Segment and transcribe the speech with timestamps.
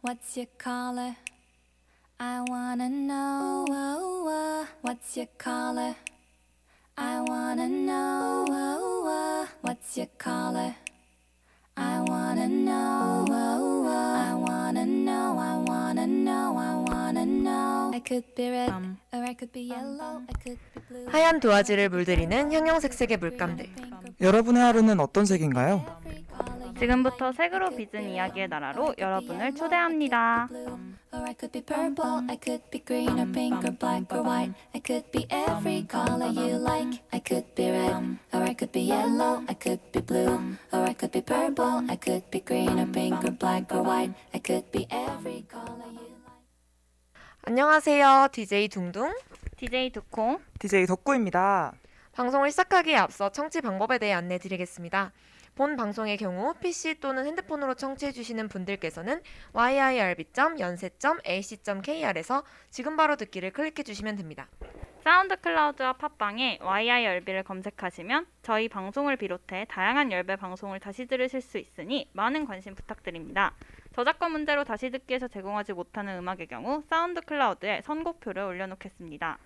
[0.00, 1.16] What's your color?
[2.20, 3.66] I wanna know.
[4.80, 5.96] What's your color?
[6.96, 8.44] I wanna know.
[9.60, 10.74] What's your color?
[11.76, 13.26] I wanna know.
[13.28, 15.38] I wanna know.
[15.38, 16.56] I wanna know.
[16.56, 17.90] I wanna know.
[17.92, 18.70] I could be red,
[19.12, 20.22] or I could be yellow.
[20.28, 21.06] I could be blue.
[21.10, 23.68] 하얀 도화지를 물들이는 형형색색의 물감들.
[24.20, 25.84] 여러분의 하루는 어떤 색인가요?
[26.78, 30.48] 지금부터 색으로 빚은 이야기의 나라로 여러분을 초대합니다.
[31.12, 34.54] Or I could be purple, I could be green or pink or black or white.
[34.74, 37.02] I could be every color you like.
[37.10, 40.38] I could be red, or I could be yellow, I could be blue,
[40.70, 44.14] or I could be purple, I could be green or pink or black or white.
[44.32, 46.38] I could be every color you like.
[47.42, 48.28] 안녕하세요.
[48.30, 49.12] DJ 둥둥.
[49.56, 50.38] DJ 두콩.
[50.60, 51.72] DJ 덕구입니다.
[52.12, 55.12] 방송을 시작하기에 앞서 청취 방법에 대해 안내 드리겠습니다.
[55.58, 59.20] 본 방송의 경우 PC 또는 핸드폰으로 청취해 주시는 분들께서는
[59.54, 64.46] yirb.yonsei.ac.kr에서 지금 바로 듣기를 클릭해 주시면 됩니다.
[65.02, 72.46] SoundCloud와 팟빵에 YIRB를 검색하시면 저희 방송을 비롯해 다양한 YIRB 방송을 다시 들으실 수 있으니 많은
[72.46, 73.52] 관심 부탁드립니다.
[73.96, 79.38] 저작권 문제로 다시 듣기에서 제공하지 못하는 음악의 경우 SoundCloud에 선곡표를 올려놓겠습니다.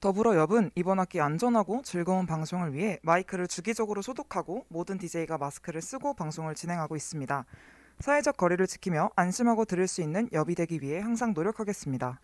[0.00, 6.14] 더불어 엽은 이번 학기 안전하고 즐거운 방송을 위해 마이크를 주기적으로 소독하고 모든 DJ가 마스크를 쓰고
[6.14, 7.44] 방송을 진행하고 있습니다.
[7.98, 12.20] 사회적 거리를 지키며 안심하고 들을 수 있는 엽이 되기 위해 항상 노력하겠습니다.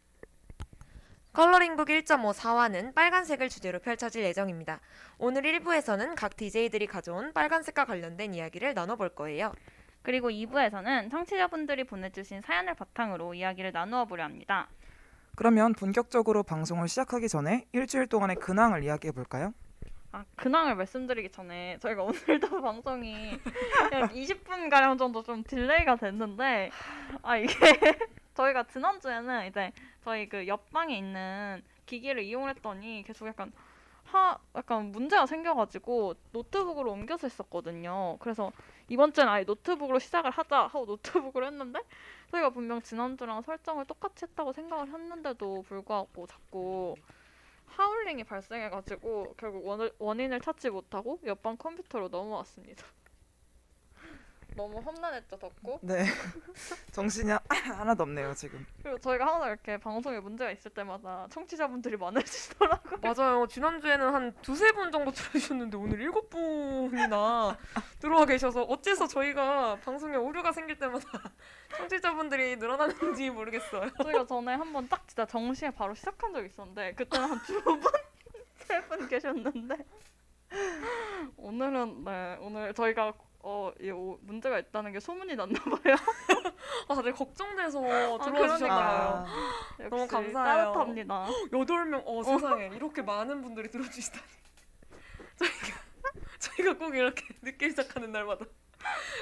[1.32, 4.78] 컬러링북 1.5 4화는 빨간색을 주제로 펼쳐질 예정입니다.
[5.18, 9.52] 오늘 1부에서는 각 DJ들이 가져온 빨간색과 관련된 이야기를 나눠볼 거예요.
[10.02, 14.68] 그리고 2부에서는 청취자분들이 보내주신 사연을 바탕으로 이야기를 나누어 보려 합니다.
[15.36, 19.52] 그러면 본격적으로 방송을 시작하기 전에 일주일 동안의 근황을 이야기해 볼까요?
[20.12, 23.30] 아, 근황을 말씀드리기 전에 저희가 오늘도 방송이
[23.90, 26.70] 한 20분 가량 정도 좀 delay가 됐는데
[27.22, 27.48] 아 이게
[28.34, 29.72] 저희가 지난주에는 이제
[30.04, 33.52] 저희 그 옆방에 있는 기기를 이용했더니 계속 약간
[34.04, 38.16] 하 약간 문제가 생겨가지고 노트북으로 옮겨서 했었거든요.
[38.20, 38.52] 그래서
[38.88, 41.80] 이번 주엔 아예 노트북으로 시작을 하자 하고 노트북으로 했는데
[42.30, 46.94] 저희가 분명 지난주랑 설정을 똑같이 했다고 생각을 했는데도 불구하고 자꾸
[47.66, 52.84] 하울링이 발생해가지고 결국 원, 원인을 찾지 못하고 옆방 컴퓨터로 넘어왔습니다.
[54.56, 55.80] 너무 험난했죠, 덕구?
[55.82, 56.04] 네.
[56.92, 57.40] 정신이 하-
[57.78, 58.64] 하나도 없네요, 지금.
[58.82, 63.00] 그리고 저희가 항상 이렇게 방송에 문제가 있을 때마다 청취자분들이 많으시더라고요.
[63.02, 63.46] 맞아요.
[63.48, 67.58] 지난주에는 한 두세 분 정도 들어주셨는데 오늘 일곱 분이나
[67.98, 71.04] 들어와 계셔서 어째서 저희가 방송에 오류가 생길 때마다
[71.76, 73.90] 청취자분들이 늘어나는지 모르겠어요.
[74.04, 77.80] 저희가 전에 한번 딱 진짜 정시에 바로 시작한 적이 있었는데 그때는 한 두 분,
[78.56, 79.76] 세 분 계셨는데
[81.36, 83.12] 오늘은 네 오늘 저희가
[83.46, 85.94] 어, 이 오- 문제가 있다는 게 소문이 났나 봐요.
[86.88, 87.78] 아, 다들 걱정돼서.
[88.24, 89.26] 들어주셨나요?
[89.80, 90.64] 역시 너무 감사해요.
[90.72, 91.26] 따뜻합니다.
[91.52, 94.24] 여덟 명, 어 세상에 이렇게 많은 분들이 들어주시다니.
[95.36, 95.80] 저희가
[96.38, 98.46] 저희가 꼭 이렇게 늦게 시작하는 날마다.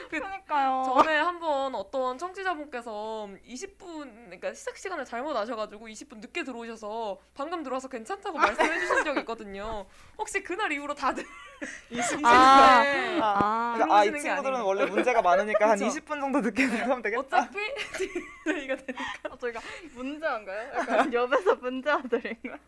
[0.09, 0.83] 그러니까요.
[0.85, 1.92] 전에 한번 어떤
[2.23, 9.05] 청취자분께서 20분, 그러니까 시작 시간을 잘못 아셔가지고 20분 늦게 들어오셔서 방금 들어와서 괜찮다고 말씀해 주신
[9.05, 9.87] 적이 있거든요.
[10.17, 11.25] 혹시 그날 이후로 다들
[11.91, 12.83] 20분 아.
[12.83, 13.19] 네.
[13.21, 14.61] 아, 그러니까 아, 이게 친구들은.
[14.61, 15.91] 원래 문제가 많으니까 한 그쵸?
[15.91, 17.21] 20분 정도 늦게 들어가면 되겠다.
[17.39, 17.59] 어차피
[18.47, 19.05] 저희가 되니까.
[19.31, 19.61] 아, 저희가
[19.95, 20.73] 문제한가요?
[20.75, 22.59] 약간 옆에서 문제 아들인가?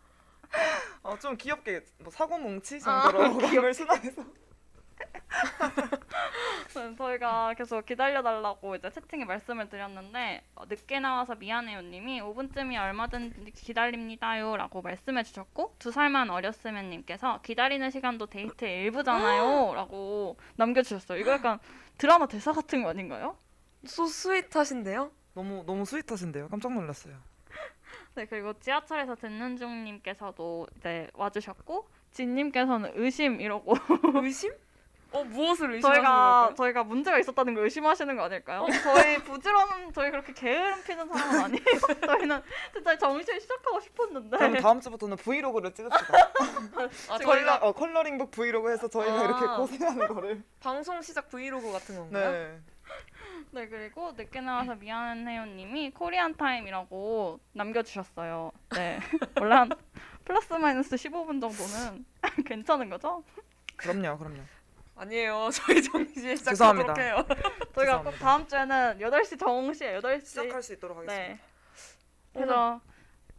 [1.03, 4.23] 어, 좀 귀엽게 뭐 사고 뭉치 아, 정도로 어감을 순화해서.
[6.75, 14.81] 네, 저희가 계속 기다려달라고 이제 채팅에 말씀을 드렸는데 어, 늦게 나와서 미안해요님이 5분쯤이 얼마든지 기다립니다요라고
[14.81, 21.19] 말씀해 주셨고 두 살만 어렸으면 님께서 기다리는 시간도 데이트의 일부잖아요라고 남겨주셨어요.
[21.19, 21.59] 이거 약간
[21.97, 23.37] 드라마 대사 같은 거 아닌가요?
[23.85, 25.11] so sweet하신데요?
[25.33, 26.49] 너무 너무 sweet하신데요.
[26.49, 27.15] 깜짝 놀랐어요.
[28.15, 33.75] 네 그리고 지하철에서 듣는 중님께서도 이제 와주셨고 진님께서는 의심 이러고
[34.23, 34.53] 의심?
[35.15, 36.55] 어 무엇을 의심하시는 저희가 걸까요?
[36.55, 38.65] 저희가 문제가 있었다는 걸 의심하시는 거 아닐까요?
[38.83, 41.63] 저희 부지런한 저희 그렇게 게으름 피는 사람은 아니에요.
[42.05, 42.41] 저희는
[42.73, 46.13] 진짜 정시에 시작하고 싶었는데 그럼 다음 주부터는 브이로그를 찍읍시다.
[47.09, 49.23] 아, 컬러, 저희가 어, 컬러링북 브이로그 해서 저희가 아.
[49.23, 50.43] 이렇게 고생하는 거를.
[50.59, 52.31] 방송 시작 브이로그 같은 건가요?
[52.31, 52.59] 네.
[53.51, 58.51] 네 그리고 늦게 나와서 미안해요님이 코리안 타임이라고 남겨주셨어요.
[58.71, 58.99] 네
[59.39, 59.69] 원래 한
[60.25, 62.05] 플러스 마이너스 15분 정도는
[62.45, 63.23] 괜찮은 거죠?
[63.77, 64.41] 그럼요, 그럼요.
[64.95, 65.49] 아니에요.
[65.53, 66.35] 저희 정시에.
[66.35, 67.25] 시작하도록 해요.
[67.75, 68.11] 저희가 꼭.
[68.19, 71.23] 다음 주에는 8시 정시에 8시 시작할 수 있도록 하겠습니다.
[71.33, 71.39] 네
[72.33, 72.81] 그래서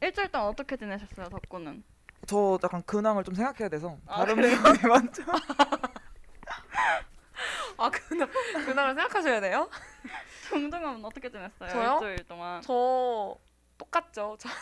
[0.01, 1.83] 일주일 동안 어떻게 지내셨어요 덕구는?
[2.27, 4.37] 저 약간 근황을 좀 생각해야 돼서 아, 다른?
[4.37, 4.49] 분이
[4.89, 5.23] 먼저.
[7.79, 8.29] 아 그날
[8.65, 9.69] 그날을 생각하셔야 돼요?
[10.51, 11.69] 동동은 어떻게 지냈어요?
[11.71, 11.93] 저요?
[11.95, 12.63] 일주일 동안.
[12.63, 13.37] 저
[13.79, 14.37] 똑같죠.
[14.39, 14.57] 저는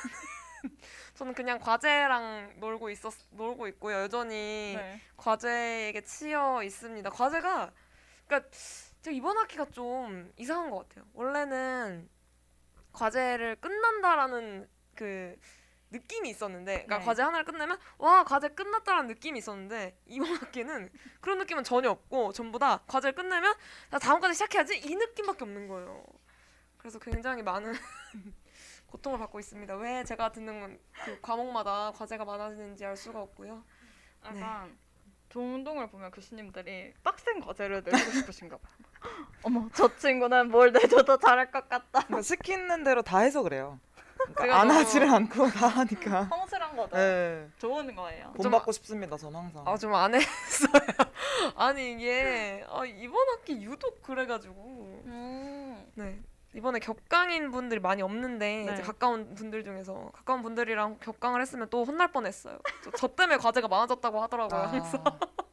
[1.15, 3.99] 저는 그냥 과제랑 놀고 있었 놀고 있고요.
[4.03, 5.01] 여전히 네.
[5.17, 7.09] 과제에게 치여 있습니다.
[7.11, 7.73] 과제가
[8.27, 8.51] 그러니까
[9.03, 11.05] 제가 이번 학기가 좀 이상한 것 같아요.
[11.13, 12.09] 원래는
[12.93, 15.37] 과제를 끝난다라는 그
[15.91, 17.05] 느낌이 있었는데, 그러니까 네.
[17.05, 20.91] 과제 하나를 끝내면 와 과제 끝났다라는 느낌이 있었는데 이번 학기는
[21.21, 23.55] 그런 느낌은 전혀 없고 전부 다 과제를 끝내면
[23.91, 26.05] 나 다음까지 시작해야지 이 느낌밖에 없는 거예요.
[26.79, 27.73] 그래서 굉장히 많은
[28.95, 29.75] 고통을 받고 있습니다.
[29.75, 33.65] 왜 제가 듣는 그 과목마다 과제가 많아지는지 알 수가 없고요.
[34.33, 34.41] 네.
[34.41, 34.79] 약간
[35.31, 38.73] 동동을 보면 교수님들이 빡센 과제를 내주고 싶으신가 봐요.
[39.43, 42.03] 어머 저 친구는 뭘 내줘도 잘할 것 같다.
[42.03, 43.81] 그러니까 시키는 대로 다 해서 그래요.
[44.37, 46.27] 그러니까 안 하지를 않고 다 하니까.
[46.31, 46.97] 성실한 거죠.
[46.97, 47.49] 네.
[47.59, 48.31] 좋은 거예요.
[48.35, 49.17] 본 좀- 받고 싶습니다.
[49.17, 49.67] 전 항상.
[49.67, 50.71] 아 좀 안 했어요.
[51.57, 55.85] 아니 이게 아, 이번 학기 유독 그래가지고 음.
[55.97, 56.23] 네
[56.55, 58.73] 이번에 격강인 분들이 많이 없는데 네.
[58.73, 62.59] 이제 가까운 분들 중에서 가까운 분들이랑 격강을 했으면 또 혼날 뻔했어요.
[62.85, 64.61] 저, 저 때문에 과제가 많아졌다고 하더라고요.
[64.61, 64.71] 아.
[64.71, 65.03] 그래서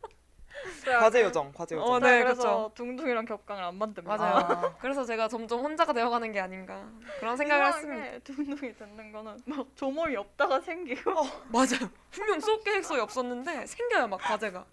[0.99, 1.91] 과제 요정, 과제 요정.
[1.91, 2.71] 어, 네, 네, 그래서 그렇죠.
[2.75, 4.15] 둥둥이랑 격강을 안 만듭니다.
[4.15, 4.35] 맞아요.
[4.35, 6.87] 아, 그래서 제가 점점 혼자가 되어가는 게 아닌가
[7.19, 8.19] 그런 생각을 했습니다.
[8.19, 11.13] 둥둥이 듣는 거는 막 조모임이 없다가 생기고
[11.49, 11.89] 맞아요.
[12.11, 14.65] 분명 수업 계획서에 없었는데 생겨요 막 과제가.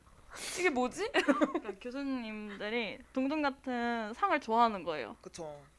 [0.59, 1.11] 이게 뭐지?
[1.13, 5.17] 그러니까 교수님들이 둥둥 같은 상을 좋아하는 거예요.
[5.21, 5.33] 그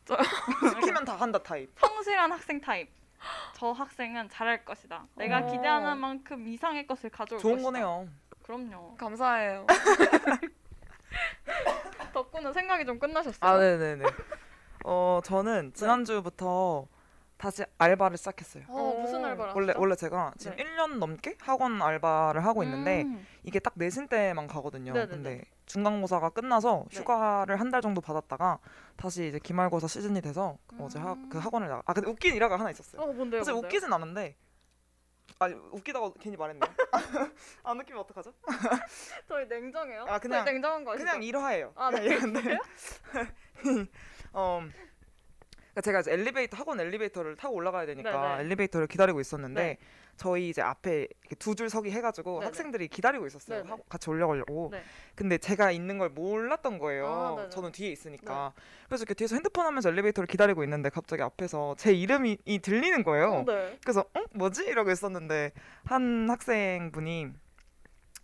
[0.10, 0.18] 쵸.
[0.18, 0.18] 저-
[0.82, 1.70] 시키면 다 한다 타입.
[1.80, 2.90] 성실한 학생 타입.
[3.54, 5.06] 저 학생은 잘할 것이다.
[5.16, 5.52] 내가 어.
[5.52, 7.72] 기대하는 만큼 이상의 것을 가져올 좋은 것이다.
[7.72, 8.08] 거네요.
[8.44, 8.96] 그럼요.
[8.98, 9.68] 감사해요.
[12.14, 13.50] 덕구는 생각이 좀 끝나셨어요.
[13.52, 14.06] 아, 네네네.
[14.86, 16.88] 어, 저는 지난주부터
[17.38, 18.64] 다시 알바를 시작했어요.
[18.68, 19.80] 어, 무슨 알바를 원래 하시죠?
[19.82, 20.64] 원래 제가 지금 네.
[20.64, 23.26] 1년 넘게 학원 알바를 하고 있는데 음.
[23.44, 24.94] 이게 딱 내신 때만 가거든요.
[24.94, 25.10] 네네네.
[25.12, 27.00] 근데 중간고사가 끝나서 네.
[27.00, 28.58] 휴가를 한 달 정도 받았다가
[28.98, 31.40] 다시 이제 기말고사 시즌이 돼서 어제 하, 그 음.
[31.40, 31.84] 학원을 나가.
[31.86, 33.00] 아 근데 웃긴 일화가 하나 있었어요.
[33.02, 33.42] 어, 뭔데요?
[33.42, 33.68] 사실 뭔데요?
[33.70, 34.36] 웃기진 않은데
[35.38, 36.60] 아 웃기다고 괜히 말했네.
[37.64, 38.34] 안 웃기면 어떡하죠?
[39.28, 40.06] 저희 냉정해요.
[40.10, 41.06] 아, 그냥- 냉정한 거 아시죠?
[41.06, 41.72] 그냥 일화예요.
[41.76, 42.02] 아, 네.
[42.06, 42.58] 이런데
[44.34, 44.62] 어
[45.70, 48.44] 그러니까 제가 이제 엘리베이터 학원 엘리베이터를 타고 올라가야 되니까 네네.
[48.46, 49.78] 엘리베이터를 기다리고 있었는데 네.
[50.20, 51.08] 저희 이제 앞에
[51.40, 52.46] 두 줄 서기 해가지고 네네.
[52.46, 53.60] 학생들이 기다리고 있었어요.
[53.64, 53.70] 네네.
[53.72, 54.70] 하- 같이 올라가려고.
[54.72, 54.84] 네.
[55.16, 57.38] 근데 제가 있는 걸 몰랐던 거예요.
[57.40, 57.50] 아.
[57.50, 58.54] 저는 뒤에 있으니까.
[58.88, 63.44] 그래서 이렇게 뒤에서 핸드폰 하면서 엘리베이터를 기다리고 있는데 갑자기 앞에서 제 이름이 이 들리는 거예요.
[63.48, 63.78] 네.
[63.82, 65.54] 그래서 어 뭐지 이러고 있었는데
[65.86, 67.28] 한 학생분이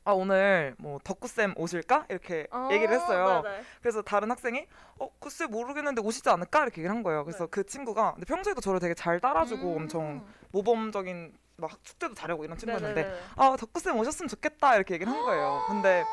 [0.08, 3.42] 아 오늘 뭐 덕구쌤 오실까 이렇게 아, 얘기를 했어요.
[3.42, 3.62] 네네.
[3.82, 4.68] 그래서 다른 학생이
[5.00, 7.24] 어 글쎄 모르겠는데 오시지 않을까 이렇게 얘기를 한 거예요.
[7.24, 7.50] 그래서 네.
[7.50, 9.78] 그 친구가 근데 평소에도 저를 되게 잘 따라주고 음.
[9.84, 13.22] 엄청 모범적인 막 축제도 잘하고 이런 친구였는데 네네네.
[13.38, 15.64] 아 덕구 쌤 오셨으면 좋겠다 이렇게 얘기를 한 거예요.
[15.68, 16.04] 근데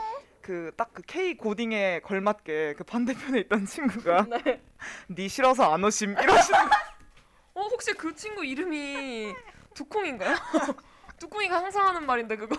[0.41, 4.61] 그 딱 그 K 고딩에 걸맞게 그 반대편에 있던 친구가 네.
[5.11, 6.71] 니 싫어서 안 오심 이러시는 거.
[7.55, 9.35] 어 혹시 그 친구 이름이
[9.75, 10.37] 두콩인가요?
[11.19, 12.57] 두콩이가 항상 하는 말인데 그거.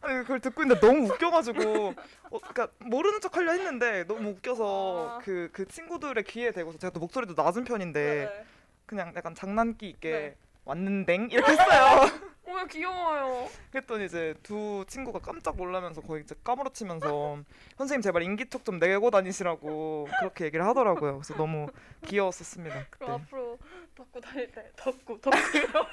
[0.00, 1.94] 아니 그걸 듣고 있는데 너무 웃겨가지고
[2.30, 5.18] 어, 그러니까 모르는 척 하려 했는데 너무 웃겨서 아.
[5.18, 8.44] 그그 친구들의 귀에 대고서 제가 또 목소리도 낮은 편인데 네네.
[8.86, 10.36] 그냥 약간 장난기 있게 네.
[10.66, 12.10] 왔는댕 이렇게 했어요.
[12.46, 13.48] 어 귀여워요.
[13.70, 17.38] 그랬더니 이제 두 친구가 깜짝 놀라면서 거의 이제 까무러치면서
[17.76, 21.14] 선생님 제발 인기척 좀 내고 다니시라고 그렇게 얘기를 하더라고요.
[21.14, 21.68] 그래서 너무
[22.06, 22.86] 귀여웠었습니다.
[22.90, 23.22] 그럼.
[23.22, 23.58] 앞으로
[23.94, 25.86] 덕구 다닐 때 덕구 덕구요.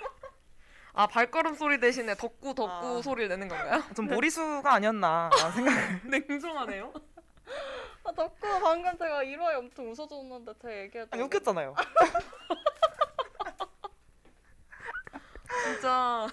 [0.93, 3.01] 아 발걸음 소리 대신에 덕구 덕구 아.
[3.01, 3.83] 소리를 내는 건가요?
[3.95, 5.73] 좀 무리수가 아니었나라는 생각.
[6.07, 6.93] 냉정하네요.
[8.05, 11.73] 아, 덕구 방금 제가 1화에 엄청 웃어줬는데 제 얘기해도 아니 웃겼잖아요.
[15.63, 16.27] 진짜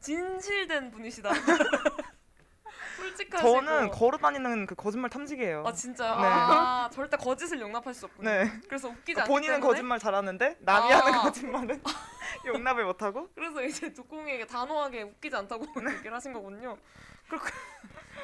[0.00, 1.30] 진실된 분이시다.
[3.00, 3.50] 솔직하시고.
[3.50, 5.64] 저는 걸어다니는 그 거짓말 탐지기예요.
[5.66, 6.20] 아 진짜요?
[6.20, 6.26] 네.
[6.26, 8.28] 아 절대 거짓을 용납할 수 없군요.
[8.28, 8.60] 네.
[8.68, 10.98] 그래서 웃기지 그러니까 않기 본인은 때문에 거짓말 잘하는데 남이 아.
[10.98, 11.82] 하는 거짓말은
[12.46, 15.64] 용납을 못하고 그래서 이제 두콩이에게 단호하게 웃기지 않다고
[15.96, 16.76] 얘기를 하신 거군요.
[17.28, 17.40] 그렇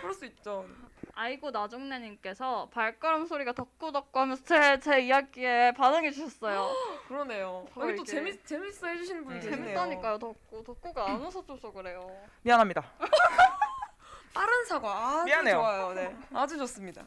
[0.01, 0.67] 그럴 수 있죠.
[1.15, 6.71] 아이고 나중내님께서 발걸음 소리가 덕구 덕구 하면서 제, 제 이야기에 반응해 주셨어요.
[7.09, 7.67] 그러네요.
[7.75, 9.41] 저 여기 또 이게- 재밌 재밌어 해주시는 분이 음.
[9.41, 9.65] 계시네요.
[9.65, 10.65] 재밌다니까요 덕구.
[10.65, 12.07] 덕구가 안 웃어줘서 그래요.
[12.43, 12.83] 미안합니다.
[14.35, 15.57] 빠른 사과 아주 미안해요.
[15.57, 15.95] 좋아요.
[15.95, 17.05] 네, 아주 좋습니다.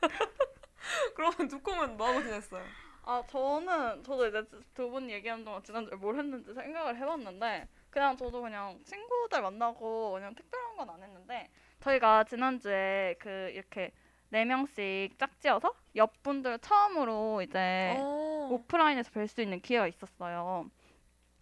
[1.14, 2.64] 그러면 두콩은 뭐 하고 지냈어요?
[3.02, 4.42] 아 저는 저도 이제
[4.74, 10.34] 두 분 얘기하는 동안 지난주에 뭘 했는지 생각을 해봤는데 그냥 저도 그냥 친구들 만나고 그냥
[10.34, 13.92] 특별한 건 안 했는데 저희가 지난주에 그 이렇게
[14.30, 18.48] 네 명씩 짝지어서 옆 분들 처음으로 이제 어.
[18.52, 20.70] 오프라인에서 뵐 수 있는 기회가 있었어요.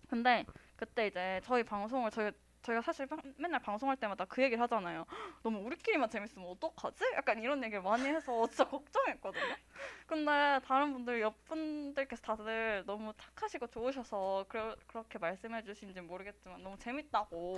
[0.09, 0.45] 근데
[0.76, 2.30] 그때 이제 저희 방송을 저희
[2.62, 5.07] 저희가 사실 방- 맨날 방송할 때마다 그 얘기를 하잖아요.
[5.43, 7.05] 너무 우리끼리만 재밌으면 어떡하지?
[7.17, 9.55] 약간 이런 얘기를 많이 해서 진짜 걱정했거든요.
[10.07, 16.77] 근데 다른 분들 옆 분들께서 다들 너무 착하시고 좋으셔서 그러, 그렇게 말씀해 주신지 모르겠지만 너무
[16.79, 17.57] 재밌다고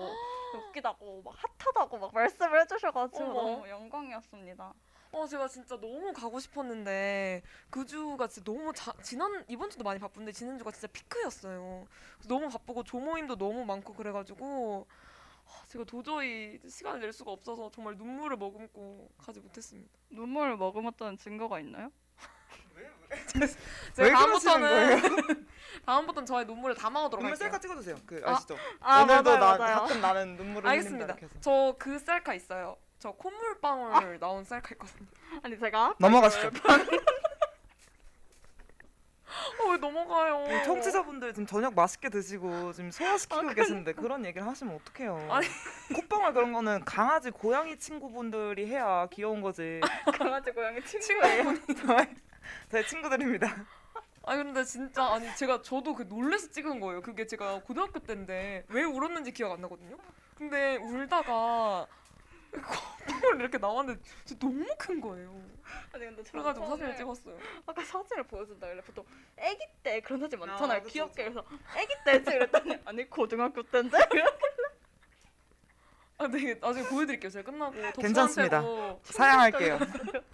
[0.70, 3.32] 웃기다고 막 핫하다고 막 말씀을 해주셔가지고 어머.
[3.34, 4.72] 너무 영광이었습니다.
[5.12, 9.98] 어 제가 진짜 너무 가고 싶었는데 그 주가 진짜 너무 자, 지난 이번 주도 많이
[9.98, 11.86] 바쁜데 지난 주가 진짜 피크였어요.
[12.28, 14.86] 너무 바쁘고 조모임도 너무 많고 그래가지고
[15.46, 19.90] 아, 제가 도저히 시간을 낼 수가 없어서 정말 눈물을 머금고 가지 못했습니다.
[20.10, 21.90] 눈물을 머금었다는 증거가 있나요?
[23.34, 25.48] 그러시는 다음부터는
[25.86, 27.46] 다음부터는 저의 눈물을 담아오도록 눈물 할게요.
[27.48, 27.96] 셀카 찍어주세요.
[28.06, 28.56] 그 아, 아시죠?
[28.78, 29.74] 아 오늘도 맞아요 나 맞아요.
[29.80, 31.40] 가끔 나는 눈물을 흘린다 알겠습니다.
[31.40, 32.76] 저 그 셀카 있어요.
[33.00, 35.08] 저 콧물 방울 나온 셀카 있거든요.
[35.42, 36.48] 아니 제가 넘어가시죠.
[39.58, 40.44] 어, 왜 넘어가요?
[40.46, 45.28] 우리 청취자분들 지금 저녁 맛있게 드시고 지금 소화시키고 계시는데 그런 얘기를 하시면 어떡해요.
[45.30, 45.46] 아니.
[45.94, 49.80] 콧방울 그런 거는 강아지 고양이 친구분들이 해야 귀여운 거지.
[50.18, 51.44] 강아지 고양이 친구예요.
[51.86, 52.06] 저희,
[52.70, 53.64] 저희 친구들입니다.
[54.24, 57.00] 아니 근데 진짜 아니 제가 저도 그 놀래서 찍은 거예요.
[57.00, 59.96] 그게 제가 고등학교 때인데 왜 울었는지 기억 안 나거든요.
[60.36, 61.86] 근데 울다가
[62.52, 65.30] 콧방울 이렇게 나왔는데 진짜 너무 큰 거예요.
[65.92, 67.38] 아니 근데 저 그래가지고 사진을 찍었어요.
[67.66, 69.04] 아까 사진을 보여준다 그래 보통
[69.38, 73.96] 아기 때 그런 사진 아, 많잖아요 그쵸, 귀엽게 그래서 아기 때지 그랬더니 아니 고등학교 때인데
[76.18, 77.30] 아, 네, 나중에 보여드릴게요.
[77.30, 78.60] 제가 끝나고 괜찮습니다.
[78.60, 79.78] 덕수한테도 사양할게요.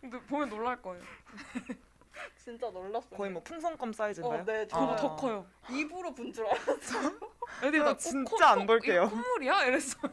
[0.00, 1.02] 근데 보면 놀랄 거예요.
[2.42, 4.40] 진짜 놀랐어요 거의 뭐 풍선껌 사이즈인가요?
[4.40, 4.96] 어, 네, 저도 아.
[4.96, 5.46] 더 커요.
[5.70, 6.74] 입으로 분 줄 알았어
[7.62, 9.08] 애들이 나나 진짜 안 볼게요.
[9.08, 9.64] 콧물이야?
[9.66, 10.12] 이랬어요.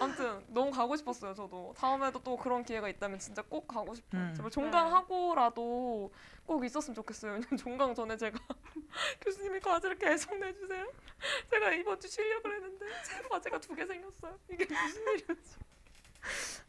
[0.00, 1.34] 아무튼 너무 가고 싶었어요.
[1.34, 4.20] 저도 다음에도 또 그런 기회가 있다면 진짜 꼭 가고 싶어요.
[4.22, 4.34] 음.
[4.34, 6.12] 제발 종강하고라도
[6.46, 7.32] 꼭 있었으면 좋겠어요.
[7.32, 8.38] 왜냐면 종강 전에 제가
[9.20, 10.86] 교수님이 과제를 계속 내주세요.
[11.50, 14.38] 제가 이번 주 쉬려고 했는데 제 과제가 두 개 생겼어요.
[14.50, 15.56] 이게 무슨 일이었지?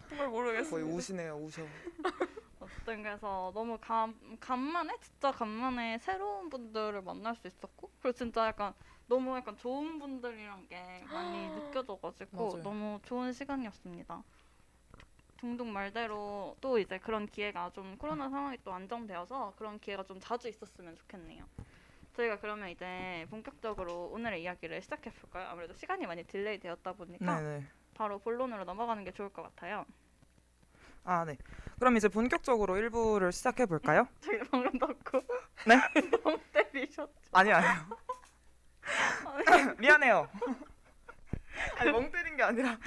[0.09, 0.71] 정말 모르겠어요.
[0.71, 1.61] 거의 우시네요, 우셔.
[2.59, 8.73] 어쨌든 그래서 너무 간, 간만에 진짜 간만에 새로운 분들을 만날 수 있었고 그리고 진짜 약간
[9.09, 12.63] 너무 약간 좋은 분들이란 게 많이 느껴져가지고 맞아요.
[12.63, 14.23] 너무 좋은 시간이었습니다.
[15.37, 20.47] 둥둥 말대로 또 이제 그런 기회가 좀 코로나 상황이 또 안정되어서 그런 기회가 좀 자주
[20.47, 21.43] 있었으면 좋겠네요.
[22.13, 25.47] 저희가 그러면 이제 본격적으로 오늘의 이야기를 시작해 볼까요?
[25.49, 27.65] 아무래도 시간이 많이 delay 되었다 보니까 네네.
[27.95, 29.85] 바로 본론으로 넘어가는 게 좋을 것 같아요.
[31.05, 31.37] 아 네.
[31.79, 34.07] 그럼 이제 본격적으로 1부를 시작해 볼까요?
[34.19, 35.21] 저희 방금 덕구
[35.65, 35.75] 네?
[36.23, 37.09] 너무 때리셨죠.
[37.31, 37.97] 아니 아니요.
[39.77, 40.29] 미안해요.
[41.77, 42.77] 아니 멍 때린 게 아니라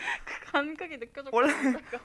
[0.51, 1.53] 간극이 느껴졌고 원래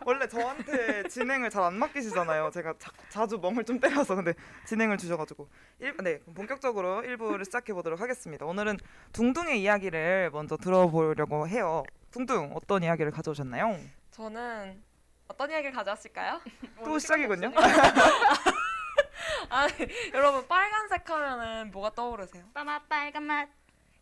[0.06, 2.51] 원래 저한테 진행을 잘 안 맡기시잖아요.
[2.51, 4.34] 제가 자, 자주 멍을 좀 때려서 근데
[4.66, 5.48] 진행을 주셔가지고
[5.80, 8.46] 일, 네 본격적으로 1부를 시작해 보도록 하겠습니다.
[8.46, 8.77] 오늘은
[9.13, 11.84] 둥둥의 이야기를 먼저 들어보려고 해요.
[12.12, 13.77] 둥둥 어떤 이야기를 가져오셨나요?
[14.12, 14.84] 저는
[15.30, 16.42] 어떤 이야기를 가져왔을까요?
[16.84, 17.51] 또 시작이군요.
[19.50, 19.68] 아
[20.13, 22.44] 여러분 빨간색 하면은 뭐가 떠오르세요?
[22.54, 23.48] 빠마 빨간 맛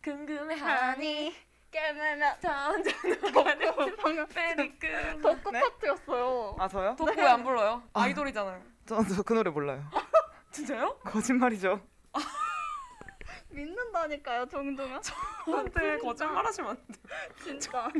[0.06, 1.34] 궁금해하니
[1.72, 5.60] 깨물면 덕후 방금 베리끈 덕후 네?
[5.60, 6.56] 파트였어요.
[6.60, 6.94] 아 저요?
[6.96, 7.82] 덕후 왜안 불러요?
[7.92, 8.62] 아이돌이잖아요.
[8.86, 9.82] 저저 그 노래 몰라요.
[10.52, 10.96] 진짜요?
[11.00, 11.80] 거짓말이죠.
[13.56, 15.00] 믿는다니까요 정동아.
[15.00, 17.16] 저한테 거짓말하시면 안 돼요.
[17.42, 17.90] 진짜.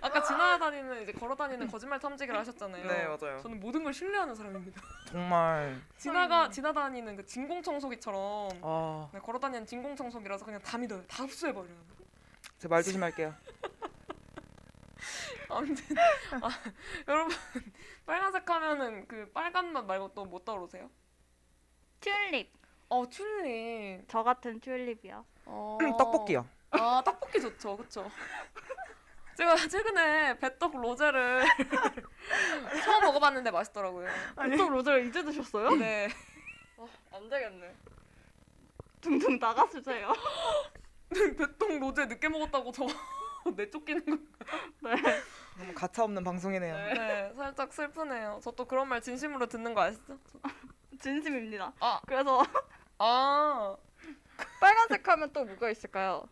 [0.00, 2.86] 아까 지나다니는 이제 걸어다니는 거짓말 탐지기를 하셨잖아요.
[2.86, 3.38] 네 맞아요.
[3.40, 4.80] 저는 모든 걸 신뢰하는 사람입니다.
[5.06, 11.04] 정말 지나가 지나다니는 그 진공 청소기처럼 아, 네, 걸어다니는 진공 청소기라서 그냥 다 믿어요.
[11.06, 11.76] 다 흡수해 버려요.
[12.58, 13.34] 제말 조심할게요.
[15.48, 15.96] 아무튼
[16.42, 16.48] 아,
[17.06, 17.36] 여러분
[18.06, 20.90] 빨간색 하면은 그 빨간 맛 말고 또 뭐 떠오르세요?
[22.00, 22.50] 튤립.
[22.88, 24.04] 어 튤립.
[24.08, 25.24] 저 같은 튤립이요.
[25.46, 25.78] 어...
[25.98, 26.46] 떡볶이요.
[26.70, 28.10] 아 떡볶이 좋죠, 그렇죠.
[29.36, 31.44] 제가 최근에 배떡 로제를
[32.84, 34.08] 처음 먹어봤는데 맛있더라고요.
[34.56, 35.70] 또 로제를 이제 드셨어요?
[35.76, 36.08] 네.
[37.12, 37.74] 안 되겠네.
[39.00, 40.12] 둥둥 나가주세요.
[41.10, 42.86] 배떡 로제 늦게 먹었다고 저
[43.56, 44.16] 내쫓기는 거.
[44.88, 44.96] 네.
[45.58, 46.74] 너무 가차 없는 방송이네요.
[46.74, 46.94] 네.
[46.94, 48.40] 네, 살짝 슬프네요.
[48.42, 50.18] 저 또 그런 말 진심으로 듣는 거 아시죠?
[50.98, 51.72] 저- 진심입니다.
[51.80, 52.42] 아, 그래서
[52.98, 53.76] 아,
[54.60, 56.28] 빨간색 하면 또 뭐가 있을까요?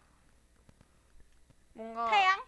[1.75, 2.42] 뭔가 태양?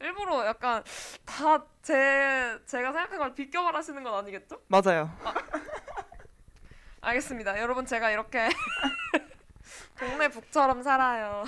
[0.00, 0.82] 일부러 약간
[1.24, 4.60] 다 제 제가 생각한 걸 비껴 말하시는 건 아니겠죠?
[4.68, 5.10] 맞아요.
[7.00, 7.58] 알겠습니다.
[7.60, 8.48] 여러분 제가 이렇게
[9.98, 11.42] 동네 북처럼 살아요.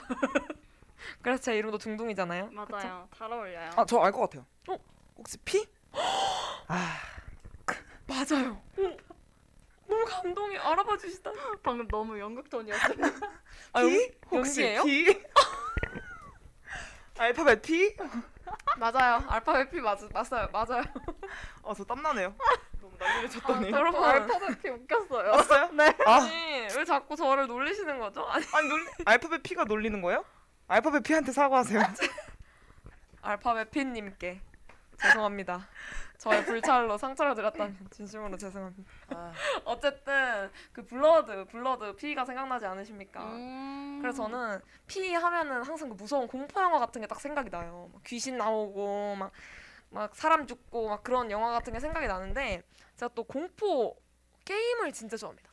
[1.23, 2.51] 그래서 제 이름도 둥둥이잖아요.
[2.51, 3.09] 맞아요.
[3.17, 3.71] 잘 어울려요.
[3.77, 4.45] 아 저 알 것 같아요.
[4.69, 4.77] 어?
[5.17, 5.65] 혹시 피?
[6.67, 6.97] 아
[8.09, 8.61] 맞아요.
[8.79, 8.97] 어,
[9.95, 11.31] 너무 감동이 알아봐 주시다.
[11.63, 12.95] 방금 너무 연극 톤이었어요.
[13.73, 14.03] 아, 피?
[14.03, 14.83] 연- 혹시 연기예요?
[14.85, 15.25] 피?
[17.19, 17.97] 알파벳 P?
[18.79, 19.23] 맞아요.
[19.29, 20.49] 알파벳 P 맞, 맞아요.
[20.53, 20.83] 맞아요.
[21.65, 22.35] 아, 저 땀나네요.
[22.81, 23.71] 너무 난리를 쳤더니.
[23.71, 25.31] 여러분 알파벳 P 웃겼어요.
[25.31, 25.71] 왔어요?
[25.73, 25.97] 네.
[26.07, 28.25] 아, 아니 왜 자꾸 저를 놀리시는 거죠?
[28.29, 30.25] 아니 아니 놀리, 알파벳 P가 놀리는 거예요?
[30.67, 31.81] 알파벳 P한테 사과하세요.
[33.23, 34.41] 알파벳 P님께
[35.01, 35.69] 죄송합니다.
[36.25, 38.91] 저의 불찰로 상처를 드렸다면 진심으로 죄송합니다.
[39.11, 39.33] 아,
[39.67, 43.23] 어쨌든 그 blood blood P가 생각나지 않으십니까?
[43.25, 43.99] 음.
[44.01, 47.91] 그래서 저는 P 하면은 항상 그 무서운 공포 영화 같은 게 딱 생각이 나요.
[47.93, 49.31] 막 귀신 나오고 막
[49.91, 52.65] 막 사람 죽고 막 그런 영화 같은 게 생각이 나는데
[52.97, 53.97] 제가 또 공포
[54.45, 55.49] 게임을 진짜 좋아합니다.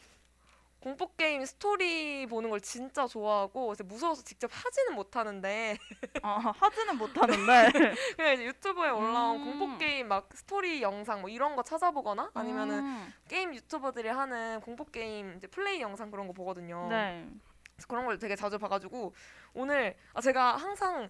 [0.81, 5.77] 공포 게임 스토리 보는 걸 진짜 좋아하고 그래서 무서워서 직접 하지는 못하는데
[6.23, 7.71] 아, 하지는 못하는데.
[8.17, 9.59] 그냥 이제 유튜브에 올라온 음.
[9.59, 13.13] 공포 게임 막 스토리 영상 뭐 이런 거 찾아보거나 아니면은 음.
[13.27, 16.87] 게임 유튜버들이 하는 공포 게임 이제 플레이 영상 그런 거 보거든요.
[16.89, 17.29] 네.
[17.75, 19.13] 그래서 그런 걸 되게 자주 봐가지고
[19.53, 21.09] 오늘 아 제가 항상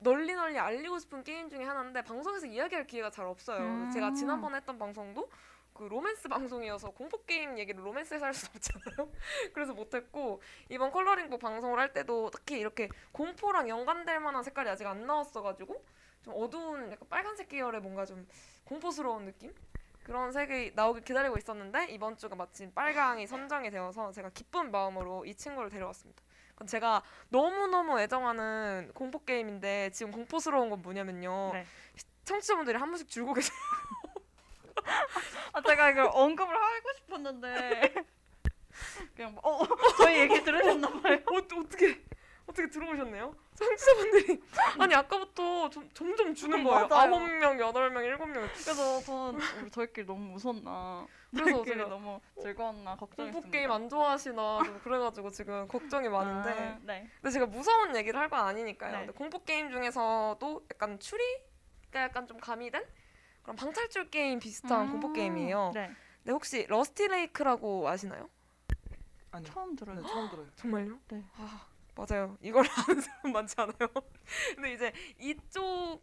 [0.00, 3.58] 널리 널리 알리고 싶은 게임 중에 하나인데 방송에서 이야기할 기회가 잘 없어요.
[3.58, 3.90] 음.
[3.90, 5.30] 제가 지난번에 했던 방송도
[5.78, 9.08] 그 로맨스 방송이어서 공포 게임 얘기를 로맨스에서 할 수 없잖아요.
[9.54, 15.06] 그래서 못했고 이번 컬러링북 방송을 할 때도 특히 이렇게 공포랑 연관될 만한 색깔이 아직 안
[15.06, 15.84] 나왔어가지고
[16.22, 18.26] 좀 어두운 약간 빨간색 계열의 뭔가 좀
[18.64, 19.54] 공포스러운 느낌
[20.02, 25.34] 그런 색이 나오길 기다리고 있었는데 이번 주가 마침 빨강이 선정이 되어서 제가 기쁜 마음으로 이
[25.34, 26.22] 친구를 데려왔습니다.
[26.66, 31.50] 제가 너무너무 애정하는 공포 게임인데 지금 공포스러운 건 뭐냐면요.
[31.52, 31.64] 네.
[32.24, 33.56] 청취자분들이 한 번씩 줄고 계세요.
[35.52, 37.94] 아 제가 이걸 언급을 하고 싶었는데
[39.14, 39.66] 그냥 뭐, 어
[39.98, 41.16] 저희 얘기 들으셨나 봐요.
[41.26, 42.00] 어, 어떻게
[42.46, 43.34] 어떻게 들어오셨네요?
[43.56, 44.40] 청취자분들이
[44.78, 46.86] 아니 아까부터 좀, 점점 주는 거예요.
[46.86, 47.12] 맞아요.
[47.14, 48.48] 아홉 명, 여덟 명, 일곱 명.
[48.52, 51.06] 그래서 저는 우리 저희끼리 너무 웃었나.
[51.30, 53.32] 그래서 제가 너무 즐거웠나 걱정했습니다.
[53.32, 56.50] 공포 게임 안 좋아하시나 좀 그래가지고 지금 걱정이 많은데.
[56.50, 57.10] 아, 네.
[57.20, 58.92] 근데 제가 무서운 얘기를 할 건 아니니까요.
[58.92, 58.98] 네.
[59.00, 62.82] 근데 공포 게임 중에서도 약간 추리가 약간 좀 가미된
[63.48, 65.70] 그런 방탈출 게임 비슷한 음, 공포 게임이에요.
[65.72, 65.90] 네.
[66.18, 68.28] 근데 혹시 Rusty Lake라고 아시나요?
[69.30, 69.50] 아니요.
[69.50, 70.02] 처음 들어요.
[70.02, 70.46] 네, 처음 들어요.
[70.54, 70.98] 정말요?
[71.08, 71.24] 네.
[71.38, 72.36] 아 맞아요.
[72.42, 73.88] 이걸 아는 사람 많지 않아요.
[74.54, 76.02] 근데 이제 이쪽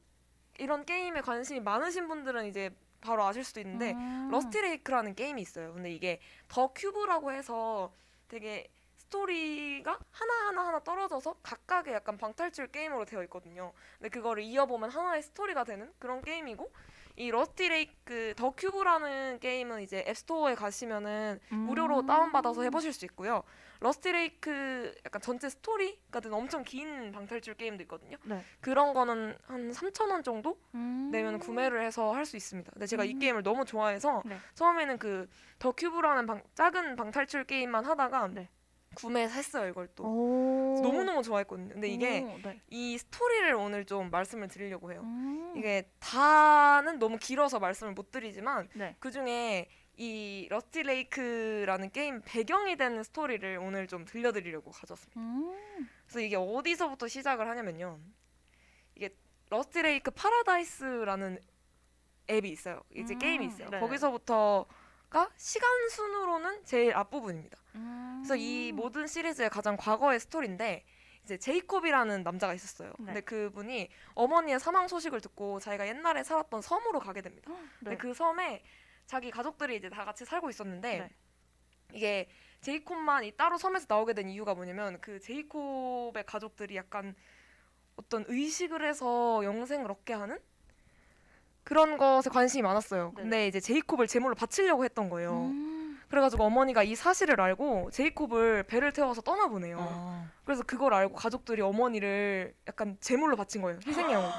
[0.58, 4.30] 이런 게임에 관심이 많으신 분들은 이제 바로 아실 수도 있는데 음.
[4.32, 5.72] Rusty Lake라는 게임이 있어요.
[5.74, 7.94] 근데 이게 The Cube라고 해서
[8.28, 13.72] 되게 스토리가 하나하나 하나 떨어져서 각각의 약간 방탈출 게임으로 되어 있거든요.
[14.00, 16.72] 근데 그거를 이어보면 하나의 스토리가 되는 그런 게임이고
[17.18, 22.06] 이 Rusty Lake The Cube라는 게임은 이제 App Store에 가시면은 무료로 음.
[22.06, 23.44] 다운받아서 해보실 수 있고요.
[23.82, 28.18] Rusty Lake 약간 전체 스토리가 된 엄청 긴 방탈출 게임도 있거든요.
[28.24, 28.42] 네.
[28.62, 31.10] 그런 거는 한 3,000원 정도 음.
[31.12, 32.72] 내면 구매를 해서 할 수 있습니다.
[32.72, 33.20] 근데 제가 이 음.
[33.20, 34.38] 게임을 너무 좋아해서 네.
[34.56, 35.28] 처음에는 그
[35.60, 38.50] The Cube라는 방, 작은 방탈출 게임만 하다가 네.
[38.96, 40.82] 구매했어요 이걸 또 오.
[40.82, 41.70] 너무 너무 좋아했거든요.
[41.74, 42.60] 근데 이게 오, 네.
[42.70, 45.02] 이 스토리를 오늘 좀 말씀을 드리려고 해요.
[45.04, 45.54] 음.
[45.58, 48.96] 이게 다는 너무 길어서 말씀을 못 드리지만 네.
[49.00, 55.20] 그 중에 이 Rusty Lake라는 게임 배경이 되는 스토리를 오늘 좀 들려드리려고 가져왔습니다.
[55.20, 55.90] 음.
[56.06, 58.00] 그래서 이게 어디서부터 시작을 하냐면요.
[58.96, 59.16] 이게
[59.50, 61.40] Rusty Lake Paradise라는
[62.30, 62.82] 앱이 있어요.
[62.94, 63.70] 이제 음, 게임이 있어요.
[63.70, 63.80] 네.
[63.80, 67.58] 거기서부터가 시간 순으로는 제일 앞부분입니다.
[67.76, 68.22] 음.
[68.24, 70.84] 그래서 이 모든 시리즈의 가장 과거의 스토리인데
[71.24, 72.94] 이제 제이콥이라는 남자가 있었어요.
[73.00, 73.06] 네.
[73.06, 77.52] 근데 그분이 어머니의 사망 소식을 듣고 자기가 옛날에 살았던 섬으로 가게 됩니다.
[77.80, 77.98] 근데 네.
[77.98, 78.64] 그 섬에
[79.06, 81.10] 자기 가족들이 이제 다 같이 살고 있었는데 네.
[81.94, 82.30] 이게
[82.62, 87.16] 제이콥만 이 따로 섬에서 나오게 된 이유가 뭐냐면 그 제이콥의 가족들이 약간
[87.96, 90.40] 어떤 의식을 해서 영생을 얻게 하는
[91.64, 93.14] 그런 것에 관심이 많았어요.
[93.16, 93.22] 네.
[93.22, 95.46] 근데 이제 제이콥을 제물로 바치려고 했던 거예요.
[95.46, 95.75] 음.
[96.10, 99.78] 그래가지고 어머니가 이 사실을 알고 제이콥을 배를 태워서 떠나보내요.
[99.80, 103.80] 아, 그래서 그걸 알고 가족들이 어머니를 약간 제물로 바친 거예요.
[103.86, 104.32] 희생양으로.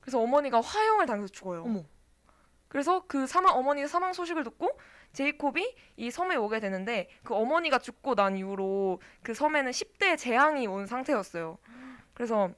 [0.00, 1.64] 그래서 어머니가 화형을 당해서 죽어요.
[1.64, 1.82] 어머.
[2.68, 4.78] 그래서 그 사망 어머니의 사망 소식을 듣고
[5.12, 10.86] 제이콥이 이 섬에 오게 되는데 그 어머니가 죽고 난 이후로 그 섬에는 10대 재앙이 온
[10.86, 11.58] 상태였어요.
[12.12, 12.50] 그래서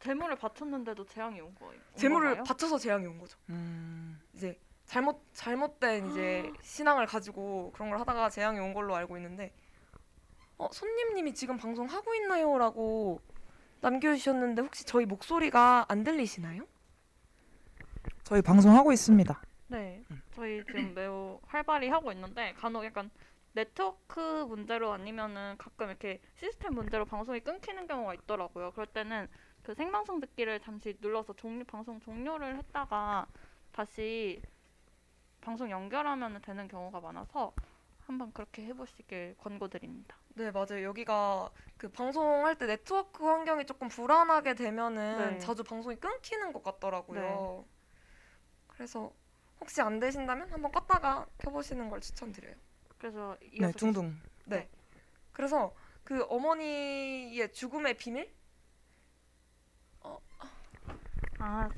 [0.00, 1.72] 재물을 바쳤는데도 재앙이 온 거예요.
[1.72, 2.42] 온 재물을?
[2.44, 3.36] 바쳐서 재앙이 온 거죠.
[3.48, 9.52] 음, 이제 잘못 잘못된 이제 신앙을 가지고 그런 걸 하다가 재앙이 온 걸로 알고 있는데
[10.56, 13.20] 어 손님님이 지금 방송 하고 있나요?라고
[13.80, 16.66] 남겨주셨는데 혹시 저희 목소리가 안 들리시나요?
[18.24, 19.40] 저희 방송하고 있습니다.
[19.68, 20.02] 네,
[20.34, 23.10] 저희 지금 매우 활발히 하고 있는데 간혹 약간
[23.52, 28.70] 네트워크 문제로 아니면은 가끔 이렇게 시스템 문제로 방송이 끊기는 경우가 있더라고요.
[28.72, 29.28] 그럴 때는
[29.62, 33.26] 그 생방송 듣기를 잠시 눌러서 종료 방송 종료를 했다가
[33.72, 34.40] 다시
[35.40, 37.52] 방송 연결하면 되는 경우가 많아서
[38.06, 40.16] 한번 그렇게 해보시길 권고드립니다.
[40.34, 40.82] 네 맞아요.
[40.82, 45.38] 여기가 그 방송할 때 네트워크 환경이 조금 불안하게 되면은 네.
[45.38, 47.64] 자주 방송이 끊기는 것 같더라고요.
[48.68, 49.12] 그래서
[49.60, 52.54] 혹시 안 되신다면 한번 껐다가 켜보시는 걸 추천드려요.
[52.96, 54.16] 그래서 네, 둥둥.
[55.32, 58.32] 그래서 그 어머니의 죽음의 비밀
[61.40, 61.68] 아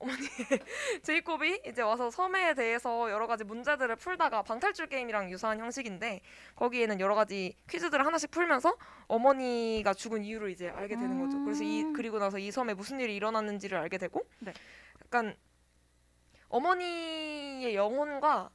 [1.02, 6.20] 제이콥이 이제 와서 섬에 대해서 여러 가지 문제들을 풀다가 방탈출 게임이랑 유사한 형식인데
[6.54, 8.76] 거기에는 여러 가지 퀴즈들을 하나씩 풀면서
[9.08, 11.42] 어머니가 죽은 이유를 이제 알게 되는 거죠.
[11.44, 11.92] 그래서 이 음.
[11.92, 14.52] 그리고 나서 이 섬에 무슨 일이 일어났는지를 알게 되고 네.
[15.04, 15.34] 약간
[16.48, 18.50] 어머니의 영혼과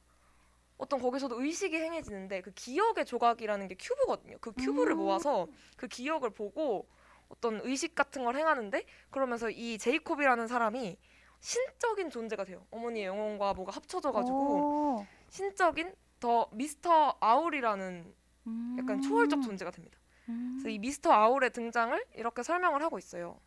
[0.78, 4.38] 어떤 거기서도 의식이 행해지는데 그 기억의 조각이라는 게 큐브거든요.
[4.40, 4.98] 그 큐브를 음.
[4.98, 6.88] 모아서 그 기억을 보고
[7.28, 10.98] 어떤 의식 같은 걸 행하는데 그러면서 이 제이콥이라는 사람이
[11.42, 12.64] 신적인 존재가 돼요.
[12.70, 15.06] 어머니의 영혼과 뭐가 합쳐져가지고 오.
[15.28, 17.16] 신적인 더 Mr.
[17.20, 18.14] Owl이라는
[18.46, 18.76] 음.
[18.78, 19.98] 약간 초월적 존재가 됩니다.
[20.28, 20.52] 음.
[20.54, 23.40] 그래서 이 미스터 아울의 등장을 이렇게 설명을 하고 있어요.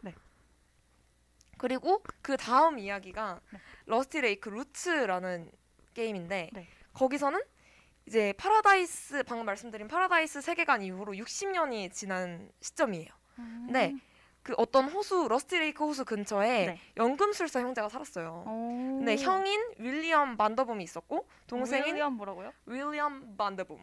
[0.00, 0.14] 네.
[1.58, 3.60] 그리고 그 다음 이야기가 네.
[3.84, 5.52] Rusty Lake Roots라는
[5.92, 6.68] 게임인데 네.
[6.94, 7.38] 거기서는
[8.06, 13.08] 이제 파라다이스 방금 말씀드린 파라다이스 세계관 이후로 60년이 지난 시점이에요.
[13.40, 13.68] 음.
[13.70, 13.94] 네.
[14.50, 16.80] 그 어떤 호수 Rusty Lake 호수 근처에 네.
[16.96, 18.44] 연금술사 형제가 살았어요.
[18.48, 18.96] 오.
[18.98, 22.52] 근데 형인 윌리엄 반더붐이 있었고 동생인 윌리엄 뭐라고요?
[22.66, 23.78] 윌리엄 반더붐.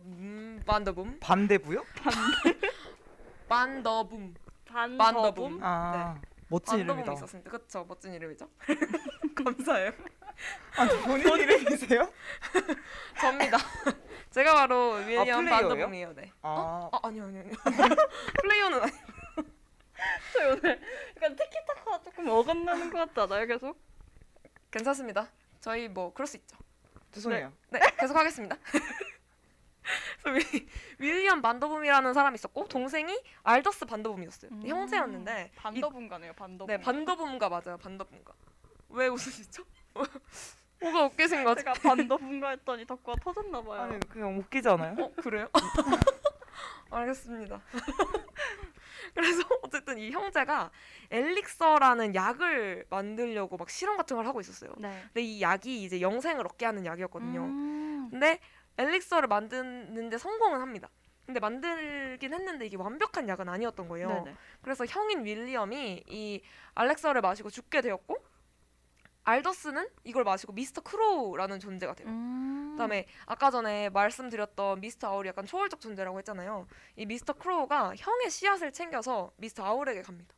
[0.00, 1.18] 음, 반더붐.
[1.20, 1.84] 반대부요?
[3.48, 4.34] 반더붐.
[4.66, 5.60] 반더붐.
[5.62, 7.12] 아, 멋진 반더붐이 이름이다.
[7.12, 7.50] 있었습니다.
[7.50, 8.48] 그쵸 멋진 이름이죠.
[9.36, 9.92] 감사해요.
[10.78, 12.12] 아니, 본인 이름이세요?
[13.20, 13.56] 접니다.
[14.32, 15.68] 제가 바로 윌리엄 플레이어예요?
[15.68, 16.12] 반더붐이에요.
[16.14, 16.32] 네.
[16.42, 17.54] 아, 아 아니요 아니요 아니요.
[18.42, 18.92] 플레이어는 아니.
[20.32, 20.80] 저 오늘
[21.16, 23.78] 약간 티키타카 조금 어긋나는 것 같지 않아요 계속?
[24.70, 25.28] 괜찮습니다.
[25.60, 26.56] 저희 뭐 그럴 수 있죠.
[27.12, 27.52] 죄송해요.
[27.70, 28.56] 네, 계속 하겠습니다.
[30.22, 34.50] 그래서 윌- 윌리엄 반더붐이라는 사람이 있었고 동생이 알더스 반더붐이었어요.
[34.50, 34.62] 음.
[34.66, 36.66] 형제였는데 반더분가네요 반더분.
[36.76, 37.78] 네 반더붐가 맞아요.
[37.78, 38.32] 반더붐가.
[38.90, 39.64] 왜 웃으시죠?
[40.82, 41.62] 뭐가 웃기신 거지?
[41.62, 43.80] 제가 반더분가 했더니 덕구가 터졌나 봐요.
[43.82, 44.94] 아니, 그냥 웃기지 않아요?
[44.98, 45.48] 어 그래요?
[46.90, 47.60] 알겠습니다.
[49.16, 50.70] 그래서 어쨌든 이 형제가
[51.10, 54.72] 엘릭서라는 약을 만들려고 막 실험 같은 걸 하고 있었어요.
[54.76, 55.02] 네.
[55.06, 57.40] 근데 이 약이 이제 영생을 얻게 하는 약이었거든요.
[57.40, 58.08] 음.
[58.10, 58.38] 근데
[58.76, 60.90] 엘릭서를 만드는데 성공은 합니다.
[61.24, 64.08] 근데 만들긴 했는데 이게 완벽한 약은 아니었던 거예요.
[64.08, 64.36] 네네.
[64.60, 66.42] 그래서 형인 윌리엄이 이
[66.74, 68.16] 알렉서를 마시고 죽게 되었고
[69.26, 72.08] 알더스는 이걸 마시고 미스터 크로우라는 존재가 돼요.
[72.08, 72.70] 음.
[72.72, 76.68] 그다음에 아까 전에 말씀드렸던 미스터 아울이 약간 초월적 존재라고 했잖아요.
[76.94, 77.32] 이 Mr.
[77.32, 79.64] Crow가 형의 씨앗을 챙겨서 Mr.
[79.64, 80.32] Owl에게 갑니다.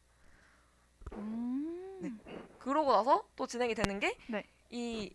[1.13, 1.99] 음.
[2.01, 2.13] 네.
[2.59, 5.11] 그러고 나서 또 진행이 되는 게이 네.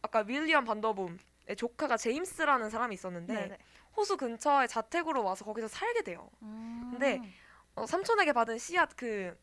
[0.00, 1.18] 아까 윌리엄 반더붐의
[1.56, 3.58] 조카가 제임스라는 사람이 있었는데 네네.
[3.94, 6.30] 호수 근처에 자택으로 와서 거기서 살게 돼요.
[6.40, 6.88] 음.
[6.92, 7.20] 근데
[7.74, 9.38] 어, 삼촌에게 받은 씨앗 그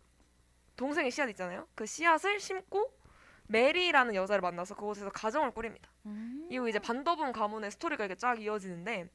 [0.75, 1.67] 동생의 씨앗 있잖아요.
[1.75, 3.04] 그 씨앗을 심고
[3.47, 5.89] 메리라는 여자를 만나서 그곳에서 가정을 꾸립니다.
[6.05, 6.47] 음.
[6.49, 9.09] 이후 이제 반더붐 가문의 스토리가 이렇게 쫙 이어지는데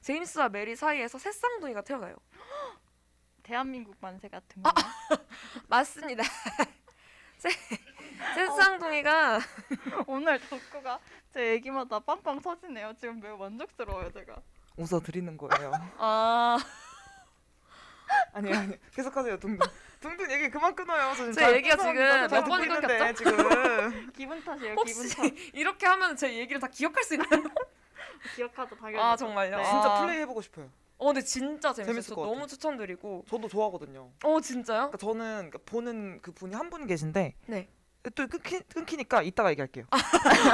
[0.00, 2.16] 제임스와 메리 사이에서 세쌍둥이가 태어나요.
[3.42, 4.82] 대한민국 만세 같은 아, 거.
[5.68, 6.22] 맞습니다.
[7.38, 9.38] 세, 세쌍둥이가
[10.06, 10.98] 오늘 덕구가
[11.32, 12.94] 제 얘기마다 빵빵 터지네요.
[12.98, 14.36] 지금 매우 만족스러워요 제가.
[14.76, 15.72] 웃어 드리는 거예요.
[15.98, 16.58] 아
[18.32, 19.66] 아니 아니 계속하세요 둥둥.
[20.04, 21.08] 둥둥 얘기 그만 끊어요.
[21.10, 23.14] 저 지금 제 잘- 얘기가 지금 몇 있는데, 끊겼죠?
[23.24, 24.12] 지금.
[24.16, 24.74] 기분 탓이에요.
[24.74, 25.34] 혹시 기분 탓.
[25.54, 27.28] 이렇게 하면 제 얘기를 다 기억할 수 있나요?
[28.36, 29.02] 기억하죠 당연히.
[29.02, 29.56] 아 정말요?
[29.56, 29.64] 네.
[29.64, 30.02] 진짜 아.
[30.06, 30.70] 플레이 해보고 싶어요.
[30.98, 32.14] 어 근데 진짜 재밌었어.
[32.14, 32.46] 너무 같아요.
[32.48, 33.24] 추천드리고.
[33.28, 34.10] 저도 좋아하거든요.
[34.24, 34.90] 어 진짜요?
[34.90, 37.68] 그러니까 저는 그러니까 보는 그 분이 한 분 계신데 네.
[38.10, 39.86] 또 끊기, 끊기니까 이따가 얘기할게요.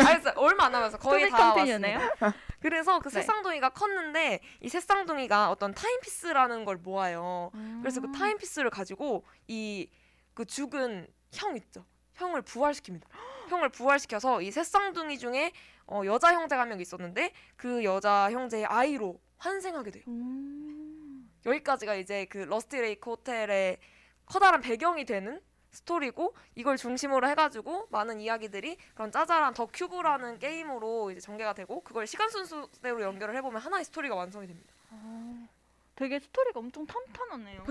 [0.06, 0.34] 알겠어요.
[0.36, 1.54] 얼마 안 남아서 거의 다.
[1.54, 2.34] 왔습니다.
[2.60, 3.20] 그래서 그 네.
[3.20, 7.50] 세쌍둥이가 컸는데 이 세쌍둥이가 어떤 timepiece라는 걸 모아요.
[7.80, 8.12] 그래서 음.
[8.12, 9.88] 그 timepiece를 가지고 이
[10.32, 11.84] 그 죽은 형 있죠.
[12.14, 13.02] 형을 부활시킵니다.
[13.48, 15.52] 형을 부활시켜서 이 세쌍둥이 중에
[15.86, 20.04] 어, 여자 형제가 한 명 있었는데 그 여자 형제의 아이로 환생하게 돼요.
[20.08, 21.28] 음.
[21.44, 23.78] 여기까지가 이제 그 Rusty Lake Hotel의
[24.24, 31.20] 커다란 배경이 되는 스토리고 이걸 중심으로 해가지고 많은 이야기들이 그런 짜잘한 The Cube라는 게임으로 이제
[31.20, 34.72] 전개가 되고 그걸 시간 순서대로 연결을 해보면 하나의 스토리가 완성이 됩니다.
[34.90, 35.46] 아,
[35.94, 37.64] 되게 스토리가 엄청 탄탄하네요.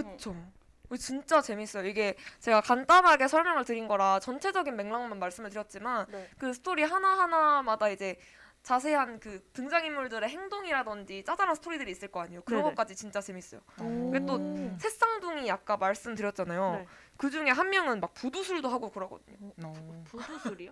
[0.85, 1.85] 이거 진짜 재밌어요.
[1.85, 6.27] 이게 제가 간단하게 설명을 드린 거라 전체적인 맥락만 말씀을 드렸지만 네.
[6.39, 8.17] 그 스토리 하나 하나마다 이제
[8.63, 12.41] 자세한 그 등장인물들의 행동이라든지 짜잘한 스토리들이 있을 거 아니에요.
[12.41, 12.71] 그런 네네.
[12.71, 13.61] 것까지 진짜 재밌어요.
[13.79, 14.11] 오.
[14.11, 14.37] 그게 또
[14.79, 16.71] 세쌍둥이 아까 말씀드렸잖아요.
[16.73, 16.87] 네.
[17.19, 19.51] 그 중에 한 명은 막 부두술도 하고 그러거든요.
[19.65, 20.03] 어.
[20.05, 20.71] 부두술이요?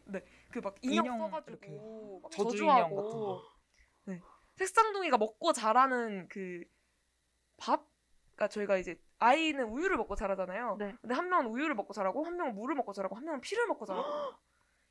[0.49, 3.43] 그 막 인형, 인형 써가지고 막 저주 인형 같은 거.
[4.05, 4.21] 네.
[4.55, 6.63] 세쌍둥이가 먹고 자라는 그
[7.57, 7.85] 밥?
[8.33, 10.77] 그러니까 저희가 이제 아이는 우유를 먹고 자라잖아요.
[10.79, 10.95] 네.
[11.01, 13.85] 근데 한 명은 우유를 먹고 자라고 한 명은 물을 먹고 자라고 한 명은 피를 먹고
[13.85, 14.07] 자라고.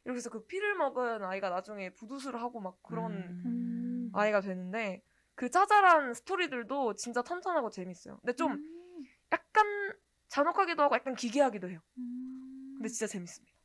[0.05, 4.11] 이렇게 해서 그 피를 먹은 아이가 나중에 부두술을 하고 막 그런 음.
[4.13, 5.03] 아이가 되는데
[5.35, 8.19] 그 짜잘한 스토리들도 진짜 탄탄하고 재밌어요.
[8.19, 9.05] 근데 좀 음.
[9.33, 9.65] 약간
[10.29, 11.81] 잔혹하기도 하고 약간 기괴하기도 해요.
[11.99, 12.75] 음.
[12.77, 13.57] 근데 진짜 재밌습니다.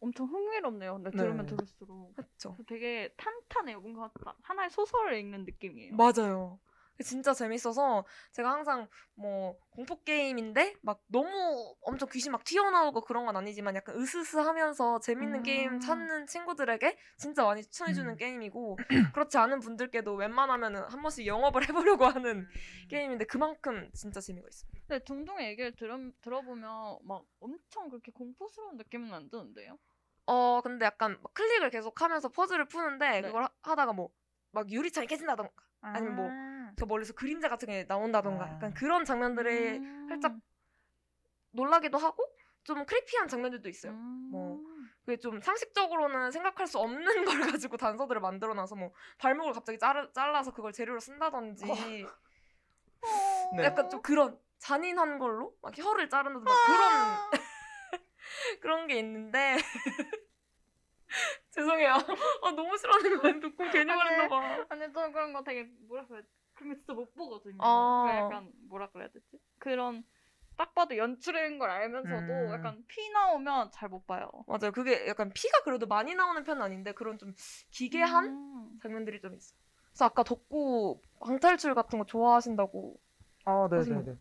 [0.00, 0.94] 엄청 흥미롭네요.
[0.94, 1.16] 근데 네.
[1.16, 2.56] 들으면 들을수록 그렇죠.
[2.66, 3.80] 되게 탄탄해요.
[3.80, 5.96] 뭔가 딱 하나의 소설을 읽는 느낌이에요.
[5.96, 6.60] 맞아요.
[7.02, 13.36] 진짜 재밌어서 제가 항상 뭐 공포 게임인데 막 너무 엄청 귀신 막 튀어나오고 그런 건
[13.36, 15.42] 아니지만 약간 으스스하면서 재밌는 음.
[15.42, 18.16] 게임 찾는 친구들에게 진짜 많이 추천해주는 음.
[18.16, 18.78] 게임이고
[19.12, 22.48] 그렇지 않은 분들께도 웬만하면은 한 번씩 영업을 해보려고 하는
[22.88, 24.80] 게임인데 그만큼 진짜 재미가 있습니다.
[24.88, 29.78] 근데 둥둥의 얘기를 들음, 들어보면 막 엄청 그렇게 공포스러운 느낌은 안 드는데요?
[30.26, 33.22] 어 근데 약간 막 클릭을 계속하면서 퍼즐을 푸는데 네.
[33.22, 34.10] 그걸 하- 하다가 뭐
[34.56, 35.52] 막 유리창이 깨진다던가
[35.94, 36.46] 아 니면 뭐
[36.76, 38.52] 저 멀리서 그림자 같은 게 나온다던가 아.
[38.52, 40.06] 약간 그런 장면들에 음.
[40.08, 40.36] 살짝
[41.52, 42.22] 놀라기도 하고
[42.64, 43.92] 좀 크리피한 장면들도 있어요.
[43.92, 44.28] 음.
[44.30, 44.60] 뭐
[45.04, 50.52] 그게 좀 상식적으로는 생각할 수 없는 걸 가지고 단서들을 만들어놔서 뭐 발목을 갑자기 자르, 잘라서
[50.52, 51.64] 그걸 재료로 쓴다든지
[53.56, 53.64] 네.
[53.64, 57.30] 약간 좀 그런 잔인한 걸로 막 혀를 자른다든지 막 아.
[57.30, 57.40] 그런
[58.60, 59.56] 그런 게 있는데
[61.56, 61.92] 죄송해요.
[62.44, 64.66] 아, 너무 싫어하는 거 듣고 괜히 아니, 말했나 봐.
[64.68, 66.22] 아니 저는 그런 거 되게 뭐라 그래
[66.54, 67.56] 그런 거 진짜 못 보거든요.
[67.60, 68.04] 아.
[68.06, 69.26] 그러니까 약간 뭐라 그래야 되지?
[69.58, 70.04] 그런
[70.56, 72.50] 딱 봐도 연출인 걸 알면서도 음.
[72.52, 74.30] 약간 피 나오면 잘 못 봐요.
[74.46, 74.72] 맞아요.
[74.72, 77.34] 그게 약간 피가 그래도 많이 나오는 편은 아닌데 그런 좀
[77.70, 78.78] 기괴한 음.
[78.82, 79.58] 장면들이 좀 있어요.
[79.90, 82.98] 그래서 아까 덕구 방탈출 같은 거 좋아하신다고
[83.44, 84.16] 아, 네, 네, 네.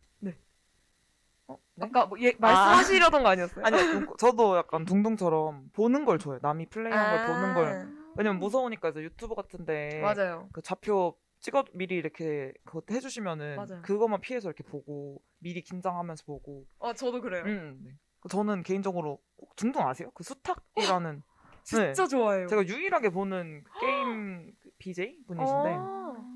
[1.47, 1.57] 어?
[1.75, 1.85] 네?
[1.85, 3.65] 아까 뭐 예, 말씀하시려던 거 아니었어요?
[3.65, 6.39] 아니요, 그- 저도 약간 둥둥처럼 보는 걸 좋아해요.
[6.41, 7.95] 남이 플레이한 걸 보는 걸.
[8.17, 10.49] 왜냐면 무서우니까 이제 유튜브 같은데 맞아요.
[10.53, 13.81] 그 좌표 찍어 미리 이렇게 그거 해주시면은 맞아요.
[13.83, 16.65] 그것만 피해서 이렇게 보고 미리 긴장하면서 보고.
[16.79, 17.43] 아 저도 그래요.
[17.45, 17.91] 음, 네.
[18.29, 20.09] 저는 개인적으로 꼭 둥둥 아세요?
[20.15, 21.21] 그 수탉이라는
[21.63, 22.47] 진짜 좋아해요.
[22.47, 26.13] 제가 유일하게 보는 게임 그 BJ 분이신데 어.
[26.17, 26.34] 음.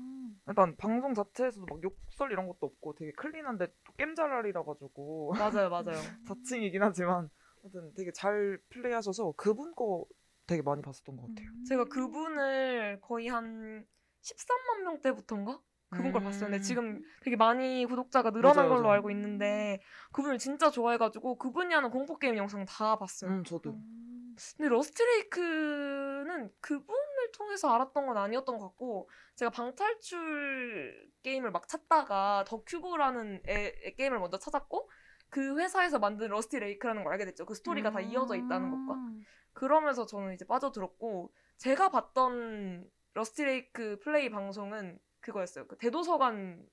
[0.50, 5.94] 일단 방송 자체에서도 막 욕설 이런 것도 없고 되게 클린한데 또 겜잘알이라 가지고 맞아요, 맞아요.
[6.26, 7.30] 자칭이긴 하지만
[7.62, 10.04] 하여튼 되게 잘 플레이하셔서 그분 거
[10.48, 11.48] 되게 많이 봤었던 것 같아요.
[11.68, 13.86] 제가 그분을 거의 한
[14.22, 15.60] 13만 명 때부터인가?
[15.90, 16.24] 그분 걸 음.
[16.24, 16.50] 봤어요.
[16.50, 18.94] 근데 지금 되게 많이 구독자가 늘어난 맞아요, 걸로 맞아요.
[18.94, 19.80] 알고 있는데
[20.12, 23.30] 그분을 진짜 좋아해가지고 그분이 하는 공포 게임 영상 다 봤어요.
[23.30, 23.70] 음, 저도.
[23.70, 24.34] 음.
[24.56, 26.96] 근데 Rusty Lake는 그분
[27.30, 33.74] 을 통해서 알았던 건 아니었던 것 같고 제가 방탈출 게임을 막 찾다가 The Cube라는 애,
[33.84, 34.90] 애 게임을 먼저 찾았고
[35.28, 37.46] 그 회사에서 만든 Rusty Lake라는 걸 알게 됐죠.
[37.46, 39.24] 그 스토리가 다 이어져 있다는 것과 음.
[39.52, 45.66] 그러면서 저는 이제 빠져들었고 제가 봤던 Rusty Lake 플레이 방송은 그거였어요.
[45.66, 46.66] 그 대도서관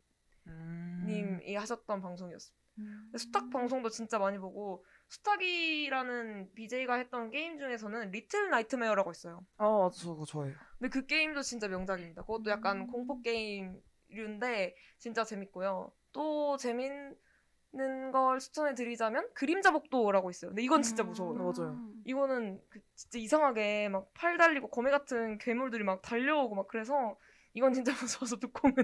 [0.48, 1.04] 음.
[1.06, 2.56] 님이 하셨던 방송이었어요.
[2.80, 3.12] 음.
[3.16, 9.46] 수탉 방송도 진짜 많이 보고 수탉이라는 BJ가 했던 게임 중에서는 Little Nightmare라고 있어요.
[9.58, 10.56] 아, 저 그거 좋아해요.
[10.80, 12.22] 근데 그 게임도 진짜 명작입니다.
[12.24, 12.88] 그것도 약간 음.
[12.88, 15.92] 공포 게임류인데 진짜 재밌고요.
[16.12, 20.50] 또 재밌는 걸 추천해 드리자면 그림자 복도라고 있어요.
[20.52, 21.40] 근데 이건 진짜 무서워요.
[21.40, 21.46] 음.
[21.46, 21.80] 맞아요.
[22.06, 27.18] 이거는 그 진짜 이상하게 막 팔 달리고 거미 같은 괴물들이 막 달려오고 막 그래서
[27.54, 28.76] 이건 진짜 무서워서 두콩은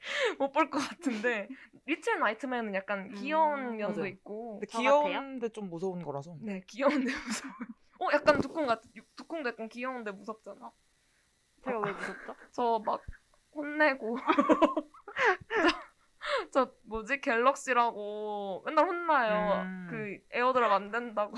[0.38, 1.48] 못 볼 것 같은데
[1.86, 4.12] Little Nightmare는 약간 귀여운 음, 면도 맞아요.
[4.12, 4.60] 있고?
[4.68, 6.36] 귀여운데 좀 무서운 거라서.
[6.40, 7.68] 네 귀여운데 무서워요.
[8.00, 8.80] 어 약간 두콩 같
[9.16, 10.70] 두콩도 약간 귀여운데 무섭잖아.
[11.64, 12.34] 제가 왜 무섭죠?
[12.52, 13.02] 저 막
[13.54, 14.16] 혼내고
[16.52, 19.62] 저, 저 뭐지 Galaxy라고 맨날 혼나요.
[19.62, 19.86] 음.
[19.90, 21.34] 그 AirDrop 안 된다고.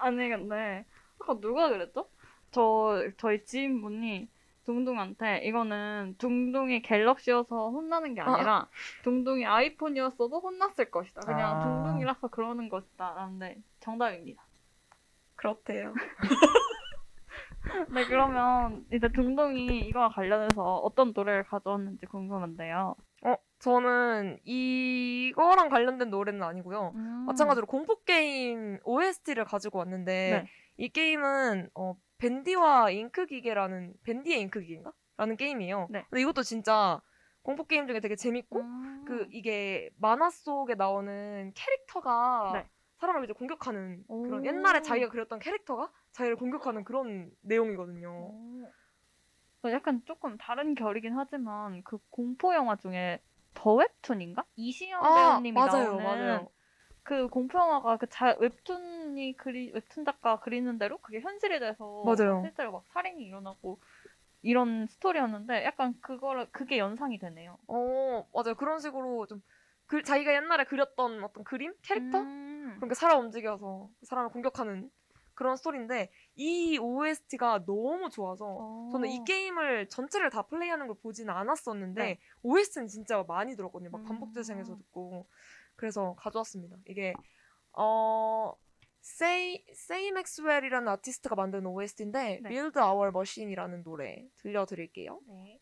[0.00, 0.84] 아니 근데
[1.20, 2.08] 아까 누가 그랬죠?
[2.50, 4.28] 저 저희 지인분이
[4.64, 8.68] 둥둥한테 이거는 둥둥이 갤럭시여서 혼나는 게 아니라
[9.02, 11.20] 둥둥이 아이폰이었어도 혼났을 것이다.
[11.22, 11.64] 그냥 아.
[11.64, 13.14] 둥둥이라서 그러는 것이다.
[13.14, 14.42] 라는데 정답입니다.
[15.36, 15.94] 그렇대요.
[17.94, 22.94] 네 그러면 이제 둥둥이 이거와 관련해서 어떤 노래를 가져왔는지 궁금한데요.
[23.24, 26.92] 어 저는 이거랑 관련된 노래는 아니고요.
[26.94, 27.24] 음.
[27.26, 30.50] 마찬가지로 공포 게임 OST를 가지고 왔는데 네.
[30.76, 34.92] 이 게임은 어, 밴디와 잉크 기계라는 밴디의 잉크 기계인가?
[35.18, 35.88] 라는 게임이에요.
[35.90, 36.06] 네.
[36.08, 37.00] 근데 이것도 진짜
[37.42, 39.04] 공포 게임 중에 되게 재밌고 음.
[39.06, 42.68] 그 이게 만화 속에 나오는 캐릭터가 네.
[42.98, 44.46] 사람을 이제 공격하는 그런 오.
[44.46, 48.08] 옛날에 자기가 그렸던 캐릭터가 자기를 공격하는 그런 내용이거든요.
[48.10, 48.72] 어.
[49.60, 53.20] 그 약간 조금 다른 결이긴 하지만 그 공포 영화 중에
[53.52, 54.46] 더 웹툰인가?
[55.14, 56.48] 배우님이 아, 맞아요, 나오는 맞아요.
[57.04, 62.40] 그 공포 영화가 그 자, 웹툰이 그리 웹툰 작가 그리는 대로 그게 현실이 돼서 맞아요.
[62.42, 63.78] 실제로 막 살인이 일어나고
[64.42, 67.58] 이런 스토리였는데 약간 그거를 그게 연상이 되네요.
[67.68, 68.54] 어, 맞아요.
[68.56, 69.42] 그런 식으로 좀
[69.86, 72.76] 그, 자기가 옛날에 그렸던 어떤 그림, 캐릭터 음.
[72.76, 74.90] 그렇게 살아 움직여서 그 사람을 공격하는
[75.34, 78.88] 그런 스토리인데 이 OST가 너무 좋아서 어.
[78.92, 82.18] 저는 이 게임을 전체를 다 플레이하는 걸 보지는 않았었는데 네.
[82.42, 83.90] OST는 진짜 많이 들었거든요.
[83.90, 84.08] 막 음.
[84.08, 85.26] 반복 재생해서 듣고
[85.76, 86.76] 그래서 가져왔습니다.
[86.86, 87.12] 이게
[87.72, 88.52] 어
[89.00, 92.48] 세이 세이 맥스웰이라는 아티스트가 만든 OST인데 네.
[92.48, 95.20] Build Our Machine이라는 노래 들려드릴게요.
[95.28, 95.60] 네.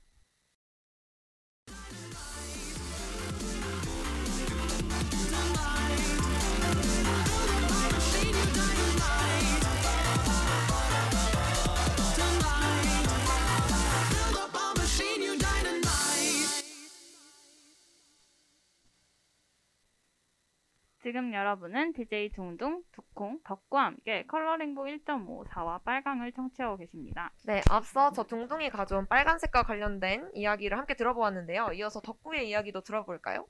[21.03, 27.33] 지금 여러분은 DJ 둥둥, 두콩, 덕과 함께 컬러링북 1.54와 빨강을 청취하고 계십니다.
[27.45, 31.73] 네, 앞서 저 둥둥이 가져온 빨간색과 관련된 이야기를 함께 들어보았는데요.
[31.73, 33.49] 이어서 덕구의 이야기도 들어볼까요?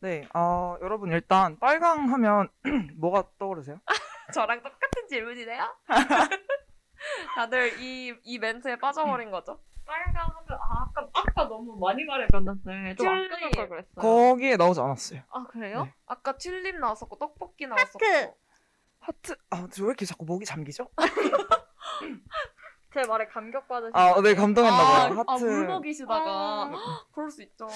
[0.00, 2.48] 네, 어, 여러분 일단 빨강 하면
[2.98, 3.80] 뭐가 떠오르세요?
[4.34, 5.76] 저랑 똑같은 질문이네요.
[7.36, 9.60] 다들 이, 이 멘트에 빠져버린 거죠?
[9.88, 13.30] 빨강 하면 아, 아까 아까 너무 많이 말해봤는데 좀안 튤립.
[13.30, 13.94] 끊을 걸 그랬어요.
[13.96, 15.22] 거기에 나오지 않았어요.
[15.30, 15.84] 아 그래요?
[15.84, 15.94] 네.
[16.06, 17.98] 아까 튤립 나왔었고 떡볶이 나왔었고
[19.00, 20.90] 하트, 아, 저왜 이렇게 자꾸 목이 잠기죠?
[22.92, 25.24] 제 말에 감격 받으신 아, 네, 감동했나 봐요.
[25.26, 25.44] 아, 하트.
[25.44, 26.70] 물 먹이시다가 어.
[27.12, 27.68] 그럴 수 있죠.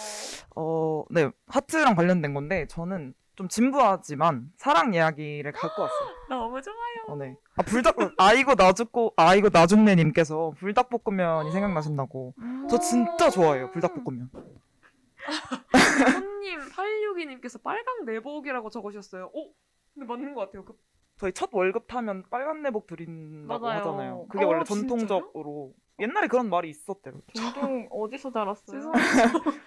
[0.56, 6.08] 어, 네, 하트랑 관련된 건데 저는 좀 진부하지만 사랑 이야기를 갖고 왔어요.
[6.28, 6.76] 너무 좋아요.
[7.08, 7.36] 어, 네.
[7.56, 12.34] 아, 불닭, 아이고 나 죽고, 아이고 나중네님께서 불닭볶음면이 생각나신다고.
[12.68, 14.30] 저 진짜 좋아해요, 불닭볶음면.
[16.12, 19.26] 손님 862님께서 빨강 내복이라고 적으셨어요.
[19.26, 19.50] 어?
[19.94, 20.64] 근데 맞는 것 같아요.
[20.64, 20.74] 그,
[21.16, 23.78] 저희 첫 월급 타면 빨간 내복 드린다고 맞아요.
[23.78, 24.26] 하잖아요.
[24.28, 24.88] 그게 어, 원래 진짜요?
[24.88, 25.72] 전통적으로.
[26.00, 27.20] 옛날에 그런 말이 있었대요.
[27.34, 28.92] 둥둥 어디서 자랐어요?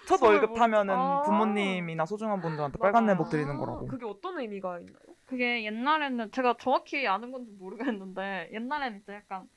[0.08, 1.22] 첫잘 월급 모르- 타면은 아.
[1.22, 3.16] 부모님이나 소중한 분들한테 빨간 맞아요.
[3.18, 3.86] 내복 드리는 거라고.
[3.86, 4.96] 그게 어떤 의미가 있나요?
[5.24, 9.48] 그게 옛날에는 제가 정확히 아는 건지 모르겠는데 옛날에는 이제 약간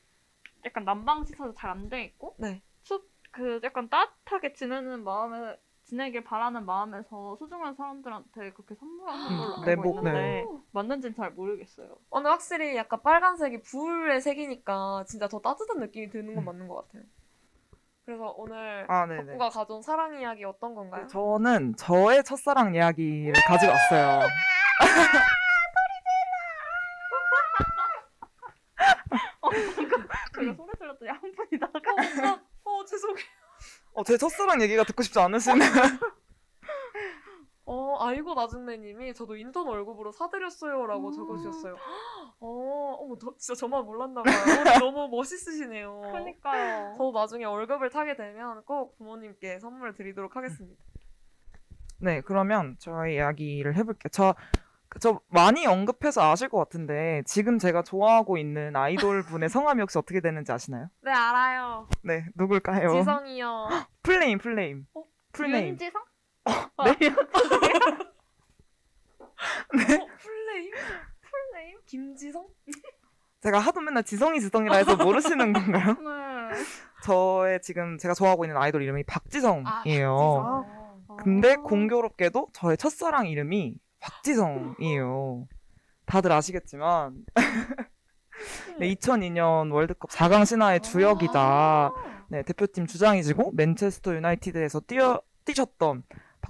[0.66, 2.62] 약간 난방 시설이 잘안 돼 있고 네.
[2.84, 5.58] 숲그 약간 따뜻하게 지내는 마음에
[5.90, 10.46] 지내길 바라는 마음에서 소중한 사람들한테 그렇게 선물하는 음, 걸로 알고 내복, 있는데 네.
[10.72, 11.98] 맞는지는 잘 모르겠어요.
[12.12, 16.46] 어, 근데 확실히 약간 빨간색이 불의 색이니까 진짜 더 따뜻한 느낌이 드는 건 음.
[16.46, 17.04] 맞는 것 같아요.
[18.06, 19.26] 그래서 오늘 아, 네네.
[19.26, 21.08] 덕구가 가져온 사랑 이야기 어떤 건가요?
[21.08, 24.28] 저는 저의 첫사랑 이야기를 가지고 왔어요.
[30.36, 31.80] 제가 소리 질렀더니 한 분이 나가.
[32.32, 33.39] 어, 어, 죄송해요.
[34.00, 35.70] 어, 제 첫사랑 얘기가 듣고 싶지 않으시네요.
[37.66, 41.12] 어, 아이고 나중네님이 저도 인턴 월급으로 사드렸어요라고 음.
[41.12, 41.76] 적어주셨어요.
[42.40, 44.36] 어, 어머, 저, 진짜 저만 몰랐나 봐요.
[44.78, 46.00] 어, 너무 멋있으시네요.
[46.00, 46.94] 그러니까요.
[46.94, 50.82] 저도 나중에 월급을 타게 되면 꼭 부모님께 선물 드리도록 하겠습니다.
[51.98, 54.10] 네, 그러면 저의 이야기를 해볼게요.
[54.14, 54.34] 저,
[55.00, 60.20] 저 많이 언급해서 아실 것 같은데 지금 제가 좋아하고 있는 아이돌 분의 성함이 혹시 어떻게
[60.20, 60.90] 되는지 아시나요?
[61.02, 61.88] 네, 알아요.
[62.04, 62.94] 네, 누굴까요?
[62.94, 63.70] 지성이요.
[64.02, 64.86] Full name, full name.
[64.96, 65.04] 어?
[65.32, 65.68] Full name.
[65.70, 66.02] 윤지성?
[66.46, 66.52] 네?
[69.30, 70.72] 어, full name?
[71.22, 71.78] Full name?
[71.86, 72.48] 김지성?
[73.42, 75.94] 제가 하도 맨날 지성이 지성이라 해서 모르시는 건가요?
[75.94, 76.58] 네.
[77.04, 80.66] 저의 지금 제가 좋아하고 있는 아이돌 이름이 박지성이에요.
[80.66, 81.18] 박지성.
[81.18, 81.62] 근데 아.
[81.62, 85.48] 공교롭게도 저의 첫사랑 이름이 박지성이에요.
[86.06, 87.26] 다들 아시겠지만
[88.80, 91.92] 네, 2002년 월드컵 4강 신화의 주역이자
[92.30, 96.04] 네, 대표팀 주장이시고 맨체스터 유나이티드에서 뛰어 뛰셨던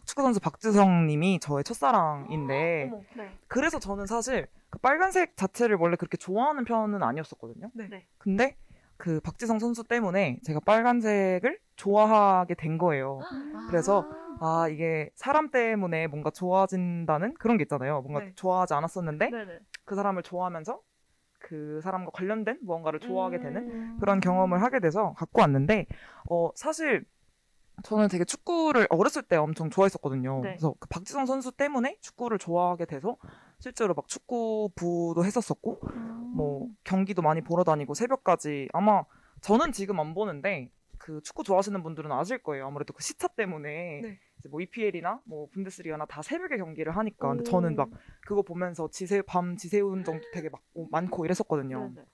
[0.06, 3.02] 축구 선수 박지성 님이 저의 첫사랑인데 어머.
[3.16, 3.38] 네.
[3.48, 7.72] 그래서 저는 사실 그 빨간색 자체를 원래 그렇게 좋아하는 편은 아니었었거든요.
[7.74, 7.88] 네.
[7.90, 8.06] 네.
[8.18, 8.56] 근데
[8.98, 13.20] 그 박지성 선수 때문에 제가 빨간색을 좋아하게 된 거예요.
[13.70, 14.06] 그래서
[14.42, 18.02] 아 이게 사람 때문에 뭔가 좋아진다는 그런 게 있잖아요.
[18.02, 18.32] 뭔가 네.
[18.36, 19.60] 좋아하지 않았었는데 네네.
[19.86, 20.82] 그 사람을 좋아하면서
[21.40, 23.98] 그 사람과 관련된 무언가를 좋아하게 되는 음.
[24.00, 25.88] 그런 경험을 하게 돼서 갖고 왔는데
[26.30, 27.06] 어 사실
[27.84, 30.42] 저는 되게 축구를 어렸을 때 엄청 좋아했었거든요.
[30.42, 30.50] 네.
[30.52, 33.16] 그래서 그 박지성 선수 때문에 축구를 좋아하게 돼서
[33.60, 36.32] 실제로 막 축구부도 했었었고 음.
[36.34, 39.04] 뭐 경기도 많이 보러 다니고 새벽까지 아마
[39.42, 40.70] 저는 지금 안 보는데
[41.10, 42.68] 그 축구 좋아하시는 분들은 아실 거예요.
[42.68, 44.20] 아무래도 그 시차 때문에 네.
[44.38, 47.90] 이제 뭐 EPL이나 뭐 분데스리가나 다 새벽에 경기를 하니까 근데 저는 막
[48.22, 51.92] 그거 보면서 지새 밤 지새운 정도 되게 막 많고 이랬었거든요.
[51.96, 52.08] 네네.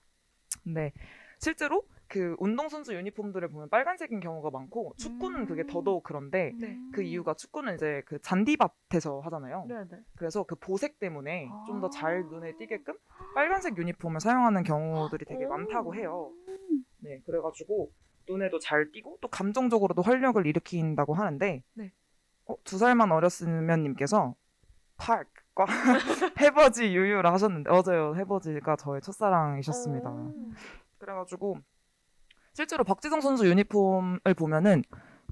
[0.64, 0.94] 근데
[1.40, 5.68] 실제로 그 운동선수 유니폼들을 보면 빨간색인 경우가 많고 축구는 그게 음.
[5.68, 6.78] 더더욱 그런데 네.
[6.94, 9.66] 그 이유가 축구는 이제 그 잔디밭에서 하잖아요.
[9.68, 10.00] 네 네.
[10.16, 12.30] 그래서 그 보색 때문에 좀더잘 아.
[12.30, 12.94] 눈에 띄게끔
[13.34, 15.50] 빨간색 유니폼을 사용하는 경우들이 되게 오.
[15.50, 16.32] 많다고 해요.
[17.00, 17.92] 네, 그래가지고
[18.28, 21.92] 눈에도 잘 띄고 또 감정적으로도 활력을 일으킨다고 하는데 네.
[22.46, 24.36] 어, 두 살만 어렸으면 님께서
[24.98, 25.66] 파크과
[26.42, 30.10] 해버지 유유를 하셨는데 맞아요 해버지가 저의 첫사랑이셨습니다.
[30.10, 30.34] 어.
[30.98, 31.58] 그래가지고
[32.54, 34.84] 실제로 박지성 선수 유니폼을 보면은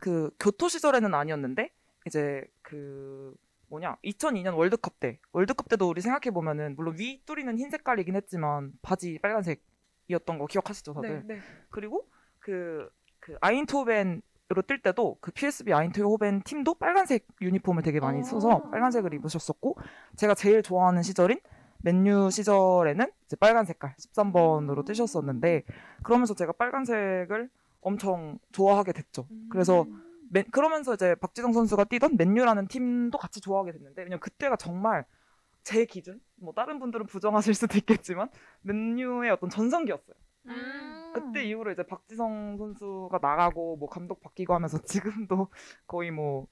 [0.01, 1.71] 그 교토 시절에는 아니었는데
[2.05, 3.33] 이제 그
[3.69, 8.73] 뭐냐 2002년 월드컵 때 월드컵 때도 우리 생각해 보면은 물론 위 뚜리는 흰 색깔이긴 했지만
[8.81, 11.25] 바지 빨간색이었던 거 기억하시죠 다들?
[11.25, 11.41] 네, 네.
[11.69, 12.09] 그리고
[12.43, 12.89] 그,
[13.19, 18.69] 그 아인토벤으로 뛸 때도 그 PSV 아인토벤 팀도 빨간색 유니폼을 되게 많이 써서 어.
[18.69, 19.77] 빨간색을 입으셨었고
[20.17, 21.39] 제가 제일 좋아하는 시절인
[21.83, 25.63] 맨유 시절에는 이제 빨간 색깔 13번으로 뛰셨었는데
[26.03, 27.49] 그러면서 제가 빨간색을
[27.81, 29.27] 엄청 좋아하게 됐죠.
[29.49, 29.85] 그래서
[30.29, 35.05] 맨- 그러면서 이제 박지성 선수가 뛰던 맨유라는 팀도 같이 좋아하게 됐는데 왜냐면 그때가 정말
[35.63, 38.29] 제 기준 뭐 다른 분들은 부정하실 수도 있겠지만
[38.63, 40.15] 맨유의 어떤 전성기였어요.
[40.47, 41.11] 음.
[41.13, 45.49] 그때 이후로 이제 박지성 선수가 나가고 뭐 감독 바뀌고 하면서 지금도
[45.87, 46.47] 거의 뭐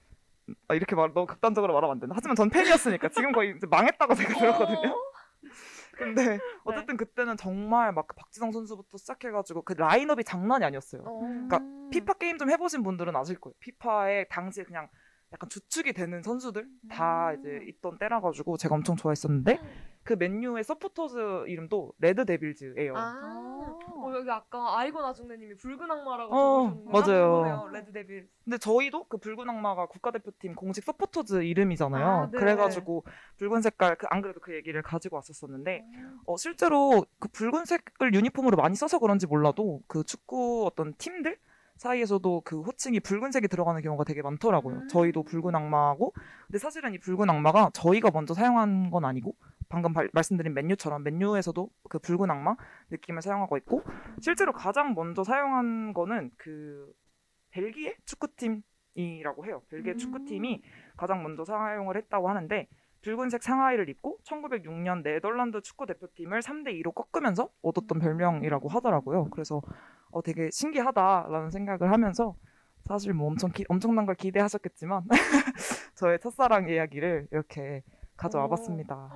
[0.67, 2.15] 아, 이렇게 말 너무 극단적으로 말하면 안 된다.
[2.15, 4.95] 하지만 전 팬이었으니까 지금 거의 이제 망했다고 제가 들었거든요.
[5.97, 11.03] 근데 어쨌든 그때는 정말 막 박지성 선수부터 시작해가지고 그 라인업이 장난이 아니었어요.
[11.05, 11.19] 어.
[11.19, 11.59] 그러니까
[11.91, 13.53] 피파 게임 좀 해보신 분들은 아실 거예요.
[13.59, 14.87] 피파에 당시에 그냥
[15.33, 19.59] 약간 주축이 되는 선수들 다 이제 있던 때라 가지고 제가 엄청 좋아했었는데
[20.03, 22.93] 그 맨유의 서포터즈 이름도 Red Devils예요.
[22.97, 27.69] 아, 어, 여기 아까 아이고 나 중대님이 붉은 악마라고 어, 적으셨는데 맞아요.
[27.71, 28.27] Red Devil.
[28.43, 32.05] 근데 저희도 그 붉은 악마가 국가대표팀 공식 서포터즈 이름이잖아요.
[32.05, 32.37] 아, 네.
[32.37, 33.03] 그래가지고
[33.37, 35.85] 붉은 색깔 그 안 그래도 그 얘기를 가지고 왔었었는데
[36.25, 41.37] 어, 실제로 그 붉은색을 유니폼으로 많이 써서 그런지 몰라도 그 축구 어떤 팀들
[41.77, 44.75] 사이에서도 그 호칭이 붉은색이 들어가는 경우가 되게 많더라고요.
[44.75, 44.87] 음.
[44.87, 46.13] 저희도 붉은 악마하고
[46.47, 49.33] 근데 사실은 이 붉은 악마가 저희가 먼저 사용한 건 아니고
[49.71, 52.55] 방금 발- 말씀드린 맨유처럼 맨유에서도 그 붉은 악마
[52.91, 53.81] 느낌을 사용하고 있고
[54.19, 56.91] 실제로 가장 먼저 사용한 거는 그
[57.51, 59.61] 벨기에 축구팀이라고 해요.
[59.69, 59.97] 벨기에 음.
[59.97, 60.61] 축구팀이
[60.97, 62.67] 가장 먼저 사용을 했다고 하는데
[63.01, 69.29] 붉은색 상하이를 입고 1906년 네덜란드 축구 대표팀을 3대 2로 꺾으면서 얻었던 별명이라고 하더라고요.
[69.31, 69.61] 그래서
[70.11, 72.35] 어, 되게 신기하다라는 생각을 하면서
[72.85, 75.03] 사실 뭐 엄청 기- 엄청난 걸 기대하셨겠지만
[75.95, 77.83] 저의 첫사랑 이야기를 이렇게
[78.21, 78.49] 가져와 오.
[78.49, 79.09] 봤습니다.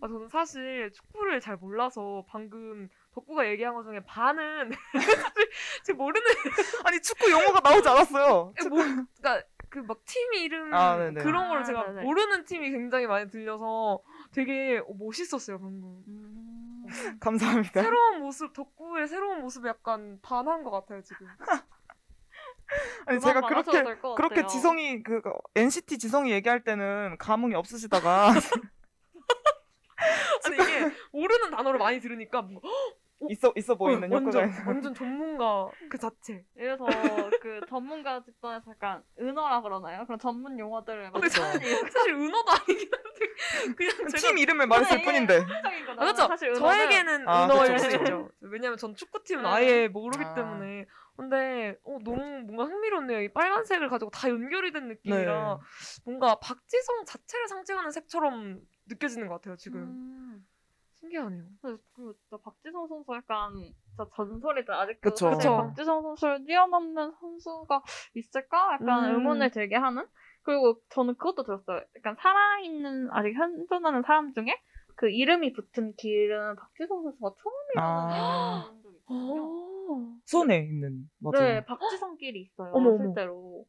[0.00, 5.50] 아, 저는 사실 축구를 잘 몰라서 방금 덕구가 얘기한 것 중에 반은 사실
[5.84, 6.26] 제가 모르는
[6.84, 8.52] 아니 축구 용어가 나오지 않았어요.
[8.68, 11.22] 뭐, 그러니까 그 막 팀 이름 아, 네네.
[11.22, 12.02] 그런 거를 아, 제가 네네.
[12.02, 14.00] 모르는 팀이 굉장히 많이 들려서
[14.32, 16.02] 되게 어, 멋있었어요 방금.
[16.08, 16.86] 음.
[17.20, 17.82] 감사합니다.
[17.82, 21.26] 새로운 모습 덕구의 새로운 모습에 약간 반한 것 같아요 지금.
[23.06, 23.82] 아니 제가 그렇게
[24.16, 24.46] 그렇게.
[24.46, 25.22] 지성이 그
[25.54, 28.28] NCT 지성이 얘기할 때는 감흥이 없으시다가
[30.44, 32.68] 아니 이게 모르는 단어를 많이 들으니까 뭔가
[33.28, 34.66] 있어 있어 보이는 어, 효과가 완전 있는.
[34.66, 36.44] 완전 전문가 그 자체.
[36.54, 36.86] 그래서
[37.40, 40.04] 그 전문가 집단에서 약간 은어라 그러나요?
[40.06, 41.20] 그런 전문 용어들을 게
[41.90, 45.34] 사실 은어도 아니긴 한데 그냥 제가 팀 이름을 말했을 네, 뿐인데.
[45.38, 45.92] 일반적인 거잖아요.
[45.92, 46.28] 아, 그렇죠.
[46.28, 47.90] 사실 저에게는 아, 은어일 수.
[47.96, 48.30] 있죠.
[48.40, 49.48] 왜냐면 전 축구팀은 네.
[49.48, 50.34] 아예 모르기 아.
[50.34, 50.86] 때문에.
[51.16, 53.22] 근데 어, 너무 뭔가 흥미롭네요.
[53.22, 56.00] 이 빨간색을 가지고 다 연결이 된 느낌이라 네.
[56.04, 59.56] 뭔가 박지성 자체를 상징하는 색처럼 느껴지는 것 같아요.
[59.56, 60.46] 지금 음.
[61.00, 61.44] 신기하네요.
[61.62, 64.72] 그 진짜 박지성 선수 약간 진짜 전설이죠.
[64.72, 65.26] 아직도 그쵸.
[65.26, 65.56] 사실 그쵸.
[65.56, 67.82] 박지성 선수를 뛰어넘는 선수가
[68.14, 68.74] 있을까?
[68.74, 69.14] 약간 음.
[69.16, 70.06] 의문을 들게 하는.
[70.42, 71.82] 그리고 저는 그것도 들었어요.
[71.96, 74.58] 약간 살아있는 아직 현존하는 사람 중에
[74.94, 78.72] 그 이름이 붙은 길은 박지성 선수가 처음이라는 아.
[78.82, 79.42] 적이 있거든요.
[79.44, 80.18] 어.
[80.24, 81.44] 수원에 있는 맞아요.
[81.44, 82.72] 네, 박지성 길이 있어요.
[82.72, 83.04] 어머, 어머.
[83.04, 83.64] 실제로.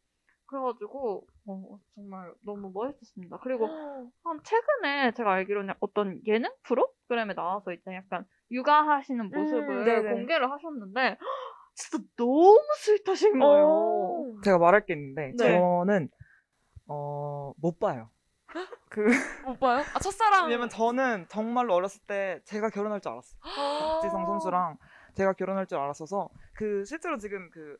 [0.49, 3.37] 그래가지고 어, 정말 너무 멋있었습니다.
[3.43, 3.67] 그리고
[4.23, 10.09] 한 최근에 제가 알기로는 어떤 예능 프로그램에 나와서 이제 약간 육아하시는 모습을 네네.
[10.11, 11.17] 공개를 하셨는데
[11.75, 13.67] 진짜 너무 스윗하신 거예요.
[13.67, 14.41] 어.
[14.43, 15.59] 제가 말할 게 있는데 네.
[15.59, 16.09] 저는
[16.87, 18.09] 어, 못 봐요.
[18.89, 19.83] 그못 봐요?
[19.93, 20.45] 아 첫사랑.
[20.45, 23.39] 왜냐면 저는 정말로 어렸을 때 제가 결혼할 줄 알았어요.
[23.41, 23.79] 아.
[23.79, 24.77] 박지성 선수랑
[25.13, 27.77] 제가 결혼할 줄 알았어서 그 실제로 지금 그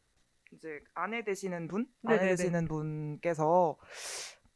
[0.51, 2.35] 이제 아내 되시는 분 아내 네네네.
[2.35, 3.77] 되시는 분께서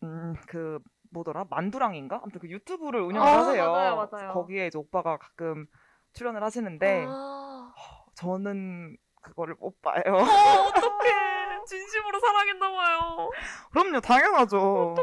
[0.03, 0.79] 음 그
[1.13, 3.71] 뭐더라 만두랑인가 아무튼 그 유튜브를 운영을 아, 하세요.
[3.71, 4.33] 맞아요, 맞아요.
[4.33, 5.67] 거기에 이제 오빠가 가끔
[6.13, 7.71] 출연을 하시는데 아.
[8.15, 10.01] 저는 그거를 못 봐요.
[10.07, 11.11] 어, 어떡해.
[11.65, 13.29] 진심으로 사랑했나 봐요.
[13.71, 14.95] 그럼요, 당연하죠.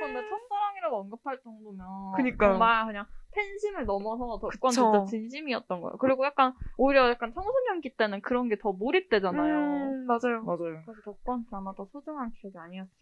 [0.00, 1.86] 근데 첫사랑이라고 언급할 정도면
[2.16, 2.52] 그니까요.
[2.52, 4.70] 정말 그냥 팬심을 넘어서 덕권 그쵸.
[4.70, 5.96] 진짜 진심이었던 거예요.
[5.98, 9.54] 그리고 약간 오히려 약간 청소년기 때는 그런 게 더 몰입되잖아요.
[9.54, 10.42] 음, 맞아요.
[10.44, 10.82] 맞아요.
[10.86, 12.96] 그래서 덕분한테 아마 더 소중한 기억이 아니었을까.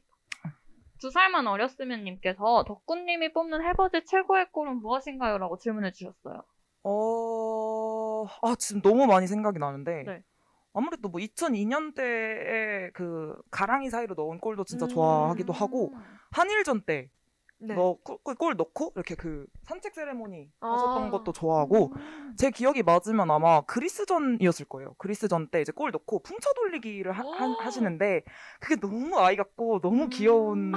[1.01, 5.39] 두 살만 어렸으면 님께서 덕분님이 뽑는 해버즈 최고의 꼴은 무엇인가요?
[5.39, 6.43] 라고 질문해 주셨어요.
[6.85, 10.03] 어, 아, 지금 너무 많이 생각이 나는데.
[10.07, 10.23] 네.
[10.73, 14.89] 아무래도 뭐 2002년대에 그 가랑이 사이로 넣은 골도 진짜 음.
[14.91, 15.93] 좋아하기도 하고
[16.33, 17.09] 한일전 때
[17.59, 17.75] 네.
[17.75, 20.73] 너 골, 골 넣고 이렇게 그 산책 세레모니 아.
[20.73, 21.93] 하셨던 것도 좋아하고
[22.37, 24.95] 제 기억이 맞으면 아마 그리스전이었을 거예요.
[24.99, 28.25] 그리스전 때 이제 골 넣고 풍차 돌리기를 하, 하- 하시는데
[28.61, 30.73] 그게 너무 아이 같고 너무 귀여운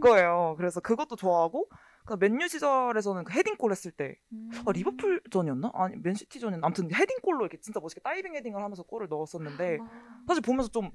[0.00, 0.54] 거예요.
[0.56, 1.68] 그래서 그것도 좋아하고
[2.06, 4.50] 그 맨유 시절에서는 그 헤딩골 했을 때 음.
[4.66, 5.70] 아, 리버풀전이었나?
[5.74, 6.66] 아니 맨시티전이었나?
[6.66, 9.78] 아무튼 헤딩골로 이렇게 진짜 멋있게 다이빙 헤딩을 하면서 골을 넣었었는데
[10.26, 10.90] 사실 보면서 좀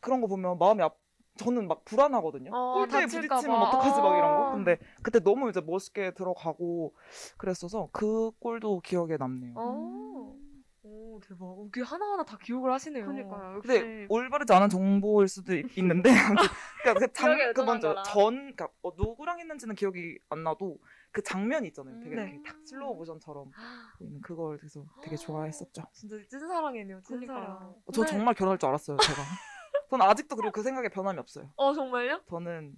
[0.00, 0.96] 그런 거 보면 마음이 앞
[1.44, 2.50] 저는 막 불안하거든요.
[2.54, 3.68] 어, 골대에 다칠까 부딪히면 봐.
[3.68, 4.48] 어떡하지 막 이런 거.
[4.48, 4.52] 아.
[4.52, 6.94] 근데 그때 너무 이제 멋있게 들어가고
[7.38, 9.54] 그랬어서 그 골도 기억에 남네요.
[9.56, 10.36] 어.
[10.82, 11.44] 오 대박.
[11.44, 13.04] 어, 그게 하나하나 다 기억을 하시네요.
[13.04, 13.56] 그러니까요.
[13.56, 16.10] 역시 근데 올바르지 않은 정보일 수도 있- 있는데
[16.82, 18.02] 그러니까 그 장, 그 먼저 거라.
[18.02, 20.78] 전 그러니까 어, 누구랑 했는지는 기억이 안 나도
[21.12, 21.98] 그 장면이 있잖아요.
[22.00, 22.22] 되게 네.
[22.22, 23.50] 이렇게 탁 슬로우 모션처럼
[23.98, 25.82] 보이는 그걸 그래서 되게 좋아했었죠.
[25.92, 27.00] 진짜 찐사랑이네요.
[27.02, 27.36] 찐사랑.
[27.36, 27.74] 그러니까요.
[27.92, 28.96] 저 근데- 정말 결혼할 줄 알았어요.
[28.96, 29.18] 제가.
[29.90, 31.50] 저는 아직도 그리고 그 생각에 변함이 없어요.
[31.56, 32.22] 어 정말요?
[32.28, 32.74] 저는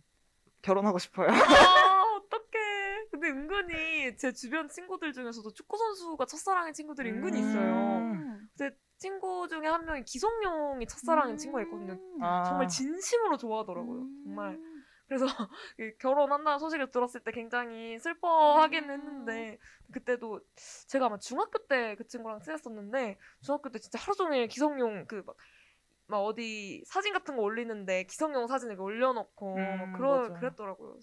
[0.62, 1.28] 결혼하고 싶어요.
[1.28, 3.06] 아 어떡해.
[3.10, 7.98] 근데 은근히 제 주변 친구들 중에서도 축구 선수가 첫사랑인 친구들이 은근히 있어요.
[7.98, 8.48] 음.
[8.56, 11.36] 제 친구 중에 한 명이 기성용이 첫사랑인 음.
[11.36, 11.98] 친구가 있거든요.
[12.22, 12.44] 아.
[12.44, 14.06] 정말 진심으로 좋아하더라고요.
[14.24, 14.58] 정말.
[15.08, 15.26] 그래서
[15.78, 19.58] 이 결혼한다는 소식을 들었을 때 굉장히 슬퍼하긴 했는데
[19.92, 20.40] 그때도
[20.86, 25.36] 제가 아마 중학교 때 그 친구랑 친했었는데 중학교 때 진짜 하루 종일 기성용 그막
[26.12, 30.34] 막 어디 사진 같은 거 올리는데 기성용 사진 이렇게 올려놓고 음, 막 그런 맞아.
[30.40, 30.98] 그랬더라고요.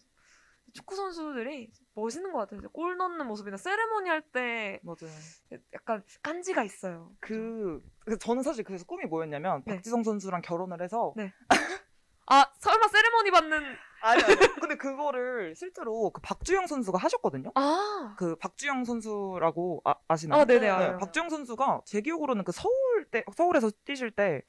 [0.72, 2.62] 축구 선수들이 멋있는 것 같아요.
[2.70, 4.80] 골 넣는 모습이나 세레모니 할 때.
[5.74, 7.12] 약간 깐지가 있어요.
[7.20, 9.74] 그 그래서 저는 사실 그래서 꿈이 뭐였냐면 네.
[9.76, 11.34] 박지성 선수랑 결혼을 해서 네.
[12.28, 13.64] 아 설마 세레모니 받는
[14.02, 17.52] 아니 아니 근데 그거를 실제로 그 박주영 선수가 하셨거든요.
[17.56, 20.42] 아 그 박주영 선수라고 아, 아시나요?
[20.42, 20.98] 아, 네네, 알아요.
[21.00, 24.44] 박주영 선수가 제 기억으로는 그 서울 때 서울에서 뛰실 때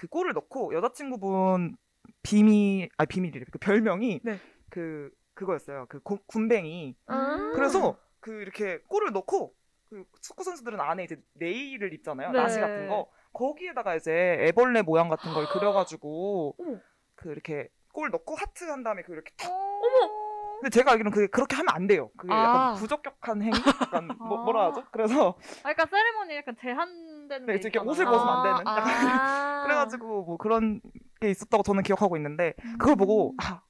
[0.00, 1.76] 그 골을 넣고 여자친구분
[2.22, 4.38] 비밀 아 비밀이래 그 별명이 네.
[4.70, 5.84] 그 그거였어요.
[5.90, 6.96] 그 고- 군뱅이.
[7.06, 7.52] 아.
[7.54, 9.54] 그래서 그 이렇게 골을 넣고
[9.90, 12.32] 그 축구 선수들은 안에 이제 네일을 입잖아요.
[12.32, 12.38] 네.
[12.38, 13.10] 나시 같은 거.
[13.34, 16.56] 거기에다가 이제 애벌레 모양 같은 걸 그려가지고.
[17.14, 19.50] 그 이렇게 골 넣고 하트 한 다음에 그 이렇게 탁.
[19.52, 20.30] 어머
[20.60, 22.10] 근데 제가 알기로는 그게 그렇게 하면 안 돼요.
[22.16, 22.36] 그게 아.
[22.44, 23.58] 약간 부적격한 행위?
[23.82, 24.84] 약간 뭐, 뭐라 하죠?
[24.92, 27.78] 그래서 아, 그러니까 세레모니 약간 제한 되는 네, 게 이렇게.
[27.78, 28.58] 옷을 벗으면 안 되는.
[28.66, 29.62] 아.
[29.64, 30.80] 그래가지고 뭐 그런
[31.20, 33.62] 게 있었다고 저는 기억하고 있는데 그걸 보고 아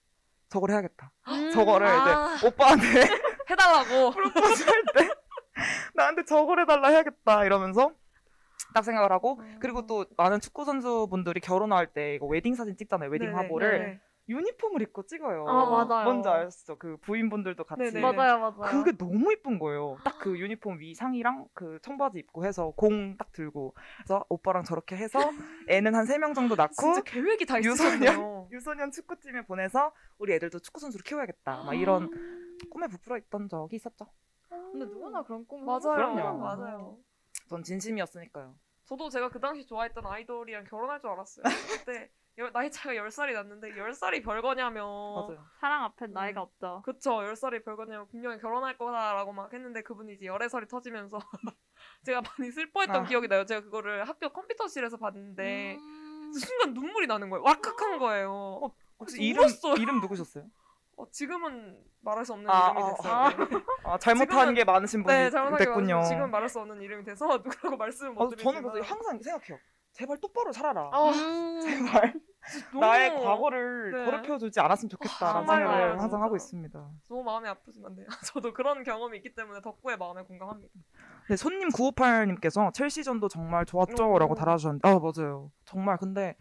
[0.49, 1.13] 저걸 해야겠다.
[1.29, 1.51] 음.
[1.53, 2.35] 저거를 아.
[2.37, 2.85] 이제 오빠한테
[3.51, 4.11] 해달라고.
[4.13, 5.11] 프로포즈 할때
[5.95, 7.93] 나한테 저걸 해달라 해야겠다 이러면서
[8.75, 9.59] 딱 생각을 하고 음.
[9.61, 14.01] 그리고 또 많은 축구 선수분들이 결혼할 때 이거 웨딩 사진 찍잖아요 웨딩 네네, 화보를 네네.
[14.31, 15.45] 유니폼을 입고 찍어요.
[15.49, 16.05] 아, 맞아요.
[16.05, 16.79] 뭔지 아시죠?
[16.79, 18.01] 그 부인분들도 같이 네네.
[18.01, 18.63] 맞아요, 맞아요.
[18.71, 19.97] 그게 너무 이쁜 거예요.
[20.05, 24.97] 딱 그 유니폼 위 상의랑 그 청바지 입고 해서 공 딱 들고 그래서 오빠랑 저렇게
[24.97, 25.19] 해서
[25.69, 27.95] 애는 한 세 명 정도 낳고 진짜 계획이 다 유소년?
[28.03, 28.49] 있으셨네요.
[28.53, 31.63] 유소년 축구팀에 보내서 우리 애들도 축구 선수로 키워야겠다.
[31.65, 32.11] 막 이런
[32.71, 34.07] 꿈에 부풀어 있던 적이 있었죠.
[34.51, 35.81] 근데 누구나 그런 꿈을 맞아요.
[35.97, 36.39] 그럼요.
[36.39, 36.99] 맞아요.
[37.49, 38.55] 전 진심이었으니까요.
[38.85, 41.45] 저도 제가 그 당시 좋아했던 아이돌이랑 결혼할 줄 알았어요.
[41.79, 45.45] 그때 열- 나이 차가 10살이 났는데 10살이 별거냐면 맞아요.
[45.61, 46.83] 사랑 앞엔 나이가 없죠.
[46.85, 51.19] 그쵸 10살이 별거냐면 분명히 결혼할 거다라고 막 했는데 그분이 이제 열애설이 터지면서
[52.05, 53.05] 제가 많이 슬퍼했던 아.
[53.05, 53.45] 기억이 나요.
[53.45, 56.33] 제가 그거를 학교 컴퓨터실에서 봤는데 음.
[56.33, 57.43] 순간 눈물이 나는 거예요.
[57.45, 58.73] 왁칵한 거예요.
[58.99, 59.75] 혹시 그래서 이름 울었어요.
[59.77, 60.45] 이름 누구셨어요?
[60.97, 63.13] 어, 지금은 말할 수 없는 아, 이름이 아, 됐어요.
[63.13, 63.29] 아.
[63.31, 63.65] 네.
[63.85, 66.03] 아 잘못한 지금은- 게 많으신 분이 네, 됐군요.
[66.05, 69.59] 지금 말할 수 없는 이름이 돼서 누구라고 말씀을 못 아, 저는 드리지만 그래서 항상 생각해요.
[69.93, 70.91] 제발 똑바로 살아라.
[70.93, 71.61] 아, 음.
[71.61, 72.15] 제발
[72.73, 74.05] 너무, 나의 과거를 네.
[74.05, 76.03] 더럽혀주지 않았으면 좋겠다라는 정말요, 생각을 진짜.
[76.03, 76.91] 항상 하고 있습니다.
[77.09, 78.05] 너무 마음이 아프지만 네.
[78.35, 80.73] 저도 그런 경험이 있기 때문에 덕구의 마음에 공감합니다.
[81.29, 84.35] 네, 손님 958님께서 첼시전도 정말 좋았죠라고 오.
[84.35, 85.51] 달아주셨는데 아 맞아요.
[85.65, 86.37] 정말 근데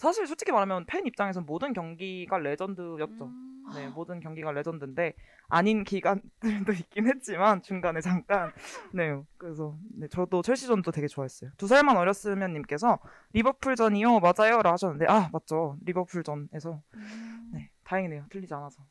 [0.00, 3.26] 사실 솔직히 말하면 팬 입장에선 모든 경기가 레전드였죠.
[3.26, 3.64] 음.
[3.74, 5.12] 네, 모든 경기가 레전드인데
[5.48, 6.32] 아닌 기간들도
[6.72, 8.50] 있긴 했지만 중간에 잠깐
[8.94, 11.50] 네, 그래서 네, 저도 첼시전도 되게 좋아했어요.
[11.58, 12.98] 두 살만 어렸으면 님께서
[13.34, 17.50] 리버풀전이요 맞아요라 하셨는데 아 맞죠 리버풀전에서 음.
[17.52, 18.82] 네 다행이네요 틀리지 않아서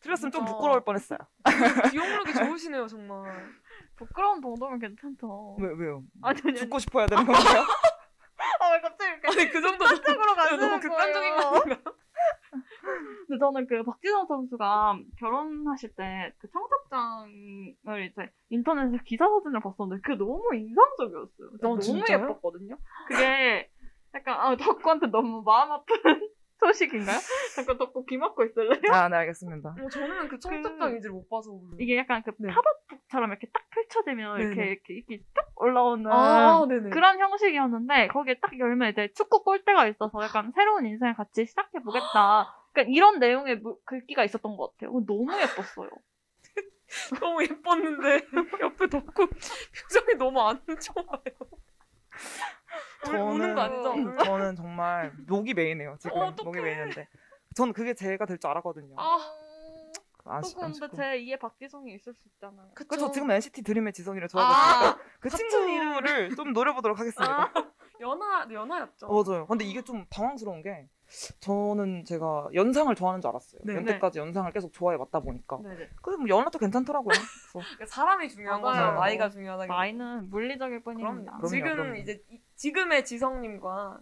[0.00, 0.46] 틀렸으면 좀.
[0.46, 1.18] 부끄러울 뻔했어요.
[1.90, 3.30] 기억력이 좋으시네요 정말.
[3.94, 5.56] 부끄러운 정도면 괜찮죠.
[5.60, 6.02] 왜 왜요?
[6.22, 6.56] 아니, 아니, 아니.
[6.56, 7.64] 죽고 싶어야 되는 건가요?
[8.70, 11.62] 아, 왜 갑자기 이렇게 그 정도 쪽으로 가는 너무 극단적인 거?
[13.28, 20.16] 근데 저는 그 박지성 선수가 결혼하실 때 그 청첩장을 이제 인터넷에서 기사 사진을 봤었는데 그게
[20.16, 21.48] 너무 인상적이었어요.
[21.48, 22.22] 어, 너무 진짜요?
[22.22, 22.76] 예뻤거든요.
[23.08, 23.70] 그게
[24.14, 25.94] 약간 아 덕구한테 너무 마음 아픈
[26.60, 27.18] 소식인가요?
[27.56, 28.80] 잠깐 귀 막고 있을래요?
[28.92, 29.76] 아, 네, 알겠습니다.
[29.80, 31.76] 어, 저는 그 청첩장 인지를 못 봐서 몰라요.
[31.78, 32.48] 이게 약간 그 네.
[32.52, 34.46] 팝업북처럼 이렇게 딱 펼쳐지면 네네.
[34.52, 36.66] 이렇게 이렇게 이렇게 쭉 올라오는 아.
[36.92, 42.54] 그런 형식이었는데 거기에 딱 열면 이제 축구 골대가 있어서 약간 새로운 인생을 같이 시작해 보겠다.
[42.72, 44.96] 그러니까 이런 내용의 무- 글귀가 있었던 것 같아요.
[44.96, 45.90] 어, 너무 예뻤어요.
[47.20, 48.26] 너무 예뻤는데
[48.60, 51.50] 옆에 덕구 표정이 너무 안 좋아요.
[53.08, 54.24] 울- 우는 거 아니죠?
[54.24, 55.96] 저는 정말 목이 메이네요.
[55.98, 56.60] 지금 어, 목이.
[56.60, 57.08] 메이는데.
[57.54, 58.94] 전 그게 제가 될 줄 알았거든요.
[58.98, 59.18] 아,
[60.24, 60.96] 아쉽, 또 근데.
[60.96, 62.70] 제 2의 박지성이 있을 수 있잖아요.
[62.74, 63.10] 그렇죠.
[63.10, 67.42] 지금 NCT 드림의 지성이를 좋아하고 아, 그 친구를 좀 노려보도록 하겠습니다.
[67.42, 67.52] 아,
[68.00, 69.06] 연하 연하였죠.
[69.06, 69.46] 어, 맞아요.
[69.46, 70.88] 근데 이게 좀 당황스러운 게
[71.40, 73.60] 저는 제가 연상을 좋아하는 줄 알았어요.
[73.64, 73.74] 네.
[73.74, 75.58] 연태까지 연상을 계속 좋아해 왔다 보니까.
[75.62, 75.88] 네네.
[76.02, 77.08] 그래도 뭐 연하도 괜찮더라고요.
[77.08, 78.86] 그래서 그러니까 사람이 중요한 맞아요.
[78.90, 79.00] 거죠.
[79.00, 79.66] 나이가 중요하다.
[79.66, 81.32] 나이는 물리적일 뿐입니다.
[81.32, 81.94] 그럼요, 지금 그럼요.
[81.96, 83.98] 이제 이- 지금의 지성님과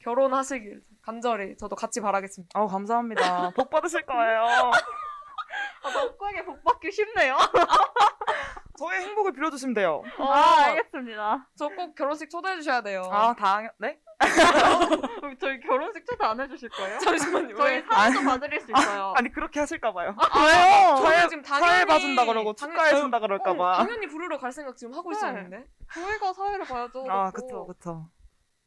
[0.00, 2.58] 결혼하시길 간절히 저도 같이 바라겠습니다.
[2.58, 3.50] 아우 감사합니다.
[3.54, 4.42] 복 받으실 거예요.
[4.42, 7.36] 아, 덕구에게 복 받기 쉽네요.
[8.78, 10.02] 저의 행복을 빌어주시면 돼요.
[10.18, 11.48] 아, 알겠습니다.
[11.56, 13.02] 저 꼭 결혼식 초대해 주셔야 돼요.
[13.12, 13.98] 아 당연 네?
[15.40, 16.98] 저희 결혼식 초대 안 해주실 거예요?
[17.00, 17.56] 잠시만요.
[17.56, 17.84] 저희 왜?
[17.90, 19.14] 사연도 봐드릴 수 있어요.
[19.16, 20.14] 아니 그렇게 하실까 봐요.
[20.18, 20.96] 왜요?
[20.96, 23.72] 저는 사회- 지금 사회 당연히 봐준다 그러고 축가해 어, 준다 그럴까 어, 봐.
[23.78, 25.16] 당연히 부르러 갈 생각 지금 하고 네.
[25.16, 27.04] 있었는데 저희가 사회를 봐야죠.
[27.08, 27.30] 아.
[27.30, 28.06] 그쵸 그쵸.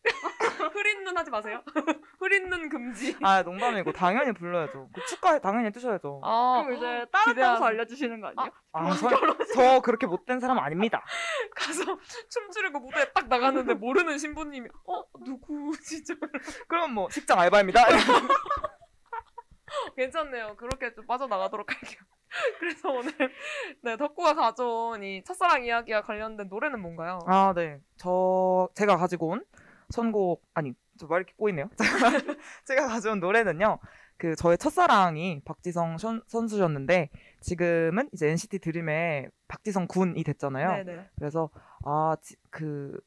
[0.74, 1.62] 흐린 눈 하지 마세요.
[2.20, 3.16] 흐린 눈 금지.
[3.22, 4.90] 아 농담이고 당연히 불러야죠.
[4.94, 6.22] 그 축가에 당연히 뜨셔야죠.
[6.24, 7.44] 아, 그럼 이제 다른 기대하세요.
[7.46, 8.52] 장소 알려주시는 거 아니에요?
[8.74, 9.10] 아, 저,
[9.54, 11.04] 저 그렇게 못된 사람 아닙니다.
[11.56, 11.98] 가서
[12.30, 16.16] 춤추려고 무대에 딱 나갔는데 모르는 신부님이 어 누구지 저
[16.68, 17.86] 그럼 뭐 식장 알바입니다.
[19.96, 20.56] 괜찮네요.
[20.58, 22.00] 그렇게 좀 빠져나가도록 할게요.
[22.60, 23.12] 그래서 오늘
[23.82, 27.20] 네 덕구가 가져온 이 첫사랑 이야기와 관련된 노래는 뭔가요?
[27.28, 29.46] 아 네, 저 제가 가지고 온
[29.90, 31.70] 선곡 아니 저말 이렇게 꼬이네요.
[32.66, 33.80] 제가 가져온 노래는요.
[34.18, 37.10] 그 저의 첫사랑이 박지성 션- 선수였는데
[37.42, 40.86] 지금은 이제 NCT 드림의 박지성 군이 됐잖아요.
[40.86, 41.10] 네네.
[41.18, 41.50] 그래서
[41.84, 43.00] 아그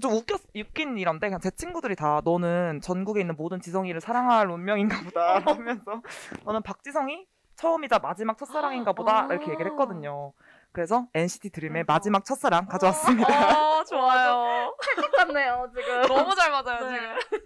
[0.00, 5.02] 좀 웃겼 웃긴 일인데 그냥 제 친구들이 다 너는 전국에 있는 모든 지성이를 사랑할 운명인가
[5.02, 6.02] 보다 하면서
[6.44, 7.26] 너는 박지성이
[7.56, 9.26] 처음이자 마지막 첫사랑인가 보다 아.
[9.26, 10.32] 이렇게 얘기를 했거든요.
[10.72, 11.84] 그래서 NCT 드림의.
[11.86, 13.28] 마지막 첫사랑 가져왔습니다.
[13.32, 14.74] 아 좋아요.
[14.96, 16.02] 똑같네요 지금.
[16.02, 16.98] 너무 잘 맞아요 네.
[16.98, 17.40] 지금.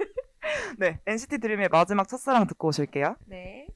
[0.78, 3.16] 네, NCT 드림의 마지막 첫사랑 듣고 오실게요.
[3.26, 3.66] 네.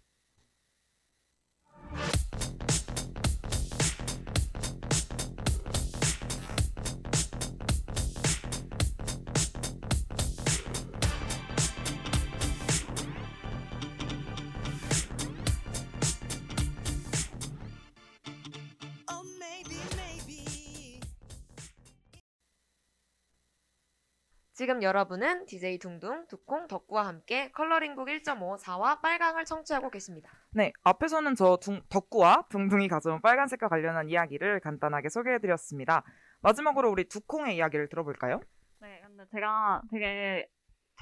[24.58, 30.32] 지금 여러분은 DJ 둥둥, 두콩, 덕구와 함께 컬러링북 1.5 4와 빨강을 청취하고 계십니다.
[30.50, 36.02] 네, 앞에서는 저 둥, 덕구와 둥둥이 가져온 빨간색과 관련한 이야기를 간단하게 소개해드렸습니다.
[36.40, 38.40] 마지막으로 우리 두콩의 이야기를 들어볼까요?
[38.80, 40.48] 네, 근데 제가 되게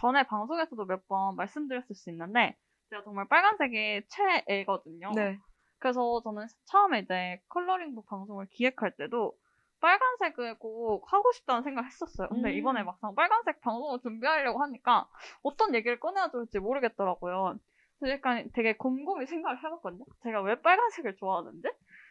[0.02, 2.58] 전에 방송에서도 몇 번 말씀드렸을 수 있는데
[2.90, 5.12] 제가 정말 빨간색이 최애거든요.
[5.14, 5.38] 네.
[5.78, 9.32] 그래서 저는 처음에 이제 컬러링북 방송을 기획할 때도
[9.80, 12.28] 빨간색을 꼭 하고 싶다는 생각을 했었어요.
[12.28, 12.54] 근데 음.
[12.54, 15.08] 이번에 막상 빨간색 방송을 준비하려고 하니까
[15.42, 17.58] 어떤 얘기를 꺼내야 될지 모르겠더라고요.
[17.98, 20.04] 그래서 약간 되게 곰곰이 생각을 해봤거든요.
[20.22, 21.68] 제가 왜 빨간색을 좋아하는지?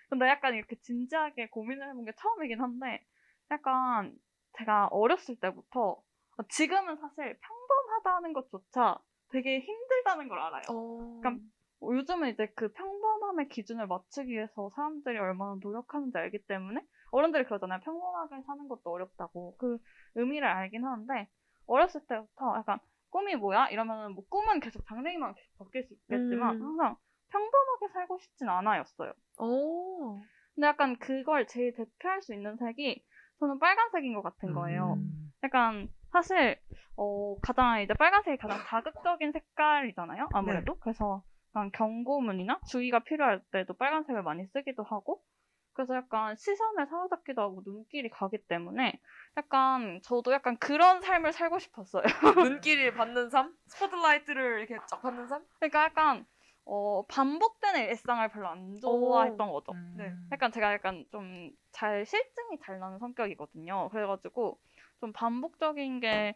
[0.10, 3.04] 근데 약간 이렇게 진지하게 고민을 해본 게 처음이긴 한데
[3.52, 4.16] 약간
[4.58, 6.02] 제가 어렸을 때부터
[6.50, 9.00] 지금은 사실 평범하다는 것조차
[9.30, 10.64] 되게 힘들다는 걸 알아요.
[10.70, 11.20] 어...
[11.22, 11.44] 그러니까
[11.82, 16.82] 어, 요즘은 이제 그 평범함의 기준을 맞추기 위해서 사람들이 얼마나 노력하는지 알기 때문에
[17.12, 17.80] 어른들이 그러잖아요.
[17.82, 19.56] 평범하게 사는 것도 어렵다고.
[19.58, 19.78] 그
[20.16, 21.28] 의미를 알긴 하는데
[21.68, 22.80] 어렸을 때부터 약간
[23.10, 23.70] 꿈이 뭐야?
[23.70, 26.62] 이러면은 뭐 꿈은 계속 장래희망 계속 바뀔 수 있겠지만 음.
[26.62, 26.98] 항상
[27.30, 29.14] 평범하게 살고 싶진 않아였어요.
[29.40, 30.22] 오.
[30.54, 33.04] 근데 약간 그걸 제일 대표할 수 있는 색이
[33.40, 34.94] 저는 빨간색인 것 같은 거예요.
[34.94, 36.58] 음, 약간 사실
[36.96, 40.30] 어 가장 이제 빨간색이 가장 자극적인 색깔이잖아요.
[40.34, 40.80] 아무래도 네.
[40.82, 41.24] 그래서
[41.74, 45.22] 경고문이나 주의가 필요할 때도 빨간색을 많이 쓰기도 하고
[45.76, 49.00] 그래서 약간 시선을 사로잡기도 하고 눈길이 가기 때문에
[49.38, 52.04] 약간 저도 약간 그런 삶을 살고 싶었어요.
[52.64, 53.54] 눈길을 받는 삶?
[53.68, 55.46] 스포트라이트를 이렇게 쫙 받는 삶?
[55.60, 56.26] 그러니까 약간
[56.66, 59.74] 어 반복되는 일상을 별로 안 좋아했던 거죠.
[59.74, 59.94] 음.
[59.98, 60.14] 네.
[60.32, 63.90] 약간 제가 약간 좀 잘 실증이 잘 나는 성격이거든요.
[63.90, 64.58] 그래가지고
[65.02, 66.34] 좀 반복적인 게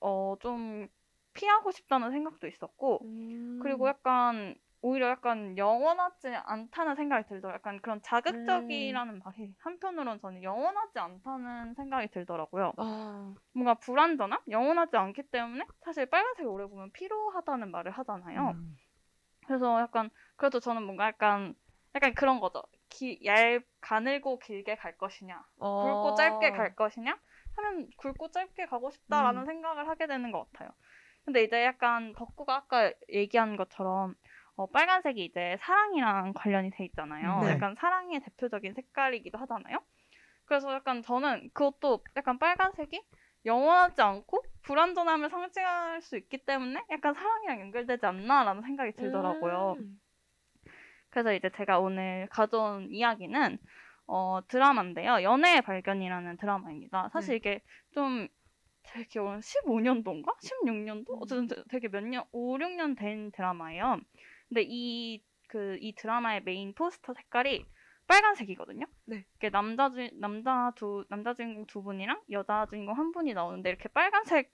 [0.00, 0.88] 어 좀
[1.34, 3.60] 피하고 싶다는 생각도 있었고 음.
[3.62, 7.54] 그리고 약간 오히려 약간 영원하지 않다는 생각이 들더라고요.
[7.54, 12.72] 약간 그런 자극적이라는 말이 한편으로는 저는 영원하지 않다는 생각이 들더라고요.
[12.76, 14.40] 아, 뭔가 불완전함?
[14.50, 18.50] 영원하지 않기 때문에 사실 빨간색을 오래 보면 피로하다는 말을 하잖아요.
[18.50, 18.76] 음.
[19.46, 21.54] 그래서 약간 그래도 저는 뭔가 약간
[21.94, 22.62] 약간 그런 거죠.
[22.88, 26.14] 기, 얇 가늘고 길게 갈 것이냐, 굵고 어.
[26.14, 27.18] 짧게 갈 것이냐
[27.56, 29.46] 하면 굵고 짧게 가고 싶다라는 음.
[29.46, 30.70] 생각을 하게 되는 것 같아요.
[31.24, 34.14] 근데 이제 약간 덕구가 아까 얘기한 것처럼
[34.56, 37.40] 어, 빨간색이 이제 사랑이랑 관련이 돼 있잖아요.
[37.42, 37.50] 네.
[37.52, 39.78] 약간 사랑의 대표적인 색깔이기도 하잖아요.
[40.44, 43.00] 그래서 약간 저는 그것도 약간 빨간색이
[43.44, 49.76] 영원하지 않고 불완전함을 상징할 수 있기 때문에 약간 사랑이랑 연결되지 않나라는 생각이 들더라고요.
[49.78, 50.00] 음.
[51.10, 53.58] 그래서 이제 제가 오늘 가져온 이야기는
[54.06, 55.22] 어, 드라마인데요.
[55.22, 57.10] 연애의 발견이라는 드라마입니다.
[57.12, 57.36] 사실 네.
[57.36, 58.28] 이게 좀
[58.82, 60.34] 되게 오늘 15년도인가?
[60.38, 61.18] 16년도?
[61.20, 64.00] 어쨌든 되- 되게 몇 년, 5, 6년 된 드라마예요.
[64.52, 67.64] 근데 이, 그, 이 드라마의 메인 포스터 색깔이
[68.06, 68.84] 빨간색이거든요.
[69.06, 69.24] 네.
[69.36, 73.88] 이게 남자 주, 남자 두, 남자 주인공 두 분이랑 여자 주인공 한 분이 나오는데 이렇게
[73.88, 74.50] 빨간색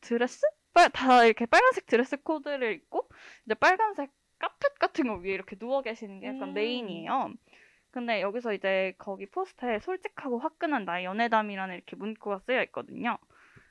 [0.00, 0.44] 드레스?
[0.74, 3.08] 빨, 다 이렇게 빨간색 드레스 코드를 입고
[3.46, 4.10] 이제 빨간색
[4.40, 6.54] 카펫 같은 거 위에 이렇게 누워 계시는 게 약간 음.
[6.54, 7.32] 메인이에요.
[7.92, 13.18] 근데 여기서 이제 거기 포스터에 솔직하고 화끈한 나의 연애담이라는 이렇게 문구가 쓰여 있거든요.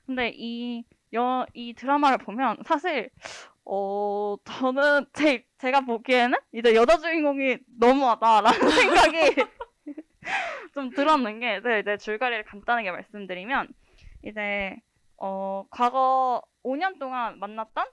[0.06, 3.10] 근데 이, 여, 이 드라마를 보면 사실,
[3.70, 9.36] 어, 저는 제, 제가 보기에는 이제 여자 주인공이 너무하다라는 생각이
[10.74, 13.68] 좀 들었는 게, 제가 이제 줄거리를 간단하게 말씀드리면,
[14.24, 14.78] 이제,
[15.18, 17.88] 어, 과거 5년 동안 만났던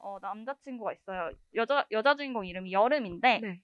[0.00, 1.30] 어, 남자친구가 있어요.
[1.54, 3.60] 여자, 여자 주인공 이름이 여름인데, 네.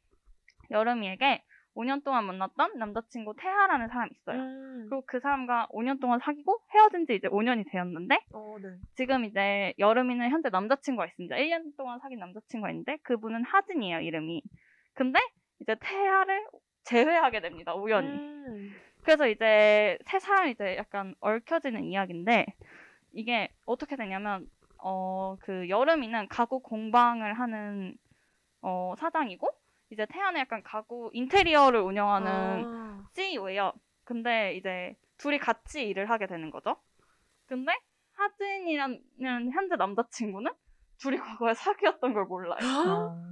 [0.70, 1.42] 여름이에게
[1.74, 4.38] 5년 동안 만났던 남자친구 태하라는 사람이 있어요.
[4.38, 4.86] 음.
[4.88, 8.68] 그리고 그 사람과 5년 동안 사귀고 헤어진 지 이제 5년이 되었는데 어, 네.
[8.94, 11.36] 지금 이제 여름이는 현재 남자친구가 있습니다.
[11.36, 14.42] 1년 동안 사귄 남자친구가 있는데 그분은 하진이에요, 이름이.
[14.94, 15.20] 근데
[15.60, 16.46] 이제 태하를
[16.84, 18.08] 제외하게 됩니다, 우연히.
[18.08, 18.74] 음.
[19.02, 22.46] 그래서 이제 세 사람이 이제 약간 얽혀지는 이야기인데
[23.12, 24.46] 이게 어떻게 되냐면
[24.78, 27.94] 어 그 여름이는 가구 공방을 하는
[28.62, 29.48] 어 사장이고
[29.90, 33.08] 이제 태아는 약간 가구 인테리어를 운영하는 아.
[33.14, 33.72] CEO예요.
[34.04, 36.76] 근데 이제 둘이 같이 일을 하게 되는 거죠.
[37.46, 37.72] 근데
[38.14, 40.52] 하진이라는 현재 남자친구는
[40.98, 42.58] 둘이 과거에 사귀었던 걸 몰라요.
[42.88, 43.30] 어.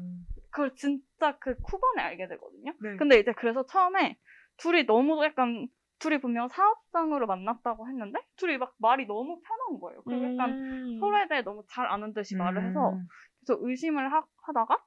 [0.51, 2.73] 그걸 진짜 그 후반에 알게 되거든요.
[2.81, 2.97] 네.
[2.97, 4.19] 근데 이제 그래서 처음에
[4.57, 10.03] 둘이 너무 약간 둘이 분명 사업상으로 만났다고 했는데 둘이 막 말이 너무 편한 거예요.
[10.03, 10.99] 그리고 약간 음.
[11.01, 13.07] 서로에 대해 너무 잘 아는 듯이 말을 해서 음.
[13.41, 14.79] 그래서 의심을 하, 하다가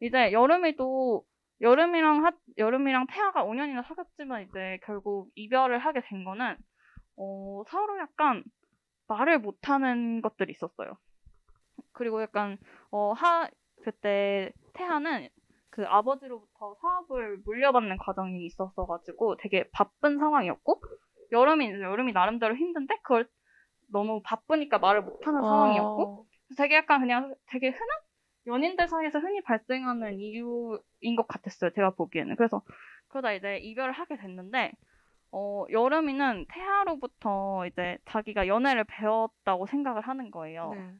[0.00, 1.24] 이제 여름이도
[1.60, 6.56] 여름이랑 하, 여름이랑 태아가 5년이나 사귀었지만 이제 결국 이별을 하게 된 거는
[7.16, 8.44] 어, 서로 약간
[9.08, 10.96] 말을 못하는 것들이 있었어요.
[11.92, 12.58] 그리고 약간
[12.90, 13.48] 어, 하
[13.82, 15.28] 그때 태아는
[15.70, 20.82] 그 아버지로부터 사업을 물려받는 과정이 있었어가지고 되게 바쁜 상황이었고
[21.32, 23.28] 여름이 여름이 나름대로 힘든데 그걸
[23.92, 26.24] 너무 바쁘니까 말을 못하는 상황이었고 어.
[26.56, 27.88] 되게 약간 그냥 되게 흔한
[28.48, 31.70] 연인들 사이에서 흔히 발생하는 이유인 것 같았어요.
[31.72, 32.36] 제가 보기에는.
[32.36, 32.62] 그래서
[33.08, 34.72] 그러다 이제 이별을 하게 됐는데
[35.30, 40.72] 어, 여름이는 태아로부터 이제 자기가 연애를 배웠다고 생각을 하는 거예요.
[40.74, 40.92] 네.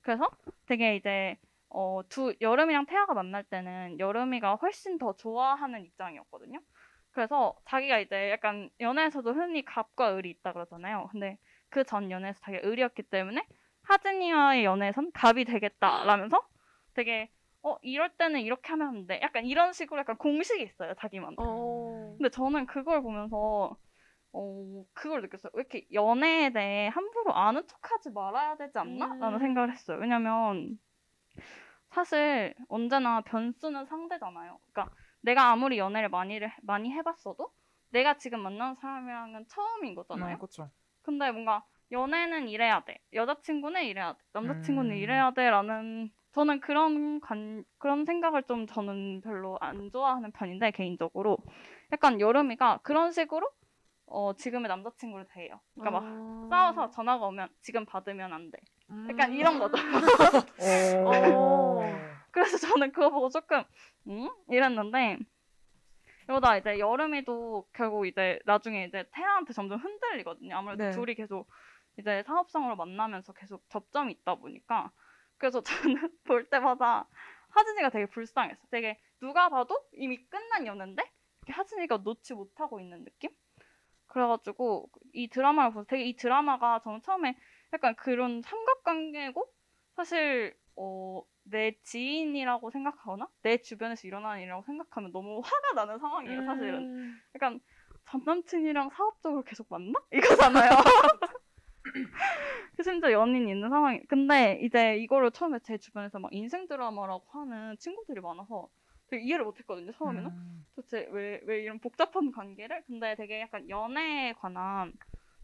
[0.00, 0.30] 그래서
[0.66, 1.36] 되게 이제
[1.68, 6.60] 어, 두 여름이랑 태아가 만날 때는 여름이가 훨씬 더 좋아하는 입장이었거든요.
[7.12, 11.08] 그래서 자기가 이제 약간 연애에서도 흔히 갑과 을이 있다 그러잖아요.
[11.12, 11.38] 근데
[11.70, 13.44] 그 전 연애에서 자기가 을이었기 때문에
[13.82, 16.40] 하진이와의 연애에선 갑이 되겠다라면서
[16.94, 17.30] 되게
[17.62, 19.20] 어 이럴 때는 이렇게 하면 안 돼.
[19.22, 21.34] 약간 이런 식으로 약간 공식이 있어요 자기만.
[21.38, 22.14] 어.
[22.18, 23.76] 근데 저는 그걸 보면서
[24.32, 25.50] 어 그걸 느꼈어요.
[25.54, 29.06] 왜 이렇게 연애에 대해 함부로 아는 척하지 말아야 되지 않나?
[29.06, 29.38] 라는 음.
[29.38, 29.98] 생각을 했어요.
[29.98, 30.78] 왜냐면
[31.90, 34.58] 사실 언제나 변수는 상대잖아요.
[34.72, 37.50] 그러니까 내가 아무리 연애를 많이 많이 해봤어도
[37.90, 40.30] 내가 지금 만나는 사람이랑은 처음인 거잖아요.
[40.30, 40.68] 네, 그렇죠.
[41.02, 42.98] 근데 뭔가 연애는 이래야 돼.
[43.12, 44.18] 여자친구는 이래야 돼.
[44.32, 44.96] 남자친구는 음.
[44.96, 51.38] 이래야 돼라는 저는 그런 관 그런 생각을 좀 저는 별로 안 좋아하는 편인데 개인적으로
[51.92, 53.48] 약간 여름이가 그런 식으로
[54.06, 55.60] 어 지금의 남자친구를 대해요.
[55.74, 56.46] 그러니까 막 아.
[56.50, 58.58] 싸워서 전화가 오면 지금 받으면 안 돼.
[59.08, 59.36] 약간 음.
[59.36, 59.74] 이런 거죠.
[61.06, 62.00] 어.
[62.32, 63.62] 그래서 저는 그거 보고 조금
[64.08, 64.28] 응?
[64.50, 65.18] 이랬는데
[66.24, 70.56] 이러다 이제 여름이도 결국 이제 나중에 이제 태아한테 점점 흔들리거든요.
[70.56, 70.90] 아무래도 네.
[70.90, 71.48] 둘이 계속
[71.96, 74.90] 이제 사업상으로 만나면서 계속 접점이 있다 보니까
[75.38, 77.08] 그래서 저는 볼 때마다
[77.50, 78.60] 하진이가 되게 불쌍했어.
[78.70, 81.02] 되게 누가 봐도 이미 끝난 연애인데
[81.48, 83.30] 하진이가 놓지 못하고 있는 느낌?
[84.06, 87.36] 그래가지고 이 드라마를 보서 되게 이 드라마가 저는 처음에
[87.72, 89.52] 약간 그런 삼각관계고
[89.96, 96.44] 사실 어, 내 지인이라고 생각하거나 내 주변에서 일어나는 일이라고 생각하면 너무 화가 나는 상황이에요.
[96.44, 97.20] 사실은 음.
[97.34, 97.60] 약간
[98.06, 100.70] 전 남친이랑 사업적으로 계속 만나 이거잖아요.
[102.76, 104.00] 그 심지어 연인이 있는 상황이.
[104.06, 108.68] 근데 이제 이거를 처음에 제 주변에서 막 인생 드라마라고 하는 친구들이 많아서
[109.08, 109.92] 되게 이해를 못했거든요.
[109.92, 110.30] 처음에는.
[110.30, 110.66] 음.
[110.74, 112.82] 도대체 왜, 왜 이런 복잡한 관계를?
[112.86, 114.92] 근데 되게 약간 연애에 관한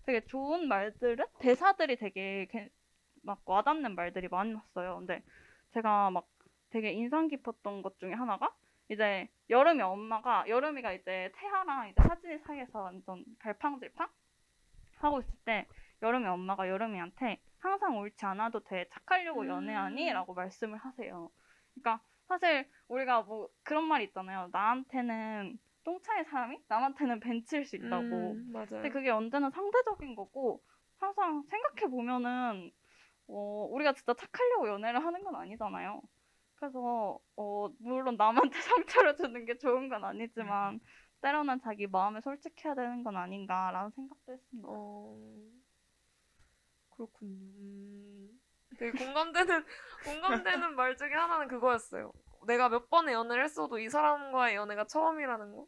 [0.04, 2.70] 되게 좋은 말들은 대사들이 되게 게-
[3.22, 4.96] 막 와닿는 말들이 많이 났어요.
[4.98, 5.22] 근데
[5.72, 6.26] 제가 막
[6.70, 8.52] 되게 인상 깊었던 것 중에 하나가
[8.88, 14.08] 이제 여름이 엄마가 여름이가 이제 태아랑 이제 하진이 사이에서 완전 갈팡질팡
[14.96, 15.66] 하고 있을 때
[16.02, 19.48] 여름이 엄마가 여름이한테 항상 옳지 않아도 돼 착하려고 음.
[19.48, 21.30] 연애하니라고 말씀을 하세요.
[21.74, 24.48] 그러니까 사실 우리가 뭐 그런 말 있잖아요.
[24.52, 28.32] 나한테는 똥차의 사람이 남한테는 벤츠일 수 있다고.
[28.32, 28.66] 음, 맞아요.
[28.68, 30.62] 근데 그게 언제나 상대적인 거고
[30.98, 32.70] 항상 생각해 보면은
[33.28, 36.02] 어, 우리가 진짜 착하려고 연애를 하는 건 아니잖아요.
[36.56, 38.50] 그래서 어, 물론 남한테
[39.08, 40.80] 상처를 주는 게 좋은 건 아니지만
[41.22, 44.68] 때로는 자기 마음에 솔직해야 되는 건 아닌가라는 생각도 했습니다.
[44.70, 45.16] 어
[47.00, 47.32] 그렇군요.
[47.32, 48.40] 음.
[48.78, 49.64] 되게 공감되는
[50.04, 52.12] 공감되는 말 중에 하나는 그거였어요.
[52.46, 55.66] 내가 몇 번의 연애를 했어도 이 사람과의 연애가 처음이라는 거.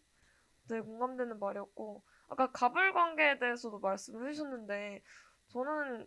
[0.69, 5.03] 되게 공감되는 말이었고 아까 가불 관계에 대해서도 말씀을 해주셨는데
[5.49, 6.07] 저는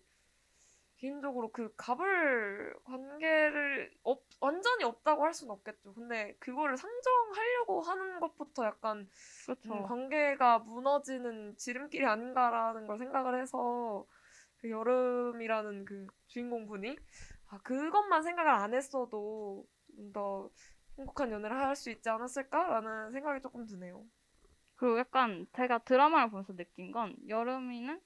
[0.97, 5.93] 개인적으로 그 가불 관계를 없, 완전히 없다고 할 수는 없겠죠.
[5.93, 9.07] 근데 그거를 상정하려고 하는 것부터 약간
[9.45, 9.73] 그렇죠.
[9.73, 14.05] 음, 관계가 무너지는 지름길이 아닌가라는 걸 생각을 해서
[14.66, 16.97] 그 여름이라는 그 주인공 분이
[17.49, 20.49] 아 그것만 생각을 안 했어도 좀 더
[20.97, 24.03] 행복한 연애를 할 수 있지 않았을까라는 생각이 조금 드네요.
[24.76, 27.99] 그리고 약간 제가 드라마를 보면서 느낀 건 여름이는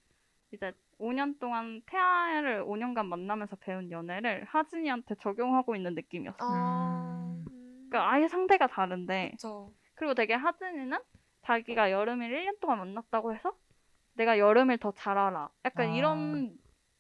[0.52, 6.50] 이제 5년 동안 태아를 5년간 만나면서 배운 연애를 하진이한테 적용하고 있는 느낌이었어요.
[6.52, 7.44] 아,
[7.90, 9.74] 그러니까 아예 상대가 다른데 그렇죠.
[9.96, 10.98] 그리고 되게 하진이는
[11.44, 13.56] 자기가 여름이를 1년 동안 만났다고 해서
[14.20, 15.50] 내가 여름을 더 잘 알아.
[15.64, 15.96] 약간 아.
[15.96, 16.60] 이런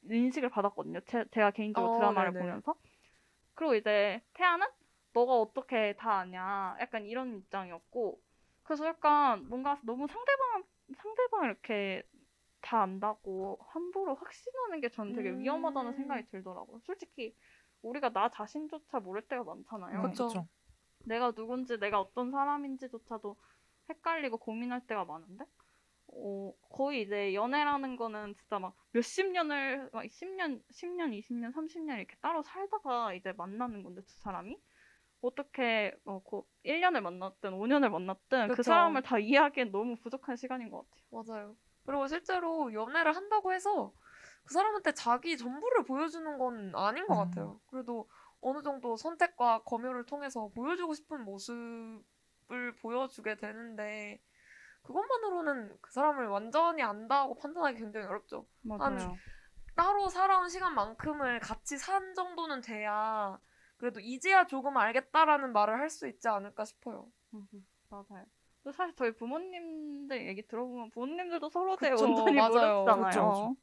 [0.09, 1.01] 인식을 받았거든요.
[1.01, 2.45] 제, 가 개인적으로 어, 드라마를 네네.
[2.45, 2.75] 보면서.
[3.55, 4.65] 그리고 이제 태아는
[5.11, 6.77] 너가 어떻게 다 아냐.
[6.79, 8.21] 약간 이런 입장이었고.
[8.63, 10.63] 그래서 약간 뭔가 너무 상대방,
[10.95, 12.03] 상대방 이렇게
[12.61, 15.39] 다 안다고 함부로 확신하는 게 저는 되게 음.
[15.39, 16.79] 위험하다는 생각이 들더라고요.
[16.85, 17.35] 솔직히
[17.81, 20.01] 우리가 나 자신조차 모를 때가 많잖아요.
[20.03, 20.47] 그렇죠.
[21.03, 23.35] 내가 누군지 내가 어떤 사람인지조차도
[23.89, 25.43] 헷갈리고 고민할 때가 많은데
[26.13, 32.15] 어, 거의 이제 연애라는 거는 진짜 막 몇십 년을 막 10년, 10년, 20년, 30년 이렇게
[32.21, 34.57] 따로 살다가 이제 만나는 건데 두 사람이
[35.21, 38.63] 어떻게 어, 그 1년을 만났든 5년을 만났든 그 그쵸.
[38.63, 41.23] 사람을 다 이해하기엔 너무 부족한 시간인 것 같아요.
[41.33, 41.55] 맞아요.
[41.85, 43.93] 그리고 실제로 연애를 한다고 해서
[44.45, 47.17] 그 사람한테 자기 전부를 보여주는 건 아닌 것 음.
[47.17, 47.59] 같아요.
[47.67, 48.09] 그래도
[48.41, 52.03] 어느 정도 선택과 검열을 통해서 보여주고 싶은 모습을
[52.81, 54.21] 보여주게 되는데
[54.83, 58.47] 그것만으로는 그 사람을 완전히 안다고 판단하기 굉장히 어렵죠.
[58.61, 59.15] 맞아요.
[59.75, 63.39] 따로 살아온 시간만큼을 같이 산 정도는 돼야
[63.77, 67.09] 그래도 이제야 조금 알겠다라는 말을 할 수 있지 않을까 싶어요.
[67.33, 67.47] 음,
[67.89, 68.25] 맞아요.
[68.63, 72.83] 근데 사실 저희 부모님들 얘기 들어보면 부모님들도 서로에 대해 완전히 맞아요.
[72.83, 73.55] 모르잖아요.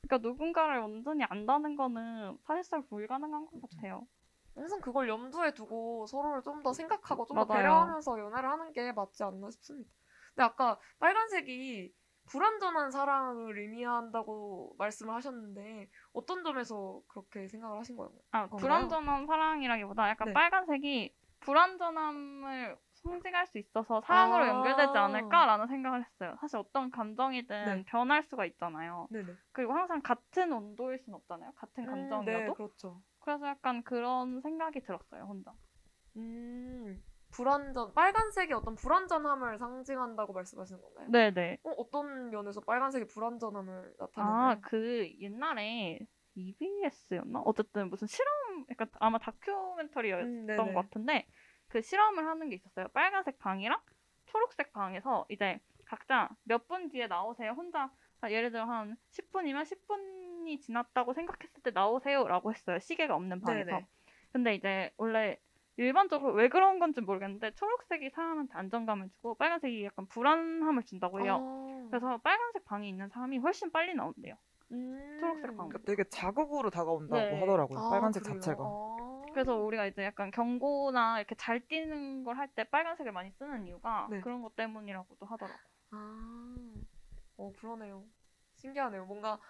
[0.00, 4.06] 그러니까 누군가를 완전히 안다는 거는 사실상 불가능한 것 같아요.
[4.54, 7.44] 항상 그걸 염두에 두고 서로를 좀 더 생각하고 좀 더.
[7.46, 9.90] 배려하면서 연애를 하는 게 맞지 않나 싶습니다.
[10.34, 11.92] 근데 아까 빨간색이
[12.26, 18.12] 불완전한 사랑을 의미한다고 말씀을 하셨는데 어떤 점에서 그렇게 생각을 하신 거예요?
[18.30, 18.58] 아, 건가요?
[18.60, 20.32] 불완전한 사랑이라기보다 약간 네.
[20.32, 24.48] 빨간색이 불완전함을 상징할 수 있어서 사랑으로 아.
[24.48, 26.36] 연결되지 않을까라는 생각을 했어요.
[26.40, 27.84] 사실 어떤 감정이든 네.
[27.86, 29.08] 변할 수가 있잖아요.
[29.10, 29.32] 네네.
[29.52, 31.52] 그리고 항상 같은 온도일 순 없잖아요.
[31.56, 32.44] 같은 감정이어도.
[32.44, 33.02] 네, 그렇죠.
[33.20, 35.52] 그래서 약간 그런 생각이 들었어요, 혼자.
[36.16, 41.08] 음, 불완전 빨간색이 어떤 불완전함을 상징한다고 말씀하시는 건가요?
[41.10, 41.58] 네네.
[41.64, 44.50] 어, 어떤 면에서 빨간색이 불완전함을 나타내나요?
[44.50, 46.00] 아, 그 옛날에
[46.34, 47.40] EBS였나?
[47.44, 50.74] 어쨌든 무슨 실험, 약간 아마 다큐멘터리였던 음.
[50.74, 51.26] 것 같은데
[51.68, 52.88] 그 실험을 하는 게 있었어요.
[52.88, 53.80] 빨간색 방이랑
[54.26, 57.52] 초록색 방에서 이제 각자 몇 분 뒤에 나오세요.
[57.52, 62.78] 혼자 아, 예를 들어 한 10분이면 10분이 지났다고 생각했을 때 나오세요라고 했어요.
[62.78, 63.70] 시계가 없는 방에서.
[63.70, 63.86] 네네.
[64.32, 65.38] 근데 이제 원래
[65.84, 71.38] 일반적으로 왜 그런 건지 모르겠는데 초록색이 사람한테 안정감을 주고 빨간색이 약간 불안함을 준다고 해요.
[71.40, 74.34] 아, 그래서 빨간색 방에 있는 사람이 훨씬 빨리 나온대요.
[74.72, 75.16] 음.
[75.20, 75.68] 초록색 방.
[75.68, 77.40] 그러니까 되게 자극으로 다가온다고 네.
[77.40, 77.78] 하더라고요.
[77.78, 78.40] 아, 빨간색 그래요?
[78.40, 78.62] 자체가.
[78.62, 79.22] 아.
[79.32, 84.06] 그래서 우리가 이제 약간 경고나 이렇게 잘 뛰는 걸 할 때 빨간색을 많이 쓰는 이유가
[84.10, 84.20] 네.
[84.20, 85.58] 그런 것 때문이라고도 하더라고요.
[85.92, 86.56] 아,
[87.38, 88.04] 어 그러네요.
[88.56, 89.06] 신기하네요.
[89.06, 89.40] 뭔가 음,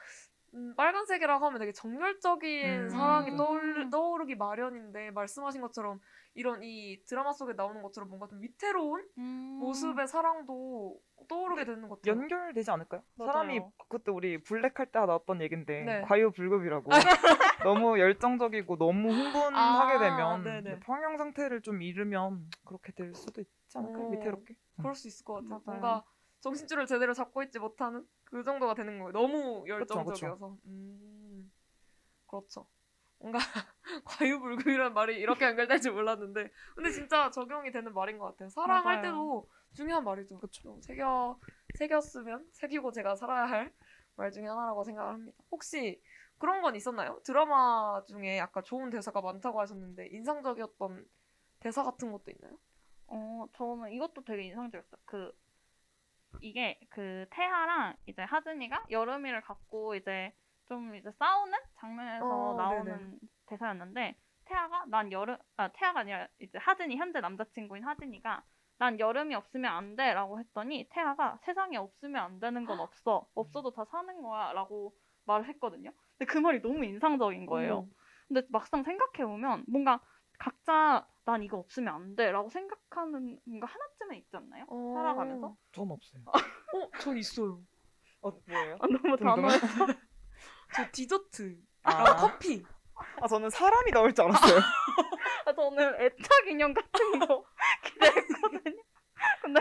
[0.77, 2.89] 빨간색이라고 하면 되게 정열적인 음.
[2.91, 3.37] 사랑이 음.
[3.37, 6.01] 떠올, 떠오르기 마련인데 말씀하신 것처럼
[6.35, 9.59] 이런 이 드라마 속에 나오는 것처럼 뭔가 좀 위태로운 음.
[9.61, 10.99] 모습의 사랑도
[11.29, 12.21] 떠오르게 되는 것 같아요.
[12.21, 13.03] 연결되지 않을까요?
[13.15, 13.33] 맞아요.
[13.33, 16.01] 사람이 그때 우리 블랙 할 때 나왔던 얘긴데 네.
[16.03, 16.91] 과유불급이라고
[17.65, 20.81] 너무 열정적이고 너무 흥분하게 아, 되면 네네.
[20.81, 24.07] 평형 상태를 좀 잃으면 그렇게 될 수도 있지 않을까요?
[24.07, 24.11] 어.
[24.11, 24.55] 위태롭게.
[24.79, 25.51] 그럴 수 있을 것 같아요.
[25.51, 25.63] 맞아요.
[25.67, 26.05] 뭔가
[26.41, 29.13] 정신줄을 제대로 잡고 있지 못하는 그 정도가 되는 거예요.
[29.13, 29.65] 너무.
[29.67, 30.57] 열정적이어서.
[30.67, 31.53] 음,
[32.27, 32.67] 그렇죠.
[33.19, 33.39] 뭔가
[34.05, 38.49] 과유불급이라는 말이 이렇게 연결될 줄 몰랐는데, 근데 진짜 적용이 되는 말인 것 같아요.
[38.49, 39.03] 사랑할 맞아요.
[39.03, 40.39] 때도 중요한 말이죠.
[40.39, 40.81] 그렇죠.
[40.81, 41.39] 새겨
[41.77, 43.75] 새겼으면 새기고 제가 살아야 할
[44.17, 45.39] 말 중에 하나라고 생각을 합니다.
[45.51, 45.99] 혹시
[46.37, 47.21] 그런 건 있었나요?
[47.25, 51.07] 드라마 중에 아까 좋은 대사가 많다고 하셨는데 인상적이었던
[51.61, 52.59] 대사 같은 것도 있나요?
[53.07, 55.01] 어, 저는 이것도 되게 인상적이었어요.
[55.07, 55.33] 그
[56.41, 60.33] 이게 그 태하랑 이제 하준이가 여름이를 갖고 이제
[60.67, 63.19] 좀 이제 싸우는 장면에서 어, 나오는 네네.
[63.47, 68.43] 대사였는데 태하가 난 여름 아 태하가 아니라 이제 하준이 현재 남자친구인 하준이가
[68.79, 73.85] 난 여름이 없으면 안 돼라고 했더니 태하가 세상에 없으면 안 되는 건 없어 없어도 다
[73.91, 74.95] 사는 거야라고
[75.27, 75.93] 말을 했거든요.
[76.17, 77.81] 근데 그 말이 너무 인상적인 거예요.
[77.81, 77.91] 음.
[78.29, 80.01] 근데 막상 생각해 보면 뭔가
[80.39, 84.65] 각자 난 이거 없으면 안 돼라고 생각하는 뭔가 하나쯤은 있지 않나요?
[84.69, 84.95] 어.
[84.97, 85.57] 살아가면서?
[85.73, 86.23] 전 없어요.
[86.27, 87.61] 어, 저 있어요.
[88.23, 88.75] 어 뭐예요?
[88.81, 89.19] 아, 너무 궁금해.
[89.19, 89.59] 단호해.
[90.75, 92.65] 저 디저트, 아, 커피.
[93.23, 94.59] 아 저는 사람이 나올 줄 알았어요.
[95.47, 97.45] 아, 저는 애착 인형 같은 거
[97.85, 98.83] 기대했거든요.
[99.43, 99.61] 근데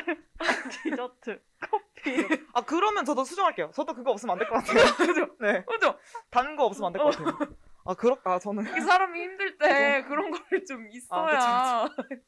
[0.83, 2.27] 디저트, 커피.
[2.53, 3.71] 아 그러면 저도 수정할게요.
[3.73, 4.95] 저도 그거 없으면 안 될 것 같아요.
[5.07, 5.35] 그죠?
[5.39, 5.97] 네, 그죠?
[6.29, 7.55] 단 거 없으면 안 될 것 같아요.
[7.89, 8.33] 아 그렇다.
[8.33, 11.89] 아, 저는 이 사람이 힘들 때 그런 거를 좀 있어야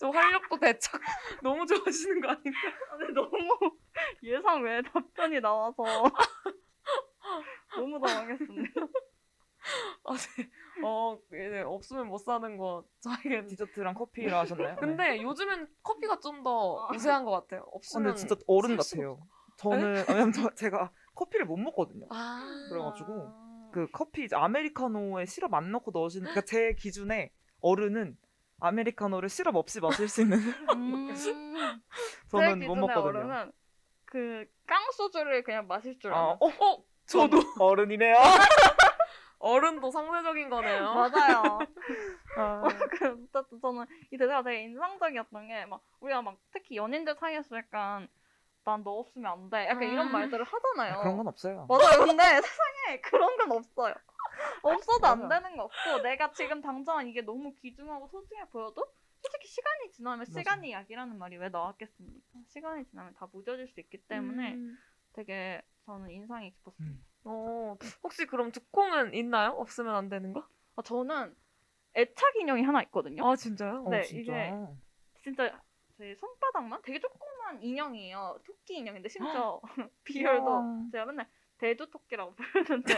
[0.00, 1.00] 좀 활력도 대착
[1.44, 2.50] 너무 좋아하시는 거 아닌가?
[2.98, 3.30] 근데 너무
[4.24, 5.84] 예상 외의 답변이 나와서
[7.76, 8.80] 너무 당황했습니다.
[10.04, 10.50] 아, 네.
[10.84, 13.46] 어, 네, 없으면 못 사는 거 저에겐.
[13.46, 14.74] 디저트랑 커피라 하셨나요?
[14.74, 14.80] 네.
[14.80, 17.60] 근데 요즘엔 커피가 좀 더 우세한 것 같아요.
[17.62, 18.04] 아, 없으면.
[18.14, 19.20] 근데 진짜 어른 같아요.
[19.58, 22.06] 저는 왜냐면 저, 제가 커피를 못 먹거든요.
[22.10, 22.66] 아.
[22.68, 23.43] 그래가지고
[23.74, 28.16] 그 커피 이제 아메리카노에 시럽 안 넣고 넣으시는 그러니까 제 기준에 어른은
[28.60, 30.38] 아메리카노를 시럽 없이 마실 수 있는
[30.76, 31.12] 음,
[32.28, 33.02] 저는 제못 먹거든요.
[33.02, 33.52] 어른은
[34.04, 36.38] 그 깡소주를 그냥 마실 줄 아, 알아요.
[36.40, 38.14] 어, 어, 저도 어른이네요.
[39.40, 40.94] 어른도 상대적인 거네요.
[40.94, 41.58] 맞아요.
[42.36, 42.62] 아,
[42.92, 48.06] 그 어쨌든 저는 이 대사가 되게 인상적이었던 게 막 우리가 막 특히 연인들 사이에서 약간
[48.64, 49.66] 난 너 없으면 안 돼.
[49.68, 50.12] 약간 이런 음.
[50.12, 51.00] 말들을 하잖아요.
[51.00, 51.66] 그런 건 없어요.
[51.68, 52.06] 맞아요.
[52.06, 53.94] 근데 세상에 그런 건 없어요.
[54.62, 55.28] 없어도 안.
[55.28, 58.84] 되는 거 없고 내가 지금 당장 이게 너무 귀중하고 소중해 보여도
[59.22, 60.32] 솔직히 시간이 지나면 맞아.
[60.32, 62.38] 시간이 약이라는 말이 왜 나왔겠습니까?
[62.48, 64.76] 시간이 지나면 다 무뎌질 수 있기 때문에 음.
[65.12, 66.88] 되게 저는 인상이 깊었어요.
[66.88, 67.04] 음.
[67.24, 69.50] 어, 혹시 그럼 두콩은 있나요?
[69.52, 70.46] 없으면 안 되는 거?
[70.76, 71.34] 아, 저는
[71.96, 73.26] 애착 인형이 하나 있거든요.
[73.26, 73.84] 아, 진짜요?
[73.86, 74.20] 어, 네, 진짜.
[74.20, 74.52] 이게
[75.22, 75.60] 진짜
[76.04, 78.38] 제 손바닥만 되게 조그만 인형이에요.
[78.44, 79.58] 토끼 인형인데 심지어
[80.04, 80.62] 비율도 귀여워.
[80.92, 81.26] 제가 맨날
[81.56, 82.92] 대두 토끼라고 부르는데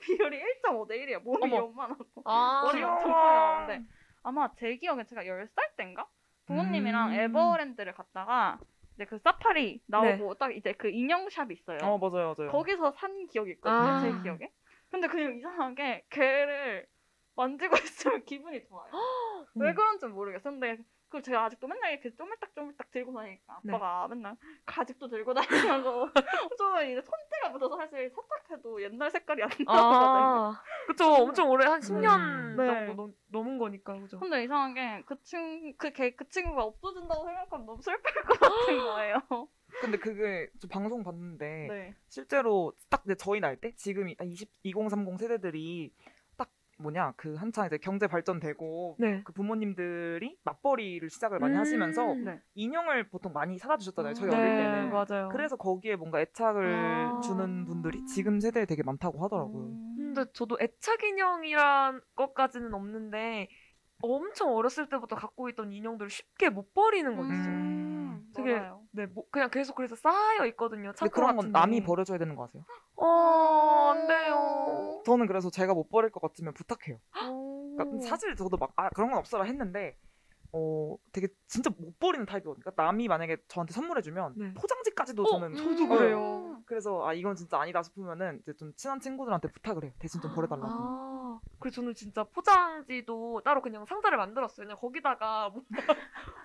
[0.00, 1.22] 비율이 1.5대 1이에요.
[1.22, 1.56] 몸이 어머.
[1.56, 2.82] 요만하고 아, 머리.
[2.82, 3.66] 엄청 커요.
[3.66, 3.88] 근데
[4.22, 6.06] 아마 제 기억에 제가 10살 때인가
[6.44, 7.14] 부모님이랑 음.
[7.14, 8.58] 에버랜드를 갔다가
[8.96, 11.78] 이제 그 사파리 나오고 딱 이제 그 인형샵이 있어요.
[11.82, 12.50] 어 맞아요 맞아요.
[12.52, 13.74] 거기서 산 기억이 있거든요.
[13.80, 14.00] 아.
[14.00, 14.52] 제 기억에.
[14.90, 16.86] 근데 그냥 이상하게 걔를
[17.36, 17.74] 만지고
[18.18, 18.90] 있으면 기분이 좋아요.
[19.54, 19.74] 왜 음.
[19.74, 20.52] 그런지 모르겠어요.
[20.52, 20.76] 근데
[21.08, 23.74] 그 제가 아직도 맨날 이렇게 쪼물딱쪼물딱 들고 다니니까 네.
[23.74, 24.36] 아빠가 맨날
[24.66, 26.12] 가죽도 들고 다니면서
[26.58, 29.74] 좀 이제 손때가 묻어서 사실 세탁해도 옛날 색깔이 안 나거든요.
[29.74, 31.06] 아, 그쵸.
[31.14, 32.56] 엄청 오래 한 10년 음.
[32.56, 32.66] 네.
[32.66, 34.18] 정도 넘, 넘은 거니까, 그죠?
[34.18, 39.48] 근데 이상하게 그 친, 그, 걔, 그 친구가 없어진다고 생각하면 너무 슬플 것 같은 거예요.
[39.80, 41.94] 근데 그게 저 방송 봤는데 네.
[42.08, 46.17] 실제로 딱 저희 날때 지금 20, 2030 세대들이 딱
[46.78, 49.22] 뭐냐 그 한창 이제 경제 발전되고 네.
[49.24, 52.24] 그 부모님들이 맞벌이를 시작을 많이 하시면서 음.
[52.24, 52.40] 네.
[52.54, 54.14] 인형을 보통 많이 사다 주셨잖아요.
[54.14, 54.90] 저희 네, 어릴 때는.
[54.90, 55.28] 맞아요.
[55.30, 57.20] 그래서 거기에 뭔가 애착을 아.
[57.20, 59.66] 주는 분들이 지금 세대에 되게 많다고 하더라고요.
[59.66, 59.94] 음.
[59.96, 63.48] 근데 저도 애착 인형이란 것까지는 없는데
[64.00, 67.48] 엄청 어렸을 때부터 갖고 있던 인형들을 쉽게 못 버리는 거 있어요.
[67.48, 67.87] 음,
[68.34, 68.82] 되게 맞아요.
[68.92, 70.92] 네, 뭐 그냥 계속 그래서 쌓여 있거든요.
[70.96, 71.58] 근데 그런 건 같은데.
[71.58, 72.64] 남이 버려줘야 되는 거 아세요?
[72.96, 75.02] 어, 안 돼요.
[75.04, 76.98] 저는 그래서 제가 못 버릴 것 같으면 부탁해요.
[77.30, 77.76] 오.
[77.76, 79.96] 그러니까 사실 저도 막 아, 그런 건 없어라 했는데
[80.52, 82.62] 어 되게 진짜 못 버리는 타입이거든요.
[82.62, 84.54] 그러니까 남이 만약에 저한테 선물해주면 네.
[84.54, 86.62] 포장지까지도 어, 저는 저도 어, 그래요.
[86.64, 89.92] 그래서 아 이건 진짜 아니다 싶으면은 이제 좀 친한 친구들한테 부탁을 해요.
[89.98, 90.68] 대신 좀 버려달라고.
[90.70, 94.66] 아, 그래서 저는 진짜 포장지도 따로 그냥 상자를 만들었어요.
[94.66, 95.62] 그냥 거기다가 뭐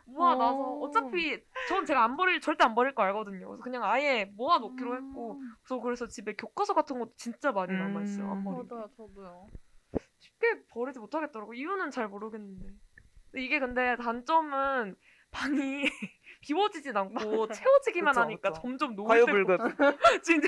[0.05, 0.85] 모아놔서 오.
[0.85, 3.47] 어차피 전 제가 안 버릴 절대 안 버릴 거 알거든요.
[3.47, 4.97] 그래서 그냥 아예 모아놓기로 음.
[4.97, 8.29] 했고 저 그래서 집에 교과서 같은 것도 진짜 많이 남아 있어요.
[8.31, 8.43] 안 음.
[8.43, 9.47] 버리고 맞아요, 저도요.
[10.19, 11.53] 쉽게 버리지 못하겠더라고.
[11.53, 12.67] 이유는 잘 모르겠는데.
[13.33, 14.95] 근데 이게 근데 단점은
[15.31, 15.83] 방이
[16.41, 18.61] 비워지진 않고 채워지기만 그쵸, 하니까 그쵸.
[18.61, 19.59] 점점 노을 과유불급.
[20.23, 20.47] 진짜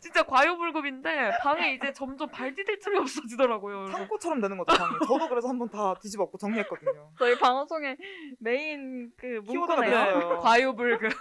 [0.00, 3.86] 진짜 과유불급인데 방에 이제 점점 발 디딜 틈이 없어지더라고요.
[3.86, 4.98] 창고처럼 되는 거죠 방이.
[5.06, 7.12] 저도 그래서 한번 다 뒤집었고 정리했거든요.
[7.18, 7.96] 저희 방송의
[8.40, 9.90] 메인 그 키워드가 문구네요.
[10.14, 10.38] 됐어요.
[10.40, 11.12] 과유불급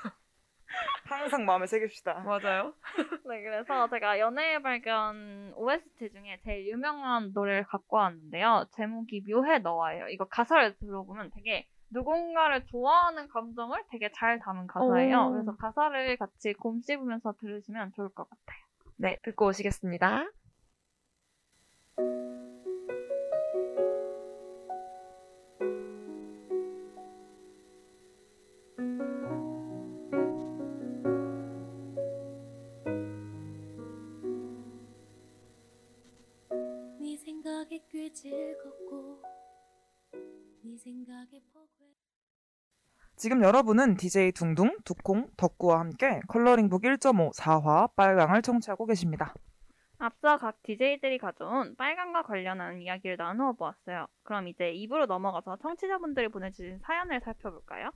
[1.14, 2.20] 항상 마음에 새깁시다.
[2.22, 2.74] 맞아요.
[3.28, 8.66] 네, 그래서 제가 연애의 발견 OST 중에 제일 유명한 노래를 갖고 왔는데요.
[8.72, 10.08] 제목이 묘해 너와예요.
[10.10, 15.28] 이거 가사를 들어보면 되게 누군가를 좋아하는 감정을 되게 잘 담은 가사예요.
[15.28, 15.32] 오.
[15.32, 18.64] 그래서 가사를 같이 곰씹으면서 들으시면 좋을 것 같아요.
[18.98, 20.26] 네, 듣고 오시겠습니다.
[37.64, 39.22] 생각에 꽤 즐겁고
[40.64, 41.92] 네 생각에 포근해
[43.16, 49.34] 지금 여러분은 DJ 둥둥, 두콩, 덕구와 함께 컬러링북 1.5 4화 빨강을 청취하고 계십니다.
[50.00, 54.08] 앞서 각 DJ들이 가져온 빨강과 관련한 이야기를 나누어 보았어요.
[54.24, 57.92] 그럼 이제 2부로 넘어가서 청취자분들이 보내주신 사연을 살펴볼까요?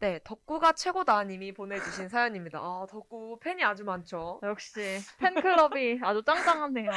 [0.00, 2.60] 네, 덕구가 최고다 님이 보내주신 사연입니다.
[2.60, 4.38] 아, 덕구 팬이 아주 많죠.
[4.44, 4.80] 역시
[5.18, 6.90] 팬클럽이 아주 짱짱하네요.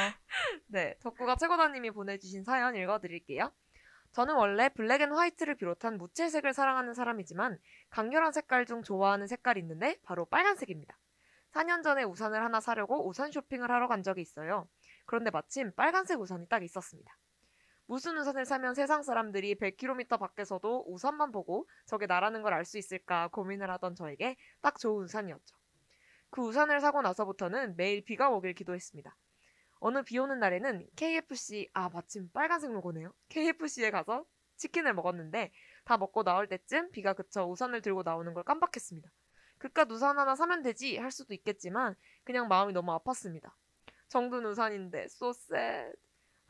[0.68, 3.52] 네, 덕구가 최고다 님이 보내주신 사연 읽어드릴게요.
[4.12, 7.58] 저는 원래 black and white를 비롯한 무채색을 사랑하는 사람이지만
[7.90, 10.96] 강렬한 색깔 중 좋아하는 색깔이 있는데 바로 빨간색입니다.
[11.54, 14.68] 4년 전에 우산을 하나 사려고 우산 쇼핑을 하러 간 적이 있어요.
[15.06, 17.18] 그런데 마침 빨간색 우산이 딱 있었습니다.
[17.92, 23.28] 무슨 우산을 사면 세상 사람들이 100km 밖에서도 우산만 보고 저게 나라는 걸 알 수 있을까
[23.28, 25.58] 고민을 하던 저에게 딱 좋은 우산이었죠.
[26.30, 29.14] 그 우산을 사고 나서부터는 매일 비가 오길 기도했습니다.
[29.82, 33.14] 어느 비 오는 날에는 KFC, 아, 마침 빨간색 로고네요.
[33.28, 34.24] KFC에 가서
[34.56, 35.52] 치킨을 먹었는데
[35.84, 39.12] 다 먹고 나올 때쯤 비가 그쳐 우산을 들고 나오는 걸 깜빡했습니다.
[39.58, 43.52] 그깟 우산 하나 사면 되지 할 수도 있겠지만 그냥 마음이 너무 아팠습니다.
[44.08, 45.98] 정든 우산인데 so sad.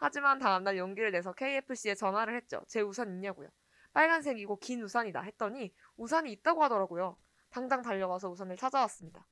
[0.02, 2.60] 하지만 다음날 용기를 내서 KFC에 전화를 했죠.
[2.68, 3.48] 제 우산 있냐고요.
[3.94, 7.18] 빨간색이고 긴 우산이다 했더니 우산이 있다고 하더라고요.
[7.52, 9.28] 당장 달려가서 우산을 찾아왔습니다.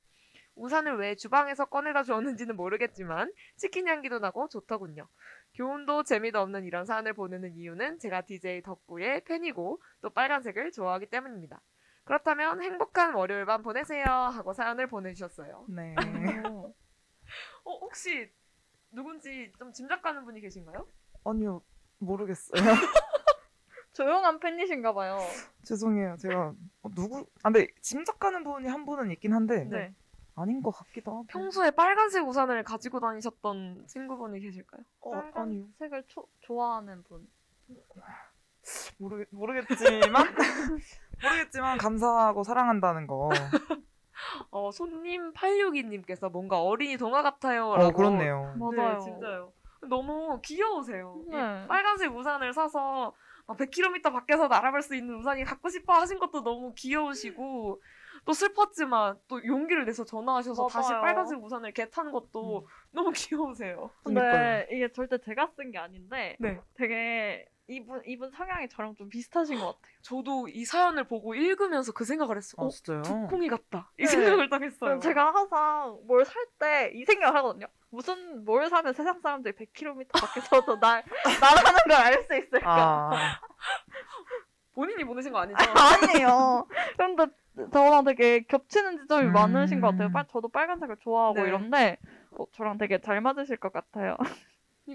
[0.54, 5.08] 우산을 왜 주방에서 꺼내다 주었는지는 모르겠지만 치킨 향기도 나고 좋더군요.
[5.54, 11.60] 교훈도 재미도 없는 이런 사연을 보내는 이유는 제가 DJ 덕구의 팬이고 또 빨간색을 좋아하기 때문입니다.
[12.04, 15.66] 그렇다면 행복한 월요일 밤 보내세요 하고 사연을 보내주셨어요.
[15.68, 15.96] 네.
[16.44, 16.72] 어,
[17.64, 18.30] 혹시
[18.92, 20.86] 누군지 좀 짐작가는 분이 계신가요?
[21.24, 21.62] 아니요
[21.98, 22.52] 모르겠어요.
[23.92, 25.18] 조용한 팬이신가 봐요.
[25.64, 26.16] 죄송해요.
[26.18, 27.26] 제가 어, 누구?
[27.42, 29.94] 아 근데 짐작가는 분이 한 분은 있긴 한데 네.
[30.36, 31.24] 아닌 것 같기도 하고.
[31.28, 34.82] 평소에 빨간색 우산을 가지고 다니셨던 친구분이 계실까요?
[35.00, 37.28] 어, 아니요 빨간색을 초- 좋아하는 분.
[38.98, 40.12] 모르 모르겠지만
[41.22, 43.30] 모르겠지만 감사하고 사랑한다는 거.
[44.50, 47.76] 어, 손님 862님께서 뭔가 어린이 동화 같아요.
[47.76, 48.54] 라고 어 그렇네요.
[48.58, 48.98] 맞아요.
[48.98, 49.52] 네, 진짜요.
[49.88, 51.16] 너무 귀여우세요.
[51.26, 51.66] 이 네.
[51.66, 53.14] 빨간색 우산을 사서
[53.46, 57.80] 막 100km 밖에서 날아갈 수 있는 우산이 갖고 싶어 하신 것도 너무 귀여우시고
[58.26, 61.02] 또 슬펐지만 또 용기를 내서 전화하셔서 다시 맞아요.
[61.02, 63.90] 빨간색 우산을 개 탄 것도 너무 귀여우세요.
[64.04, 64.66] 근데 그러니까요.
[64.76, 66.60] 이게 절대 제가 쓴 게 아닌데 네.
[66.74, 69.80] 되게 이분 이분 성향이 저랑 좀 비슷하신 것 같아요.
[70.02, 72.56] 저도 이 사연을 보고 읽으면서 그 생각을 했어요.
[72.58, 73.02] 아 어, 진짜요?
[73.02, 73.90] 두콩이 같다.
[73.98, 74.06] 이 네.
[74.08, 74.98] 생각을 딱 했어요.
[74.98, 77.66] 제가 항상 뭘 살 때 이 생각을 하거든요.
[77.90, 81.02] 무슨 뭘 사면 세상 사람들이 100km 밖에서도 날
[81.40, 83.10] 나라는 걸 알 수 있을까?
[83.12, 83.40] 아
[84.74, 85.56] 본인이 보내신 거 아니죠?
[85.74, 86.66] 아니에요.
[86.96, 87.26] 근데
[87.72, 89.32] 저랑 되게 겹치는 지점이 음.
[89.32, 90.10] 많으신 것 같아요.
[90.12, 91.48] 빨, 저도 빨간색을 좋아하고 네.
[91.48, 91.98] 이런데
[92.32, 94.16] 어, 저랑 되게 잘 맞으실 것 같아요.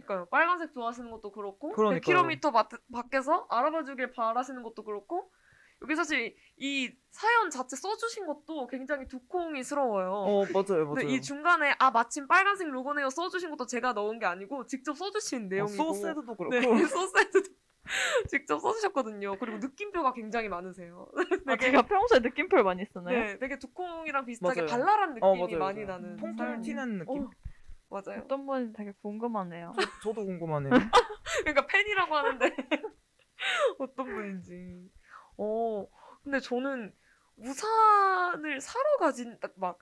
[0.02, 0.28] 그러니까요.
[0.30, 2.24] 빨간색 좋아하시는 것도 그렇고 그러니까요.
[2.24, 5.32] 100km 바, 밖에서 알아봐 주길 바라시는 것도 그렇고
[5.82, 10.10] 여기 사실 이 사연 자체 써주신 것도 굉장히 두콩이스러워요.
[10.12, 10.94] 어 맞아요 맞아요.
[10.96, 15.46] 근데 이 중간에 아 마침 빨간색 로고네요 써주신 것도 제가 넣은 게 아니고 직접 써주신
[15.46, 16.50] 어, 내용이고 소세드도 그렇고.
[16.50, 17.50] 네, 소세드도
[18.30, 19.38] 직접 써주셨거든요.
[19.38, 21.08] 그리고 느낌표가 굉장히 많으세요.
[21.48, 23.20] 아, 제가 평소에 느낌표를 많이 쓰나요?
[23.20, 24.70] 네, 되게 두콩이랑 비슷하게 맞아요.
[24.72, 26.00] 발랄한 느낌이 어, 맞아요, 많이 맞아요.
[26.00, 27.24] 나는 통통 튀는 느낌.
[27.26, 27.30] 어,
[28.04, 28.22] 맞아요.
[28.24, 29.74] 어떤 분이 되게 궁금하네요.
[30.04, 30.72] 저도 궁금하네요.
[31.44, 32.56] 그러니까 팬이라고 하는데
[33.80, 34.92] 어떤 분인지.
[35.38, 35.88] 어,
[36.24, 36.94] 근데 저는
[37.38, 39.78] 우산을 사러 가진 딱 막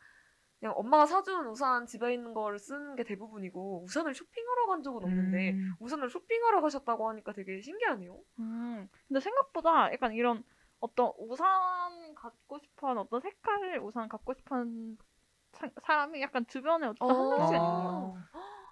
[0.64, 5.52] 그냥 엄마가 사준 우산 집에 있는 거를 쓰는 게 대부분이고 우산을 쇼핑하러 간 적은 없는데
[5.52, 5.74] 음.
[5.82, 8.18] 우산을 쇼핑하러 가셨다고 하니까 되게 신기하네요.
[8.40, 10.42] 음, 근데 생각보다 약간 이런
[10.80, 14.98] 어떤 우산 갖고 싶어하는 어떤 색깔 우산 갖고 싶어하는
[15.64, 18.18] 사- 사람이 약간 주변에 어떤 한 명씩 있어요.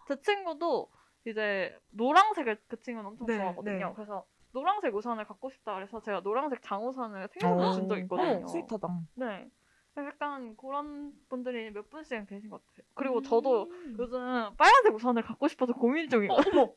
[0.07, 0.89] 제 친구도
[1.25, 3.87] 이제 노란색을 그 친구는 엄청 네, 좋아하거든요.
[3.87, 3.93] 네.
[3.95, 8.43] 그래서 노란색 우산을 갖고 싶다 그래서 제가 노란색 장우산을 생각해 준적 있거든요.
[8.43, 8.87] 어, sweet하다.
[9.15, 9.49] 네.
[9.97, 12.85] 약간 그런 분들이 몇 분씩 계신 것 같아요.
[12.93, 13.69] 그리고 저도
[13.99, 14.19] 요즘
[14.57, 16.31] 빨간색 우산을 갖고 싶어서 고민 중이에요.
[16.31, 16.73] 어머.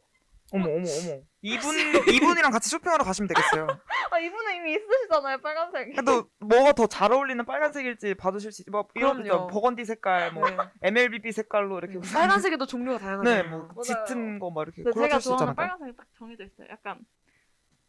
[0.55, 1.21] 어머 어머 어머.
[1.43, 1.75] 이분
[2.09, 3.67] 이분이랑 같이 쇼핑하러 가시면 되겠어요.
[4.13, 5.93] 아 이분은 이미 있으시잖아요, 빨간색.
[5.93, 8.71] 그래도 뭐가 더 잘 어울리는 빨간색일지 봐주실 수 있지.
[8.71, 9.27] 뭐 이런.
[9.27, 10.57] 거 버건디 색깔, 뭐 네.
[10.83, 13.31] MLBB 색깔로 이렇게 빨간색에도 종류가 다양하죠.
[13.31, 14.05] 네, 뭐 맞아요.
[14.07, 15.55] 짙은 거 막 이렇게 골라줄 수 있잖아요.
[15.55, 16.69] 빨간색이 딱 정해져 있어요.
[16.71, 17.01] 약간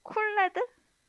[0.04, 0.60] 쿨레드?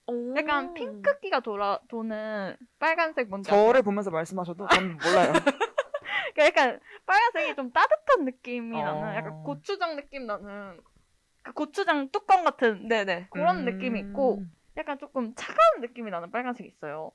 [0.08, 0.34] 오.
[0.36, 3.66] 약간 핑크기가 돌아 도는 빨간색 뭔지 아세요?
[3.66, 5.32] 저를 보면서 말씀하셔도 저는 몰라요.
[6.34, 8.84] 그러니까 약간 빨간색이 좀 따뜻한 느낌이 어.
[8.84, 10.82] 나는 약간 고추장 느낌 나는 그
[11.54, 13.28] 고추장 뚜껑 같은 네네.
[13.30, 13.64] 그런 음.
[13.64, 14.42] 느낌이 있고
[14.76, 17.12] 약간 조금 차가운 느낌이 나는 빨간색이 있어요.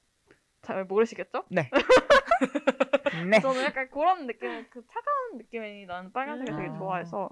[0.61, 1.45] 잘 모르시겠죠?
[1.49, 1.69] 네.
[3.41, 6.77] 저는 약간 그런 느낌, 그 차가운 느낌이 나는 빨간색을 되게 음.
[6.77, 7.29] 좋아해서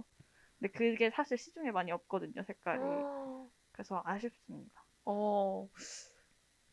[0.60, 2.82] 근데 그게 사실 시중에 많이 없거든요, 색깔이.
[2.82, 3.50] 어.
[3.72, 4.84] 그래서 아쉽습니다.
[5.06, 5.68] 어.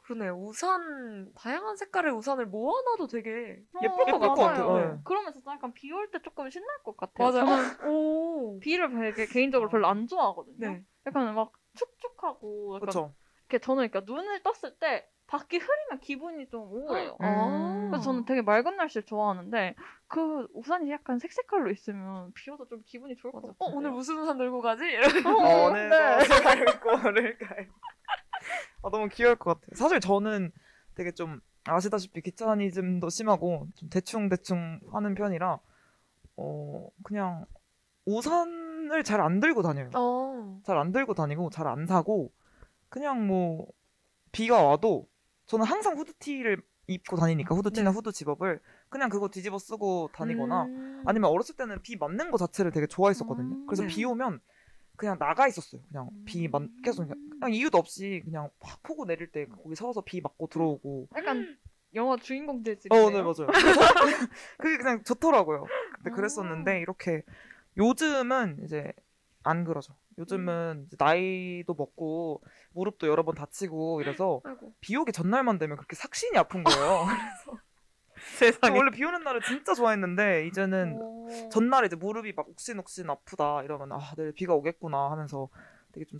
[0.06, 0.28] 그러네.
[0.30, 4.18] 우산 다양한 색깔의 우산을 모아놔도 되게 예쁠 것.
[4.20, 4.74] 같아요.
[4.76, 4.98] 네.
[5.04, 7.30] 그러면서 약간 비 올 때 조금 신날 것 같아요.
[7.32, 7.44] 맞아요.
[7.90, 8.60] 오.
[8.60, 10.56] 비를 되게 개인적으로 별로 안 좋아하거든요.
[10.58, 10.82] 네.
[11.06, 13.14] 약간 막 축축하고 약간 그렇죠.
[13.48, 17.16] 이렇게 저는 그러니까 눈을 떴을 때 밖이 흐리면 기분이 좀 우울해요.
[17.18, 17.88] 아.
[17.90, 19.74] 그래서 저는 되게 맑은 날씨를 좋아하는데
[20.06, 23.40] 그 우산이 약간 색색깔로 있으면 비 와도 좀 기분이 좋을 것.
[23.40, 23.54] 같아요.
[23.58, 24.84] 어 오늘 무슨 우산 들고 가지?
[24.84, 25.88] 이러면 어, 어느 네.
[25.88, 27.66] 것을 입고를까요?
[28.82, 29.74] 아, 너무 귀여울 것 같아요.
[29.74, 30.52] 사실 저는
[30.94, 35.58] 되게 좀 아시다시피 귀차니즘도 심하고 좀 대충 대충 하는 편이라
[36.36, 37.44] 어 그냥
[38.04, 39.90] 우산을 잘 안 들고 다녀요.
[39.94, 40.60] 어.
[40.64, 42.32] 잘안 들고 다니고 잘 안 사고
[42.88, 43.66] 그냥 뭐
[44.32, 45.08] 비가 와도
[45.46, 51.02] 저는 항상 후드티를 입고 다니니까 후드티나 후드 집업을 그냥 그거 뒤집어 쓰고 다니거나 음.
[51.04, 53.56] 아니면 어렸을 때는 비 맞는 거 자체를 되게 좋아했었거든요.
[53.56, 53.66] 음.
[53.66, 53.88] 그래서 네.
[53.88, 54.40] 비 오면
[54.96, 55.80] 그냥 나가 있었어요.
[55.88, 60.02] 그냥 비 맞, 계속 그냥, 그냥 이유도 없이 그냥 팍 폭우 내릴 때 거기 서서
[60.02, 61.08] 비 맞고 들어오고.
[61.16, 61.56] 약간
[61.94, 63.22] 영화 주인공들 어, 네.
[63.22, 63.46] 맞아요.
[63.46, 63.80] 그래서
[64.58, 65.64] 그게 그냥 좋더라고요.
[65.98, 66.14] 그때 아.
[66.14, 67.22] 그랬었는데 이렇게
[67.76, 68.92] 요즘은 이제
[69.42, 69.94] 안 그러죠.
[70.18, 72.42] 요즘은 이제 나이도 먹고
[72.72, 74.74] 무릎도 여러 번 다치고 이래서 아이고.
[74.80, 77.06] 비 오기 전날만 되면 그렇게 삭신이 아픈 거예요.
[78.38, 78.76] 세상에.
[78.76, 81.28] 원래 비 오는 날을 진짜 좋아했는데 이제는 오.
[81.50, 85.48] 전날에 이제 무릎이 막 욱신욱신 아프다 이러면 아 내일 비가 오겠구나 하면서
[85.92, 86.18] 되게 좀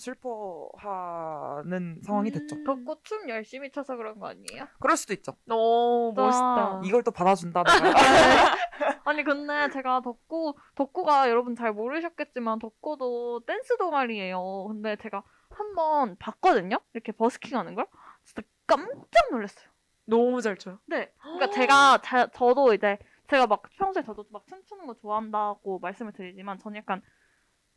[0.81, 2.57] 슬퍼하는 상황이 됐죠.
[2.57, 2.65] 음.
[2.65, 4.67] 덕구 춤 열심히 춰서 그런 거 아니에요?
[4.81, 5.37] 그럴 수도 있죠.
[5.51, 6.81] 오 나- 멋있다.
[6.85, 7.93] 이걸 또 받아준다 내가.
[9.05, 14.67] 아니 근데 제가 덕구 덕구가 여러분 잘 모르셨겠지만 덕구도 댄스 동아리예요.
[14.69, 16.79] 근데 제가 한 번 봤거든요.
[16.95, 17.87] 이렇게 버스킹 하는 걸.
[18.25, 19.69] 진짜 깜짝 놀랐어요.
[20.07, 20.79] 너무 잘 춰요.
[20.87, 21.13] 네.
[21.21, 26.59] 그러니까 제가 자, 저도 이제 제가 막 평소에 저도 막 춤추는 거 좋아한다고 말씀을 드리지만
[26.59, 27.03] 저는 약간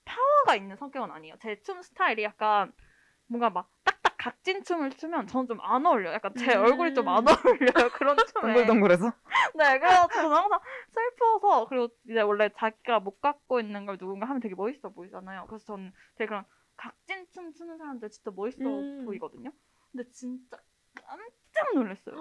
[0.06, 1.36] 파워가 있는 성격은 아니에요.
[1.42, 2.72] 제 춤 스타일이 약간
[3.28, 6.10] 뭔가 막 딱딱 각진 춤을 추면 저는 좀 안 어울려.
[6.10, 6.62] 요 약간 제 음.
[6.64, 7.90] 얼굴이 좀 안 어울려요.
[7.94, 8.54] 그런 춤에.
[8.54, 9.06] 동글동글해서.
[9.56, 10.60] 네, 그래서 저는 항상
[10.92, 15.46] 슬퍼서 그리고 이제 원래 자기가 못 갖고 있는 걸 누군가 하면 되게 멋있어 보이잖아요.
[15.48, 16.44] 그래서 저는 되게 그런
[16.78, 19.06] 각진 춤 추는 사람들 진짜 멋있어 음.
[19.06, 19.52] 보이거든요.
[19.92, 20.58] 근데 진짜
[20.96, 22.15] 깜짝 놀랐어요.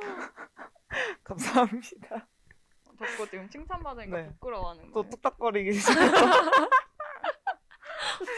[1.24, 2.26] 감사합니다.
[2.98, 4.28] 덕구 지금 칭찬받으니까 네.
[4.28, 5.10] 부끄러워하는 또 거예요.
[5.10, 5.70] 뚝딱거리기.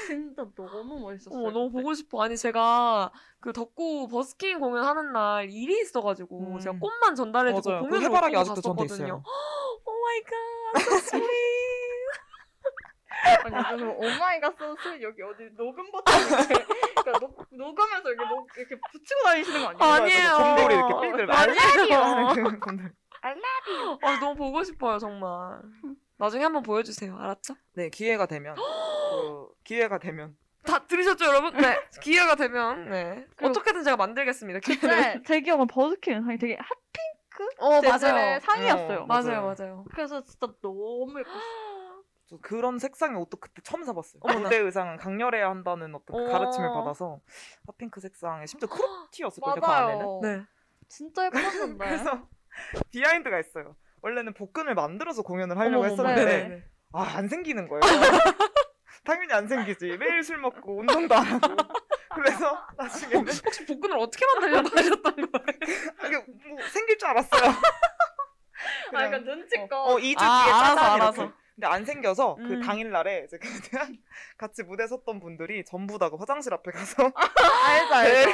[0.06, 1.38] 진짜 너무 멋있었어요.
[1.46, 1.70] 어, 너무.
[1.70, 2.22] 보고 싶어.
[2.22, 6.58] 아니 제가 그 덕구 버스킹 공연하는 날 일이 있어가지고 음.
[6.60, 7.82] 제가 꽃만 전달해주고 맞아요.
[7.82, 8.82] 그 공연을 해바라기 아직도 저한테.
[8.84, 9.22] 갔었거든요.
[9.84, 10.32] Oh my god,
[10.80, 11.66] so sweet.
[13.44, 16.54] 아니 무슨 oh my god 소스 여기 어디 녹음 버튼 이렇게
[17.06, 19.92] 그러니까 녹, 녹으면서 이렇게 녹, 이렇게 붙이고 다니시는 거 아니에요?
[19.92, 20.36] 아니에요.
[20.56, 21.98] 곰돌이 이렇게 삥들 아니에요.
[22.02, 22.92] 하는 그 곰돌.
[24.02, 25.60] 아 너무 보고 싶어요 정말.
[26.18, 27.16] 나중에 한번 보여주세요.
[27.18, 27.54] 알았죠?
[27.74, 31.52] 네 기회가 되면 그 기회가 되면 다 들으셨죠 여러분?
[31.56, 31.76] 네.
[32.02, 33.26] 기회가 되면 네.
[33.36, 34.60] 그리고- 어떻게든 제가 만들겠습니다.
[34.60, 34.96] 기회는.
[35.00, 38.40] 네, 제 기억은 버스킹 영상이 되게 핫핑크 어 맞아요.
[38.40, 39.00] 상이었어요.
[39.00, 39.54] 어, 맞아요 맞아요.
[39.58, 39.84] 맞아요.
[39.92, 41.75] 그래서 진짜 너무 예뻤어요.
[42.28, 44.20] 저 그런 색상의 옷도 그때 처음 사봤어요.
[44.22, 44.40] 어머나.
[44.40, 46.32] 무대 의상은 강렬해야 한다는 어떤 그 어.
[46.32, 47.20] 가르침을 받아서
[47.66, 50.20] 핫핑크 색상에 심지어 크롭티였을걸요 그 안에는.
[50.22, 50.42] 네.
[50.88, 51.84] 진짜 예뻤는데.
[51.84, 52.28] 그래서
[52.90, 53.76] 비하인드가 있어요.
[54.02, 56.08] 원래는 복근을 만들어서 공연을 하려고 어머머머.
[56.10, 56.68] 했었는데.
[56.92, 57.80] 아 안 생기는 거예요.
[59.04, 59.96] 당연히 안 생기지.
[59.98, 61.56] 매일 술 먹고 운동도 안 하고.
[62.14, 65.28] 그래서 나중에는 혹시 복근을 어떻게 만들려고 하셨던 거예요?
[66.06, 67.50] 이게 뭐 생길 줄 알았어요.
[68.94, 69.70] 아, 약간 눈치껏.
[69.72, 71.32] 어, 2주 아, 뒤에 알아서, 짜잔 알아서.
[71.56, 72.48] 근데 안 생겨서 음.
[72.48, 73.96] 그 당일날에 이제 그냥
[74.38, 77.02] 같이 무대 섰던 분들이 전부 다 그 화장실 앞에 가서
[77.66, 78.30] 알죠, 알죠.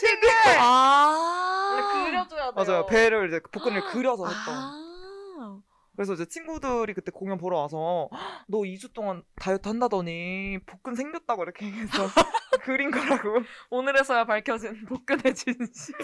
[0.00, 2.04] shading을 아.
[2.06, 2.64] 그려줘야 돼요.
[2.64, 2.86] 맞아요.
[2.86, 4.54] 배를 이제 복근을 그려서 했던.
[4.54, 5.60] 아.
[5.96, 8.08] 그래서 이제 친구들이 그때 공연 보러 와서
[8.48, 11.92] 너 2주 동안 다이어트 한다더니 복근 생겼다고 이렇게 해서
[12.62, 13.40] 그린 거라고
[13.70, 15.94] 오늘에서야 밝혀진 복근의 진실.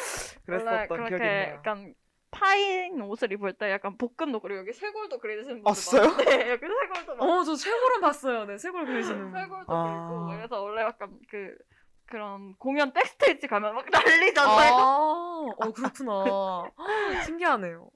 [0.45, 1.55] 그랬었던 기억이 있네요.
[1.55, 1.95] 약간
[2.31, 6.17] 파인 옷을 입을 때 약간 복근도 그리고 여기 쇄골도 그리시는 분들 아, 진짜요?
[6.17, 8.45] 네, 여기 쇄골도 막 어, 저 쇄골은 봤어요.
[8.45, 9.31] 네, 쇄골 그리시는.
[9.31, 9.41] 분.
[9.41, 10.09] 쇄골도 아.
[10.09, 11.57] 그리고 그래서 원래 약간 그
[12.07, 14.75] 그런 공연 backstage 가면 막 난리잖아요.
[14.75, 16.25] 아, 어 그렇구나.
[17.25, 17.91] 신기하네요.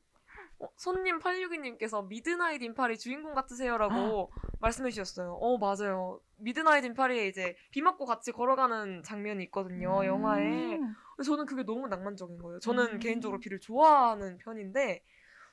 [0.63, 4.31] 어, 손님 862님께서 미드나잇 인 파리 주인공 같으세요라고
[4.61, 5.33] 말씀해 주셨어요.
[5.41, 6.21] 어 맞아요.
[6.37, 10.07] 미드나잇 인 파리에 이제 비 맞고 같이 걸어가는 장면이 있거든요.
[10.07, 10.77] 영화에.
[10.77, 10.95] 음.
[11.17, 12.61] 근데 저는 그게 너무 낭만적인 거예요.
[12.61, 12.99] 저는 음.
[13.01, 15.03] 개인적으로 비를 좋아하는 편인데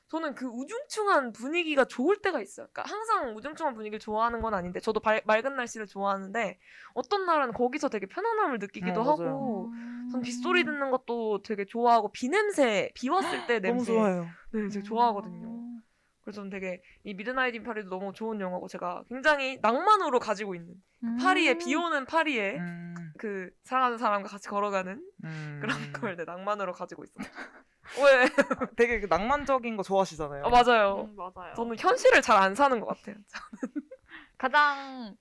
[0.09, 2.67] 저는 그 우중충한 분위기가 좋을 때가 있어요.
[2.71, 6.59] 그러니까 항상 우중충한 분위기를 좋아하는 건 아닌데 저도 발- 맑은 날씨를 좋아하는데
[6.93, 9.29] 어떤 날은 거기서 되게 편안함을 느끼기도 어, 맞아요.
[9.29, 10.09] 하고 음.
[10.11, 14.27] 전 빗소리 듣는 것도 되게 좋아하고 비 냄새, 비 왔을 때 너무 냄새 좋아해요.
[14.51, 15.79] 네, 되게 좋아하거든요.
[16.21, 20.75] 그래서 저는 되게 이 미드나잇 인 파리도 너무 좋은 영화고 제가 굉장히 낭만으로 가지고 있는
[21.03, 21.17] 음.
[21.17, 25.57] 파리에 비 오는 파리에 음, 그 사랑하는 사람과 같이 걸어가는 음.
[25.61, 27.25] 그런 걸 내 낭만으로 가지고 있어요.
[28.03, 28.29] 왜?
[28.75, 30.45] 되게 그 낭만적인 거 좋아하시잖아요.
[30.45, 31.07] 아, 맞아요.
[31.09, 31.53] 음, 맞아요.
[31.55, 33.15] 저는 현실을 잘 안 사는 것 같아요.
[34.37, 35.15] 가장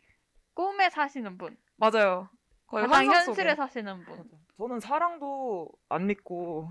[0.55, 2.29] 꿈에 사시는 분, 맞아요.
[2.67, 3.07] 거의 가장.
[3.07, 4.29] 현실에 사시는 분.
[4.59, 6.69] 저는 사랑도 안 믿고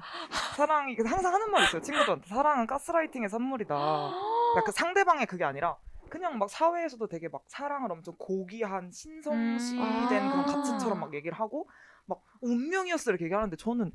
[0.58, 3.76] 사랑이 항상 하는 말 있어요 친구들한테 사랑은 가스라이팅의 선물이다.
[3.76, 5.78] 그러니까 그 상대방의 그게 아니라
[6.10, 10.30] 그냥 막 사회에서도 되게 막 사랑을 엄청 고귀한 신성시된 음.
[10.30, 10.46] 그런 아.
[10.46, 11.70] 가치처럼 막 얘기를 하고
[12.06, 13.94] 막 운명이었어 이렇게 얘기하는데 저는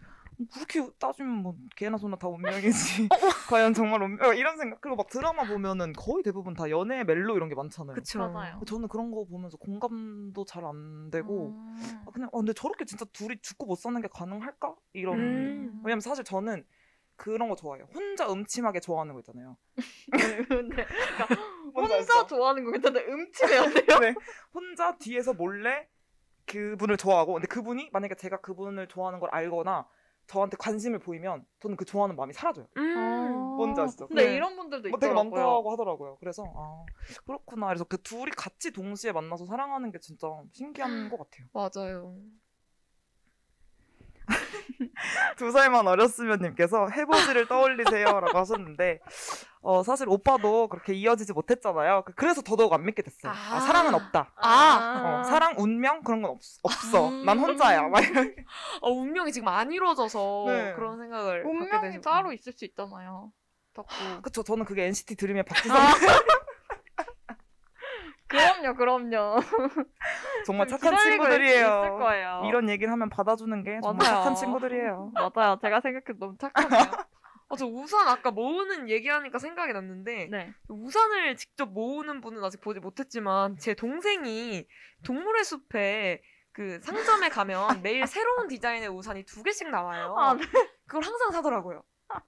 [0.52, 3.09] 그렇게 따지면 뭐 개나 소나 다 운명이지
[3.51, 7.48] 과연 정말 운명 이런 생각 그리고 막 드라마 보면은 거의 대부분 다 연애 멜로 이런
[7.48, 7.94] 게 많잖아요.
[7.94, 8.19] 그쵸.
[8.31, 8.60] 맞아요.
[8.66, 12.02] 저는 그런 거 보면서 공감도 잘 안 되고 음.
[12.06, 15.81] 아, 그냥 아, 근데 저렇게 진짜 둘이 죽고 못 사는 게 가능할까 이런 음.
[15.85, 16.64] 왜냐면 사실 저는
[17.16, 17.86] 그런 거 좋아해요.
[17.94, 19.56] 혼자 음침하게 좋아하는 거 있잖아요.
[20.10, 20.86] 근데 그러니까
[21.74, 22.27] 혼자 알죠?
[22.27, 23.98] 좋아하는 거 있는데 음침해야 돼요.
[24.01, 24.14] 네.
[24.55, 25.89] 혼자 뒤에서 몰래
[26.47, 29.86] 그분을 좋아하고 근데 그분이 만약에 제가 그분을 좋아하는 걸 알거나
[30.27, 32.66] 저한테 관심을 보이면 저는 그 좋아하는 마음이 사라져요.
[32.77, 33.32] 음.
[33.57, 34.07] 뭔지 아시죠?
[34.07, 34.36] 근데 네.
[34.36, 35.31] 이런 분들도 뭐 되게 있더라고요.
[35.31, 36.16] 많다고 하더라고요.
[36.20, 36.85] 그래서 아
[37.27, 37.66] 그렇구나.
[37.69, 41.49] 그래서 그 둘이 같이 동시에 만나서 사랑하는 게 진짜 신기한 것 같아요.
[41.53, 42.16] 맞아요.
[45.36, 49.01] 두 살만 어렸으면님께서 해보지를 떠올리세요라고 하셨는데
[49.64, 52.02] 어, 사실 오빠도 그렇게 이어지지 못했잖아요.
[52.05, 53.32] 그- 그래서 더더욱 안 믿게 됐어요.
[53.32, 53.60] 아, 아.
[53.60, 54.32] 사랑은 없다.
[54.36, 55.20] 아.
[55.20, 57.09] 어, 사랑, 운명 그런 건 없, 없어.
[57.09, 57.24] 음.
[57.24, 57.82] 난 혼자야.
[57.89, 58.34] 막 이런.
[58.80, 60.72] 어, 운명이 지금 안 이루어져서 네.
[60.74, 62.02] 그런 생각을 갖게 운명이 되시고.
[62.02, 63.30] 따로 있을 수 있잖아요.
[63.72, 64.20] 덕후.
[64.22, 64.43] 그쵸.
[64.43, 65.76] 저는 그게 NCT 드림의 박지성
[68.28, 69.40] 그럼요, 그럼요.
[70.47, 71.97] 정말 착한 기다리고 있- 있을 친구들이에요.
[71.98, 72.43] 거예요.
[72.47, 74.16] 이런 얘기를 하면 받아주는 게 정말 맞아요.
[74.22, 75.12] 착한 친구들이에요.
[75.34, 75.59] 맞아요.
[75.60, 76.90] 제가 생각해도 너무 착하네요.
[77.53, 80.55] 어, 저 우산 아까 모으는 얘기하니까 생각이 났는데 네.
[80.69, 84.66] 우산을 직접 모으는 분은 아직 보지 못했지만 제 동생이
[85.05, 86.23] 동물의 숲에
[86.53, 90.16] 그 상점에 가면 매일 새로운 디자인의 우산이 두 개씩 나와요.
[90.16, 90.43] 아, 네.
[90.87, 91.83] 그걸 항상 사더라고요.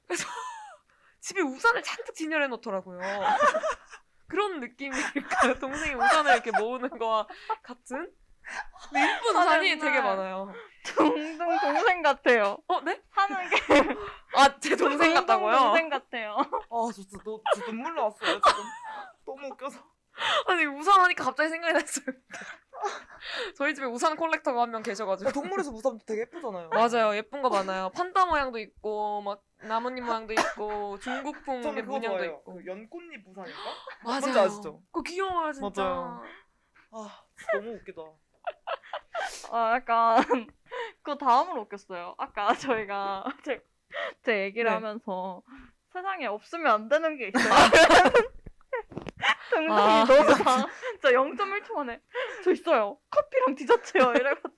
[0.07, 0.27] 그래서
[1.21, 3.01] 집에 우산을 잔뜩 진열해 놓더라고요.
[4.29, 5.55] 그런 느낌일까요?
[5.59, 7.27] 동생이 우산을 이렇게 모으는 거와
[7.63, 8.13] 같은?
[9.31, 9.79] 우산이 정말.
[9.79, 10.53] 되게 많아요.
[10.97, 12.59] 동동 동생 같아요.
[12.69, 13.03] 어, 네?
[13.11, 13.57] 하는 게
[14.37, 15.57] 아, 제 동생 같다고요?
[15.57, 16.37] 동생 같아요.
[16.39, 18.63] 아, 저 진짜, 너, 저 눈물 나왔어요, 지금.
[19.25, 19.81] 너무 웃겨서.
[20.47, 22.05] 아니, 우산 하니까 갑자기 생각이 났어요.
[23.57, 25.33] 저희 집에 우산 콜렉터가 한 명 계셔가지고.
[25.33, 26.69] 동물에서 무섭도 되게 예쁘잖아요.
[26.69, 27.17] 맞아요.
[27.17, 27.91] 예쁜 거 많아요.
[27.95, 32.25] 판다 모양도 있고, 막 나뭇잎 모양도 있고, 중국풍 문양도 좋아해요.
[32.41, 32.55] 있고.
[32.57, 33.61] 그 연꽃잎 우산인가?
[34.05, 34.21] 맞아요.
[34.21, 34.83] 뭔지 아시죠?
[34.93, 35.83] 그거 귀여워요, 진짜.
[35.83, 36.23] 맞아요.
[36.93, 38.03] 아, 진짜 너무 웃기다.
[39.51, 40.17] 아, 약간
[41.03, 42.15] 그 다음으로 웃겼어요.
[42.19, 43.63] 아까 저희가 제,
[44.23, 44.75] 제 얘기를 네.
[44.75, 45.43] 하면서
[45.93, 47.45] 세상에 없으면 안 되는 게 있어요.
[49.55, 52.01] 동생이 아, 너무 다 진짜 0.1초 만에
[52.43, 52.99] 저 있어요.
[53.11, 54.13] 커피랑 디저트요.
[54.13, 54.49] 이래가지고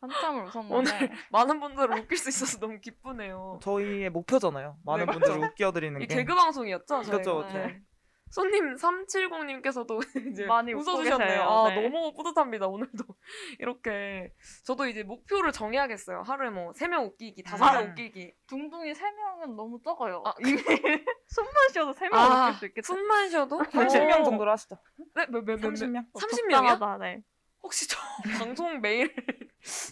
[0.00, 3.60] 한참을 웃었는데 오늘 많은 분들을 웃길 수 있어서 너무 기쁘네요.
[3.62, 4.76] 저희의 목표잖아요.
[4.84, 5.38] 많은 네, 분들을.
[5.50, 6.14] 웃겨드리는 이 게.
[6.16, 7.02] 개그 방송이었죠?
[7.02, 7.16] 저희가?
[7.18, 7.58] 그쵸, 그쵸.
[7.58, 7.82] 네.
[8.30, 9.98] 손님 370님께서도
[10.32, 11.42] 이제 많이 웃어주셨네요.
[11.42, 11.82] 아, 네.
[11.82, 12.66] 너무 뿌듯합니다.
[12.66, 13.04] 오늘도
[13.58, 14.32] 이렇게
[14.64, 16.22] 저도 이제 목표를 정해야겠어요.
[16.22, 17.90] 하루에 뭐 3명 웃기기, 5명 음.
[17.90, 18.34] 웃기기.
[18.46, 20.22] 둥둥이 3명은 너무 적어요.
[20.24, 20.58] 아, 이미
[21.28, 22.86] 숨만 쉬어도 3명 아, 웃길 수 있겠다.
[22.86, 24.76] 숨만 쉬어도 30명 정도로 하시죠.
[25.14, 25.72] 네, 몇, 몇, 몇, 몇.
[25.72, 26.04] 30명.
[26.12, 26.50] 30명이요?
[26.52, 27.22] 적당하다, 네.
[27.62, 27.98] 혹시 저
[28.38, 29.12] 방송 매일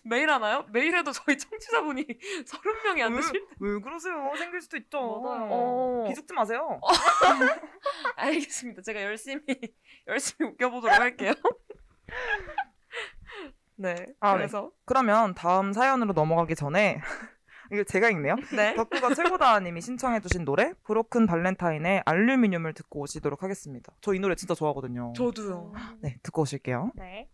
[0.04, 0.64] 매일 하나요?
[0.72, 2.06] 매일 해도 저희 청취자분이
[2.46, 3.40] 30명이 안 되실 때.
[3.60, 4.32] 왜 그러세요?
[4.38, 5.20] 생길 수도 있죠.
[5.20, 5.48] 맞아요.
[5.50, 6.04] 어.
[6.08, 6.80] 기죽지 마세요.
[8.16, 8.82] 알겠습니다.
[8.82, 9.42] 제가 열심히
[10.06, 11.32] 열심히 웃겨보도록 할게요.
[13.76, 13.94] 네.
[14.20, 14.38] 아, 네.
[14.38, 17.00] 그래서 그러면 다음 사연으로 넘어가기 전에
[17.72, 18.36] 이거 제가 읽네요.
[18.54, 18.74] 네.
[18.74, 23.92] 덕구가 최고다님이 신청해주신 노래 브로큰 발렌타인의 알루미늄을 듣고 오시도록 하겠습니다.
[24.00, 25.12] 저 이 노래 진짜 좋아하거든요.
[25.16, 25.72] 저도요.
[26.00, 26.92] 네, 듣고 오실게요.
[26.94, 27.28] 네.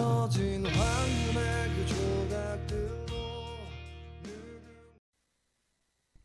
[0.00, 3.16] 부서진 황금의 그 조각들로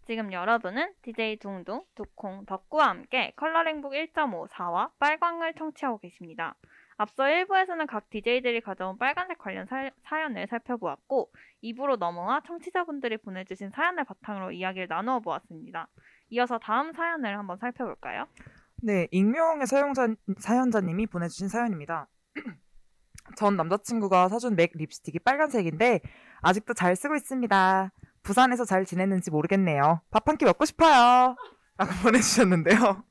[0.08, 6.56] 지금 여러분은 DJ 둥둥, 두콩, 덕구와 함께 컬러링북 1.54와 빨강을 청취하고 계십니다.
[6.98, 14.06] 앞서 1부에서는 각 DJ들이 가져온 빨간색 관련 사, 사연을 살펴보았고 2부로 넘어와 청취자분들이 보내주신 사연을
[14.06, 15.90] 바탕으로 이야기를 나누어 보았습니다.
[16.30, 18.28] 이어서 다음 사연을 한번 살펴볼까요?
[18.82, 22.08] 네, 익명의 사용자, 사연자님이 보내주신 사연입니다.
[23.36, 26.02] 전 남자친구가 사준 맥 립스틱이 빨간색인데
[26.42, 27.92] 아직도 잘 쓰고 있습니다.
[28.24, 30.02] 부산에서 잘 지냈는지 모르겠네요.
[30.12, 31.36] 밥 한 끼 먹고 싶어요.
[31.78, 33.04] 라고 보내주셨는데요.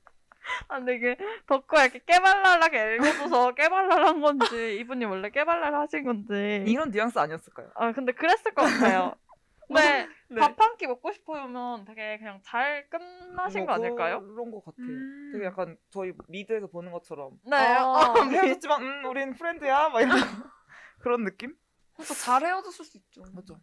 [0.68, 6.90] 아, 근데 이게 덕구가 이렇게 깨발랄하게 읽어줘서 깨발랄한 건지 이분이 원래 깨발랄 하신 건지 이런
[6.90, 7.68] 뉘앙스 아니었을까요?
[7.76, 9.14] 아 근데 그랬을 것 같아요.
[9.70, 10.40] 네, 네.
[10.40, 14.20] 밥한 끼 먹고 싶으면 되게 그냥 잘 끝나신 거뭐 아닐까요?
[14.20, 14.86] 그런 것 같아요.
[14.86, 15.30] 음.
[15.32, 17.56] 되게 약간 저희 미드에서 보는 것처럼 네.
[17.56, 20.10] 아, 어, 헤어졌지만 음, 우린 friend야 막 이런
[21.00, 21.56] 그런 느낌?
[21.94, 23.22] 그래서 잘 헤어졌을 수 있죠.
[23.32, 23.60] 맞죠.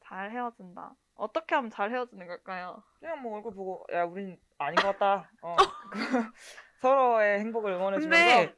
[0.00, 0.94] 잘 헤어진다.
[1.14, 2.82] 어떻게 하면 잘 헤어지는 걸까요?
[2.98, 5.30] 그냥 뭐 얼굴 보고 야 우린 아닌 것 같다.
[5.42, 5.56] 어.
[6.80, 8.56] 서로의 행복을 응원해주면서 근데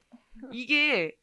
[0.53, 1.17] 이게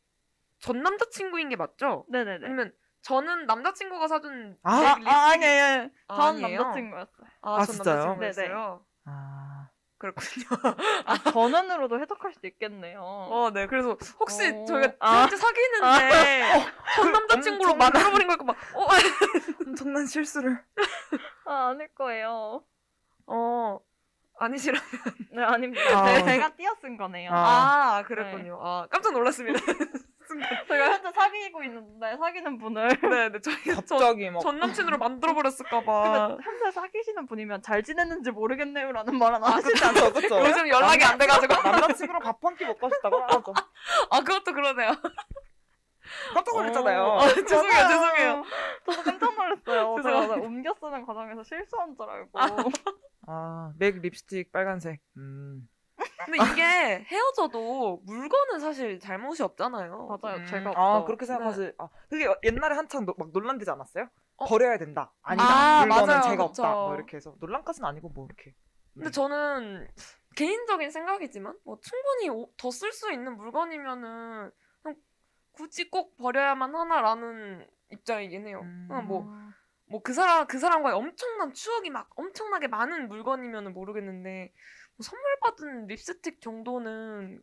[0.60, 2.06] 전 남자친구인 게 맞죠?
[2.10, 2.46] 네네네.
[2.46, 5.16] 아니면 저는 남자친구가 사준 아, 맥 아, 립스틱이
[5.46, 5.90] 아니에요.
[6.08, 6.62] 아, 전 아니에요?
[6.64, 7.28] 남자친구였어요.
[7.42, 7.96] 아, 아, 전 진짜요?
[8.06, 8.86] 남자친구였어요.
[9.06, 10.46] 아, 그렇군요.
[11.06, 13.02] 아, 전원으로도 해석할 수도 있겠네요.
[13.02, 13.66] 어, 네.
[13.68, 14.66] 그래서 혹시 어.
[14.66, 15.22] 저희가 아.
[15.28, 16.64] 실제 사귀는데
[16.96, 18.88] 전 남자친구로 엄청난- 만들어버린 걸까 막, 어,
[19.68, 20.64] 엄청난 실수를.
[21.46, 22.64] 아, 아닐 거예요.
[23.26, 23.80] 어,
[24.40, 24.80] 아니시라.
[25.32, 25.82] 네, 아닙니다.
[25.98, 26.04] 아.
[26.06, 27.32] 네, 제가 띄어쓴 거네요.
[27.32, 27.98] 아.
[27.98, 28.60] 아, 그랬군요.
[28.62, 29.60] 아, 깜짝 놀랐습니다.
[30.68, 33.40] 저희가 현재 사귀고 있는데 사귀는 분을 네, 네.
[33.42, 36.28] 저희가 전, 갑자기 막 전 남친으로 만들어버렸을까봐.
[36.28, 40.12] 근데 현재 사귀시는 분이면 잘 지냈는지 모르겠네요라는 말은 아, 하시지 않아요.
[40.14, 40.40] 그쵸.
[40.40, 41.54] 요즘 연락이 안 돼가지고.
[41.62, 43.54] 남자친구랑 밥 한 끼 먹고 싶다고 하죠.
[44.10, 44.92] 아, 그것도 그러네요.
[46.34, 47.04] 깜짝 놀랐잖아요.
[47.04, 47.88] 어, 죄송해요, 맞아요.
[47.88, 48.44] 죄송해요.
[48.86, 49.96] 저도 깜짝 놀랐어요.
[50.04, 50.36] 제가.
[50.36, 52.40] 옮겨 쓰는 과정에서 실수한 줄 알고.
[53.28, 55.00] 아, 맥 립스틱 빨간색.
[55.18, 55.68] 음.
[56.26, 60.18] 근데 이게 헤어져도 물건은 사실 잘못이 없잖아요.
[60.22, 60.38] 맞아요.
[60.38, 61.06] 음, 제가 아, 없죠.
[61.06, 61.74] 그렇게 생각하지.
[61.78, 64.10] 아, 그게 옛날에 한창 노- 막 논란되지 않았어요?
[64.38, 64.46] 어?
[64.46, 65.14] 버려야 된다.
[65.22, 65.44] 아니다.
[65.46, 66.22] 아, 물건은 맞아요.
[66.22, 66.64] 제가 그쵸.
[66.64, 66.74] 없다.
[66.74, 68.54] 뭐 이렇게 해서 논란까지는 아니고 뭐 이렇게.
[68.94, 69.12] 근데 네.
[69.12, 69.88] 저는
[70.36, 74.52] 개인적인 생각이지만 뭐 충분히 더 쓸 수 있는 물건이면은
[75.54, 78.62] 굳이 꼭 버려야만 하나라는 입장이긴 해요.
[78.64, 78.86] 음.
[78.88, 85.40] 그냥 뭐뭐 그 사람 그 사람과의 엄청난 추억이 막 엄청나게 많은 물건이면은 모르겠는데 뭐 선물
[85.42, 87.42] 받은 립스틱 정도는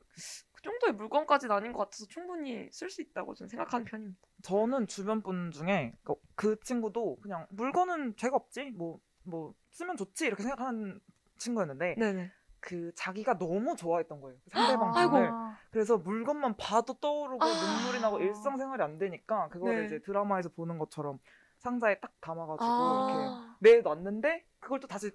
[0.53, 4.21] 그 정도의 물건까지는 아닌 것 같아서 충분히 쓸 수 있다고 저는 생각하는 편입니다.
[4.43, 8.71] 저는 주변 분 중에 그, 그 친구도 그냥 물건은 죄가 없지.
[8.71, 11.01] 뭐뭐 쓰면 좋지 이렇게 생각하는
[11.39, 12.33] 친구였는데 네네.
[12.61, 14.39] 그 자기가 너무 좋아했던 거예요.
[14.45, 15.13] 그 상대방 아이고.
[15.13, 15.33] 분을.
[15.71, 17.47] 그래서 물건만 봐도 떠오르고 아.
[17.47, 19.87] 눈물이 나고 일상생활이 안 되니까 그거를 네.
[19.87, 21.19] 이제 드라마에서 보는 것처럼
[21.59, 23.57] 상자에 딱 담아가지고 아.
[23.61, 25.11] 이렇게 내놨는데 그걸 또 다시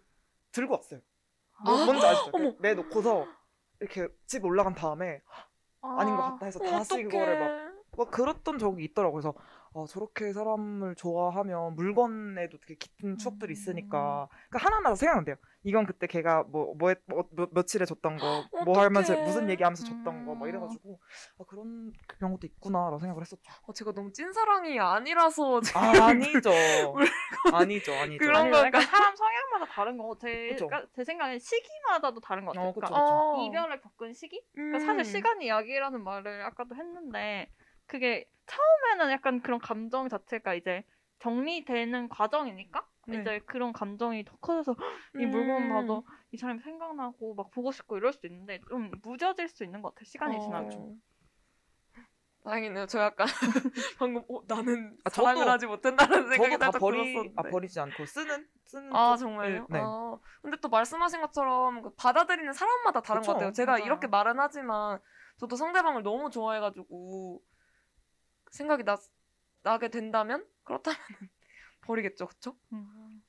[0.51, 1.01] 들고 왔어요.
[1.63, 1.85] 뭐- 아.
[1.85, 2.29] 뭔지 아시죠?
[2.33, 2.53] 어머.
[2.59, 3.27] 내놓고서
[3.79, 5.21] 이렇게 집 올라간 다음에
[5.81, 7.03] 아닌 것 같다 해서 다시 어떡해.
[7.03, 9.21] 그거를 막, 막 그랬던 적이 있더라고요.
[9.21, 9.33] 그래서
[9.75, 15.35] 아, 저렇게 사람을 좋아하면 물건에도 되게 깊은 추억들이 있으니까 그러니까 하나하나 생각난대요.
[15.63, 19.15] 이건 그때 걔가 뭐, 뭐, 했- 뭐 며, 며칠에 줬던 거, 뭐 하면서.
[19.23, 20.49] 무슨 얘기하면서 줬던 거, 막 음.
[20.49, 20.99] 이래가지고
[21.39, 23.41] 아, 그런 경우도 있구나라고 생각을 했었죠.
[23.65, 26.51] 어, 제가 너무 찐사랑이 아니라서 아, 아니죠.
[27.53, 28.17] 아니죠, 아니죠.
[28.19, 30.15] 그런 거- 약간 사람 성향마다 다른 거.
[30.19, 30.67] 제, 그쵸.
[30.67, 32.69] 그러니까 제 생각엔 시기마다도 다른 것 같아요.
[32.69, 33.15] 어, 그쵸, 그러니까 그쵸.
[33.15, 33.45] 어.
[33.47, 34.43] 이별을 겪은 시기?
[34.53, 34.85] 그러니까 음.
[34.85, 37.49] 사실 시간이 약이라는 말을 아까도 했는데
[37.87, 40.83] 그게 처음에는 약간 그런 감정 자체가 이제
[41.19, 43.21] 정리되는 과정이니까 네.
[43.21, 44.75] 이제 그런 감정이 더 커져서
[45.19, 45.31] 이 음.
[45.31, 49.81] 물건 봐도 이 사람이 생각나고 막 보고 싶고 이럴 수도 있는데 좀 무뎌질 수 있는
[49.81, 50.05] 것 같아요.
[50.05, 50.39] 시간이 어.
[50.39, 51.01] 지나면.
[52.43, 52.87] 다행이네요.
[52.87, 53.25] 저 약간
[53.97, 57.33] 방금 어, 나는 아, 사랑을 저도- 하지 못한다는 생각이 살짝 버리, 들었었는데.
[57.37, 59.67] 아, 버리지 않고 쓰는 쓰는 아 쪽- 정말요?
[59.69, 59.79] 네.
[59.81, 63.53] 아, 근데 또 말씀하신 것처럼 그 받아들이는 사람마다 다른 그쵸, 것 같아요.
[63.53, 63.85] 제가 맞아요.
[63.85, 64.99] 이렇게 말은 하지만
[65.37, 67.41] 저도 상대방을 너무 좋아해가지고
[68.53, 68.97] 생각이 나,
[69.63, 70.97] 나게 된다면 그렇다면
[71.81, 72.27] 버리겠죠?
[72.71, 73.23] 음.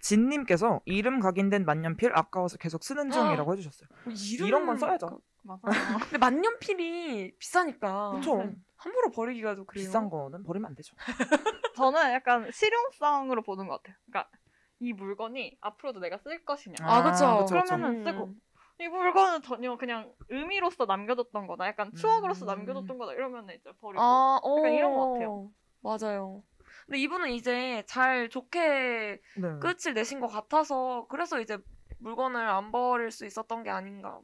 [0.00, 3.88] 진님께서 이름 각인된 만년필 아까워서 계속 쓰는 중이라고 해주셨어요.
[4.04, 4.46] 뭐 이름...
[4.46, 5.20] 이런 건 써야죠.
[5.42, 5.60] 맞아.
[6.10, 8.52] 근데 만년필이 비싸니까 그쵸.
[8.76, 9.84] 함부로 버리기가 좀 그래요.
[9.84, 10.96] 비싼 거는 버리면 안 되죠.
[11.76, 13.96] 저는 약간 실용성으로 보는 것 같아요.
[14.06, 14.30] 그러니까
[14.78, 16.76] 이 물건이 앞으로도 내가 쓸 것이냐.
[16.82, 17.46] 아, 그쵸.
[17.48, 18.34] 그러면은 쓰고
[18.78, 21.66] 이 물건은 전혀 그냥 의미로서 남겨뒀던 거다.
[21.66, 22.46] 약간 추억으로서 음.
[22.46, 23.12] 남겨뒀던 거다.
[23.14, 24.02] 이러면 이제 버리고.
[24.02, 24.58] 아, 어.
[24.58, 25.50] 약간 이런 것 같아요.
[25.80, 26.42] 맞아요.
[26.84, 29.58] 근데 이분은 이제 잘 좋게 네.
[29.60, 31.58] 끝을 내신 것 같아서 그래서 이제
[31.98, 34.20] 물건을 안 버릴 수 있었던 게 아닌가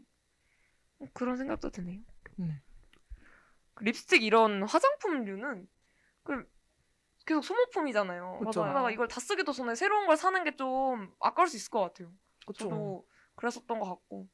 [1.15, 2.01] 그런 생각도 드네요.
[2.37, 2.61] 네.
[3.75, 5.67] 그 립스틱 이런 화장품류는
[6.25, 6.45] 그
[7.25, 8.41] 계속 소모품이잖아요.
[8.45, 8.63] 그쵸.
[8.63, 12.13] 그러다가 이걸 다 쓰기도 전에 새로운 걸 사는 게 좀 아까울 수 있을 것 같아요.
[12.47, 12.65] 그쵸.
[12.69, 13.07] 저도
[13.37, 14.29] 그랬었던 것 같고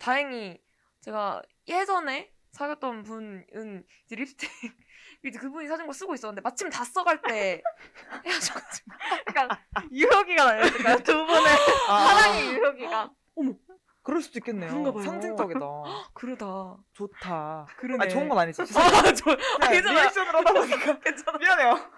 [0.00, 0.58] 다행히
[1.00, 4.50] 제가 예전에 사귀었던 분은 이제 립스틱
[5.24, 7.62] 이제 그분이 사준 걸 쓰고 있었는데 마침 다 써갈 때
[8.26, 8.90] 헤어져가지고
[9.28, 9.48] 약간
[9.92, 10.96] 유효기가 나였을까요?
[10.98, 11.56] 두 분의
[11.86, 13.10] 사랑의 유효기가.
[14.02, 14.68] 그럴 수도 있겠네요.
[14.68, 15.02] 그런가 봐요.
[15.04, 15.60] 상징적이다.
[16.14, 16.76] 그러네.
[16.92, 17.66] 좋다.
[17.76, 18.02] 그러네.
[18.02, 18.60] 아니 좋은 건 아니지.
[18.76, 20.00] 아, 저, 아, 괜찮아요.
[20.00, 21.38] 리액션으로 하다 보니까 괜찮아.
[21.38, 21.90] 미안해요.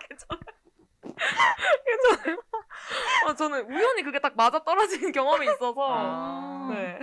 [1.78, 2.42] 괜찮아요.
[3.26, 5.74] 아, 저는 우연히 그게 딱 맞아 떨어지는 경험이 있어서.
[5.80, 6.68] 아.
[6.74, 7.00] 네.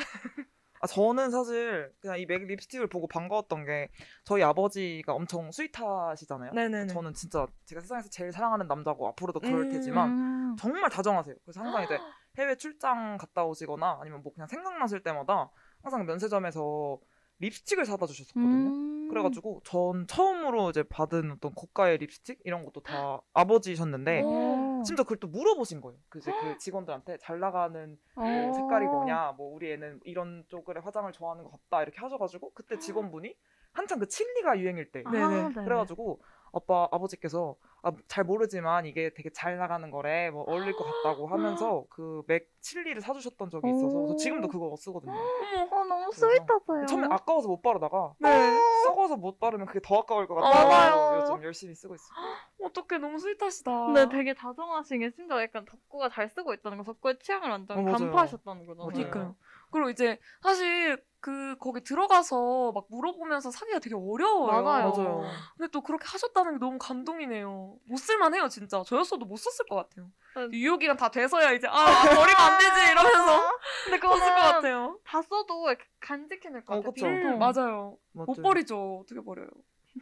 [0.82, 3.90] 아, 저는 사실 그냥 이 맥 립스틱을 보고 반가웠던 게
[4.24, 6.54] 저희 아버지가 엄청 스윗하시잖아요.
[6.54, 6.88] 네네네.
[6.88, 10.56] 저는 진짜 제가 세상에서 제일 사랑하는 남자고 앞으로도 그럴 테지만 음.
[10.58, 11.36] 정말 다정하세요.
[11.44, 11.98] 그래서 항상 이제
[12.38, 15.52] 해외 출장 갔다 오시거나 아니면 뭐 그냥 생각나실 때마다
[15.84, 17.00] 항상 면세점에서
[17.42, 18.70] 립스틱을 사다 주셨었거든요.
[18.70, 19.08] 음.
[19.10, 24.84] 그래가지고 전 처음으로 이제 받은 어떤 고가의 립스틱 이런 것도 다 아버지셨는데 오.
[24.86, 26.00] 심지어 그걸 또 물어보신 거예요.
[26.08, 28.54] 그 이제 그 직원들한테 잘 나가는 그 오.
[28.54, 33.36] 색깔이 뭐냐, 뭐 우리 애는 이런 쪽의 화장을 좋아하는 것 같다 이렇게 하셔가지고 그때 직원분이
[33.74, 35.50] 한창 그 칠리가 유행일 때 아, 네네.
[35.50, 35.66] 네네.
[35.66, 36.22] 그래가지고
[36.54, 41.86] 아빠 아버지께서 아, 잘 모르지만 이게 되게 잘 나가는 거래 뭐 어울릴 것 같다고 하면서
[41.90, 45.12] 그 맥 칠리를 사주셨던 적이 있어서 그래서 지금도 그거 쓰거든요.
[45.14, 46.86] 어, 너무 그래서 스윗하세요.
[46.88, 48.30] 처음에 아까워서 못 바르다가 네.
[48.84, 51.18] 썩어서 못 바르면 그게 더 아까울 것 어, 같아서 맞아요.
[51.22, 52.18] 요즘 열심히 쓰고 있어요.
[52.64, 53.86] 어떻게 너무 스윗하시다.
[53.88, 57.98] 근데 되게 다정하시게 심지어 약간 덕구가 잘 쓰고 있다는 거 덕구의 취향을 완전 어, 맞아요.
[57.98, 58.92] 간파하셨다는 거잖아요.
[58.92, 59.36] 그러니까요.
[59.72, 64.64] 그리고 이제 사실 그 거기 들어가서 막 물어보면서 사기가 되게 어려워요.
[64.64, 64.92] 맞아요.
[64.92, 65.24] 맞아요.
[65.56, 67.76] 근데 또 그렇게 하셨다는 게 너무 감동이네요.
[67.86, 68.82] 못 쓸만해요 진짜.
[68.84, 70.10] 저였어도 못 썼을 것 같아요.
[70.36, 70.58] 네.
[70.58, 73.52] 유효 기간 다 돼서야 이제 아 버리면 안 되지 이러면서
[73.86, 75.00] 근데 썼을 것 그거는 같아요.
[75.06, 76.92] 다 써도 이렇게 간직해낼 것 어, 같아요.
[76.92, 77.06] 그쵸.
[77.06, 77.34] 빈통.
[77.34, 77.98] 음, 맞아요.
[78.14, 78.42] 못 맞죠.
[78.42, 79.00] 버리죠.
[79.04, 79.48] 어떻게 버려요?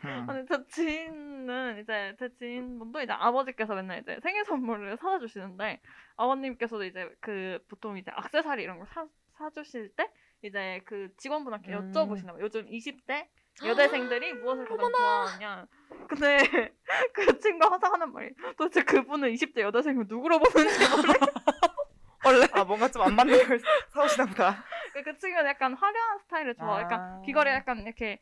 [0.06, 0.26] 음.
[0.30, 5.82] 아니 제 지인은 이제 제 지인분도 이제 아버지께서 맨날 이제 생일 선물을 사다 주시는데
[6.16, 9.06] 아버님께서도 이제 그 보통 이제 악세사리 이런 걸 사,
[9.38, 10.10] 사주실 때
[10.42, 11.92] 이제 그 직원분한테 음.
[11.92, 12.38] 여쭤보시나 봐요.
[12.42, 13.28] 요즘 20대
[13.66, 15.66] 여대생들이 무엇을 가장 좋아하느냐.
[16.08, 16.38] 근데
[17.14, 21.14] 그 친구가 항상 하는 말이 도대체 그분은 20대 여대생을 누구로 보는지 몰라.
[22.54, 23.60] 아 뭔가 좀 안 맞는 걸
[23.94, 24.64] 사오시나 보다.
[25.04, 26.78] 그 친구는 약간 화려한 스타일을 좋아.
[26.78, 26.82] 아.
[26.82, 28.20] 약간 귀걸이 약간 이렇게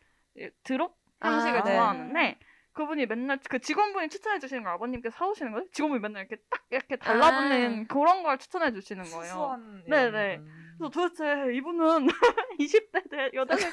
[0.64, 1.74] 드롭 형식을 아, 네.
[1.76, 2.40] 좋아하는데
[2.74, 5.66] 그분이 맨날 그 직원분이 추천해 주시는 걸 아버님께서 사오시는 거예요.
[5.72, 9.60] 직원분이 맨날 이렇게 딱 이렇게 달라붙는 그런 걸 추천해 주시는 거예요.
[9.88, 10.34] 네네.
[10.34, 10.67] 이런, 음.
[10.78, 12.08] 그래서 도대체 이분은
[12.60, 13.72] 20대 대 여대생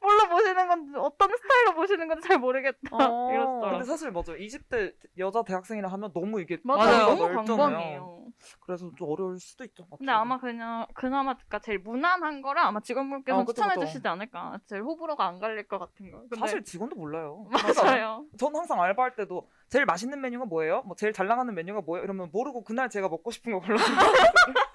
[0.00, 3.60] 뭘로 보시는 건지 어떤 스타일로 보시는 건지 잘 모르겠다 어.
[3.70, 4.36] 근데 사실 맞아요.
[4.38, 7.14] 20대 여자 대학생이라 하면 너무 이게 맞아요.
[7.14, 7.34] 너무.
[7.34, 8.20] 광범위해요.
[8.60, 9.86] 그래서 좀 어려울 수도 있죠.
[9.98, 13.86] 근데 아마 그냥 그나마 그러니까 제일 무난한 거를 아마 직원분께서 어, 그쵸, 추천해 그쵸.
[13.86, 14.58] 주시지 않을까.
[14.66, 16.20] 제일 호불호가 안 갈릴 것 같은 거.
[16.20, 17.46] 근데 사실 직원도 몰라요.
[18.00, 18.24] 맞아요.
[18.38, 20.82] 전 항상 알바할 때도 제일 맛있는 메뉴가 뭐예요?
[20.82, 22.04] 뭐 제일 잘 나가는 메뉴가 뭐예요?
[22.04, 24.54] 이러면 모르고 그날 제가 먹고 싶은 거 골라주거든요.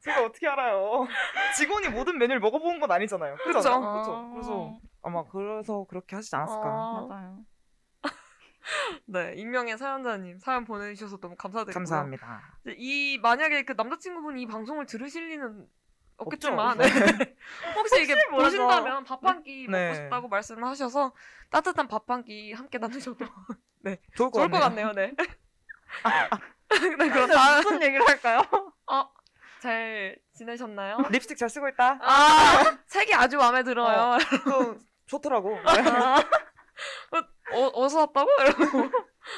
[0.00, 1.06] 제가 어떻게 알아요?
[1.56, 3.36] 직원이 모든 메뉴를 먹어본 건 아니잖아요.
[3.36, 3.44] 그쵸.
[3.50, 3.72] 그렇죠.
[3.74, 4.30] 어.
[4.32, 6.62] 그래서 아마 그래서 그렇게 하시지 않았을까.
[6.68, 7.06] 어.
[7.08, 7.38] 맞아요.
[9.06, 11.74] 네, 익명의 사연자님 사연 보내주셔서 너무 감사드리고요.
[11.74, 12.42] 감사합니다.
[12.76, 15.66] 이 만약에 그 남자친구분이 이 방송을 들으실 리는
[16.18, 16.78] 없겠지만.
[16.78, 16.84] 네.
[17.76, 18.56] 혹시 이게 몰라서.
[18.56, 19.86] 보신다면 밥 한끼 네.
[19.88, 21.12] 먹고 싶다고 말씀을 하셔서
[21.50, 23.24] 따뜻한 밥 한 끼 함께 나누셔도
[24.16, 24.92] 좋을 것 좋을 것 같네요.
[24.92, 25.14] 네.
[26.70, 28.42] 네, 그럼 근데 다음 무슨 얘기를 할까요?
[28.86, 29.10] 어,
[29.60, 30.98] 잘 지내셨나요?
[31.10, 31.98] 립스틱 잘 쓰고 있다.
[32.02, 34.18] 아, 색이 아주 마음에 들어요.
[34.44, 35.58] 그 좋더라고.
[37.52, 38.30] 어, 어디서 샀다고?
[38.40, 38.90] 이러고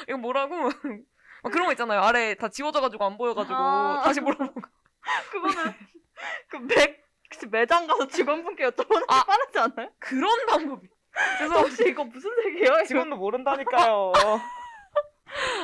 [0.07, 0.55] 이거 뭐라고?
[0.55, 1.99] 막 그런 거 있잖아요.
[2.01, 4.01] 아래 다 지워져가지고 안 보여가지고 아.
[4.03, 4.61] 다시 물어보고.
[5.31, 5.73] 그거는
[6.49, 9.23] 그 맥, 혹시 매장 가서 직원분께 여쭤보는 게 아.
[9.25, 9.89] 빠르지 않아요?
[9.99, 10.87] 그런 방법이.
[11.39, 11.59] 죄송합니다.
[11.59, 12.65] 혹시 이거 무슨 색이에요?
[12.65, 14.13] 이거 직원도 모른다니까요.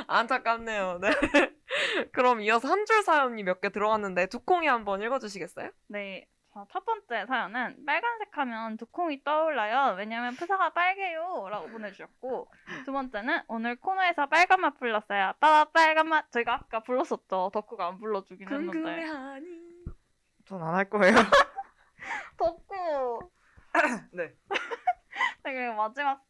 [0.07, 0.99] 안타깝네요.
[0.99, 1.09] 네.
[2.11, 5.69] 그럼 이어서 한 줄 사연이 몇 개 들어갔는데 두콩이 한번 읽어주시겠어요?
[5.87, 6.25] 네.
[6.53, 9.95] 자, 첫 번째 사연은 빨간색 하면 두콩이 떠올라요.
[9.97, 11.47] 왜냐면 프사가 빨개요.
[11.49, 12.51] 라고 보내주셨고
[12.85, 15.33] 두 번째는 오늘 코너에서 빨간 맛 불렀어요.
[15.39, 16.31] 빠바 빨간 맛.
[16.31, 17.51] 저희가 아까 불렀었죠.
[17.53, 18.71] 덕구가 안 불러주긴 했는데.
[18.71, 19.45] 궁금해하니.
[20.45, 21.13] 전안 할 거예요.
[22.37, 23.29] 덕구.
[24.13, 24.33] 네.
[25.43, 26.23] 네, 그리고 마지막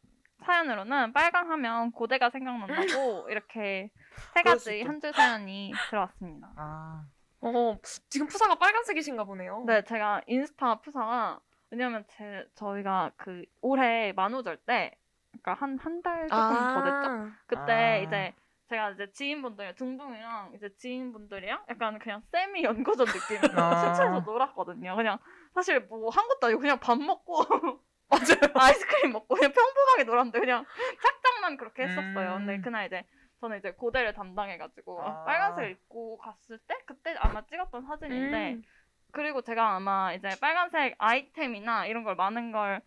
[0.43, 3.89] 사연으로는 빨강 하면 고대가 생각난다고 이렇게
[4.33, 4.81] 세 가지.
[4.83, 6.51] 한 줄 사연이 들어왔습니다.
[6.57, 7.05] 아,
[7.41, 7.77] 어
[8.09, 9.63] 지금 푸사가 빨간색이신가 보네요.
[9.67, 11.39] 네, 제가 인스타 푸사가
[11.71, 14.95] 왜냐면 제 저희가 그 올해 만우절 때
[15.31, 17.35] 그러니까 한 한 달 조금 더 됐죠.
[17.47, 17.97] 그때 아.
[17.97, 18.33] 이제
[18.69, 23.77] 제가 이제 지인분들 둥둥이랑 이제 지인분들이랑 약간 그냥 세미 연고전 느낌으로 아.
[23.95, 24.95] 신체에서 놀았거든요.
[24.95, 25.17] 그냥
[25.53, 27.33] 사실 뭐 한 것도 아니고 그냥 밥 먹고
[28.09, 28.39] 맞아요.
[28.55, 30.65] 아이스크림 먹고 그냥 평범하게 놀았는데 그냥
[31.01, 32.33] 착장만 그렇게 했었어요.
[32.35, 32.45] 음.
[32.45, 33.03] 근데 그날 이제
[33.41, 35.23] 저는 이제 고대를 담당해가지고 아.
[35.25, 38.63] 빨간색 입고 갔을 때 그때 아마 찍었던 사진인데 음.
[39.11, 42.81] 그리고 제가 아마 이제 빨간색 아이템이나 이런 걸 많은 걸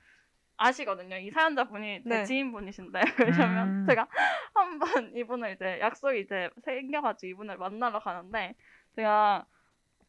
[0.59, 1.16] 아시거든요.
[1.16, 2.24] 이 사연자분이 제 네.
[2.24, 3.86] 지인분이신데 왜냐면 음.
[3.89, 4.07] 제가
[4.55, 8.55] 한 번 이분을 이제 약속이 이제 생겨가지고 이분을 만나러 가는데
[8.94, 9.47] 제가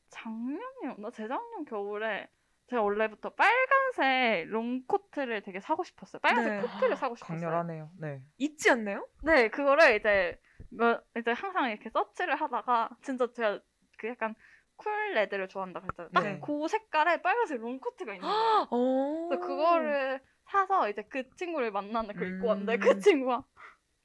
[0.10, 2.27] 작년이었나 재작년 겨울에
[2.69, 6.19] 제가 원래부터 빨간색 롱코트를 되게 사고 싶었어요.
[6.22, 6.61] 빨간색 네.
[6.61, 7.40] 코트를 사고 싶었어요.
[7.40, 7.90] 강렬하네요.
[7.99, 8.22] 네.
[8.38, 9.07] 있지 않나요?
[9.23, 10.40] 네, 그거를 이제
[10.72, 13.60] 뭐 이제 항상 이렇게 서치를 하다가 진짜 제가
[13.98, 14.35] 그 약간
[14.75, 16.35] cool red를 좋아한다 그랬잖아요.
[16.35, 16.41] 네.
[16.44, 18.68] 그 색깔에 빨간색 롱코트가 있는 거예요.
[18.72, 19.27] 어.
[19.30, 22.80] 그래서 그거를 사서 이제 그 친구를 만나는데 그걸 입고 왔는데 음.
[22.80, 23.44] 그 친구가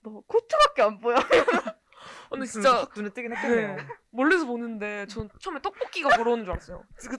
[0.03, 1.17] 너 코트밖에 안 보여.
[2.31, 3.77] 근데 진짜 진짜 확 눈에 띄긴 했겠네요.
[3.77, 3.87] 네.
[4.11, 6.85] 멀리서 보는데 전 처음에 떡볶이가 걸어오는 줄 알았어요.
[7.11, 7.19] 그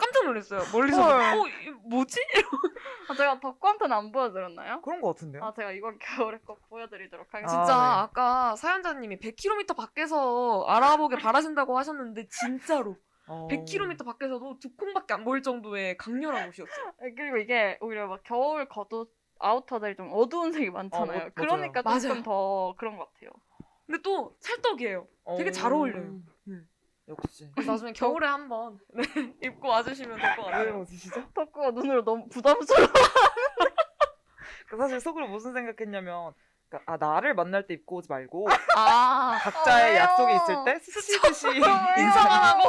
[0.00, 0.60] 깜짝 놀랐어요.
[0.72, 2.18] 멀리서 어, 이 뭐지?
[3.08, 4.80] 아, 제가 덕구한테는 안 보여드렸나요?
[4.82, 5.44] 그런 것 같은데요.
[5.44, 7.64] 아 제가 이번 겨울에 꼭 보여드리도록 하겠습니다.
[7.64, 8.02] 진짜 아, 네.
[8.02, 12.96] 아, 까 사연자님이 100km 밖에서 알아보길 바라신다고 하셨는데 진짜로
[13.28, 13.46] 어.
[13.50, 16.92] 100km 밖에서도 두 콩밖에 안 보일 정도의 강렬한 옷이었어요.
[17.16, 21.02] 그리고 이게 오히려 막 겨울 겉옷 아우터들이 좀 어두운 색이 많잖아요.
[21.02, 21.30] 어, 뭐- 맞아요.
[21.34, 22.00] 그러니까 맞아요.
[22.00, 23.30] 조금 더 그런 것 같아요.
[23.86, 25.06] 근데 또 찰떡이에요.
[25.36, 26.20] 되게 잘 어울려요.
[27.10, 27.16] 네.
[27.18, 27.50] 역시.
[27.66, 29.02] 나중에 겨울에 한번 네,
[29.42, 30.78] 입고 와주시면 될 것 왜 같아요.
[30.80, 31.32] 웃으시죠?
[31.34, 32.88] 덕구가 눈으로 너무 부담스러워.
[34.68, 36.32] 그 사실 속으로 무슨 생각했냐면
[36.68, 38.46] 그러니까 아 나를 만날 때 입고 오지 말고
[38.76, 40.00] 아, 각자의 왜요?
[40.02, 41.60] 약속이 있을 때 스치듯이 왜요?
[41.98, 42.62] 인사만 하고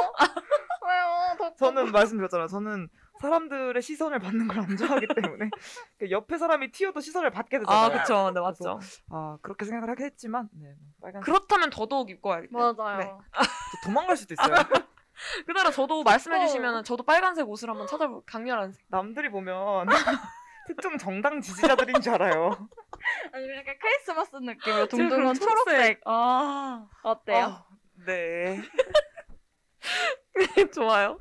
[0.84, 1.36] 왜요?
[1.38, 1.56] 덕구.
[1.58, 2.48] 저는 말씀드렸잖아요.
[2.48, 2.88] 저는
[3.22, 5.50] 사람들의 시선을 받는 걸 안 좋아하기 때문에
[5.98, 7.84] 그 옆에 사람이 튀어도 시선을 받게 되잖아요.
[7.86, 8.30] 아 그쵸.
[8.34, 8.78] 네, 맞죠.
[9.10, 12.74] 아 그렇게 생각을 하긴 했지만 네, 빨간 그렇다면 더더욱 입고 와야겠네요.
[12.76, 12.98] 맞아요.
[12.98, 13.04] 네.
[13.06, 14.54] 또 도망갈 수도 있어요.
[15.46, 18.84] 그나라 저도 말씀해 주시면 저도 빨간색 옷을 한번 찾아볼 강렬한 색.
[18.88, 19.86] 남들이 보면
[20.66, 22.68] 특정 정당 지지자들인 줄 알아요.
[23.32, 27.44] 아니 약간 크리스마스 느낌으로 둥둥한 그럼 초록색 아, 어때요?
[27.44, 27.66] 아,
[28.06, 28.62] 네.
[30.74, 31.18] 좋아요.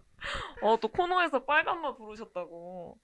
[0.61, 2.97] 어, 또 코너에서 빨간맛 부르셨다고.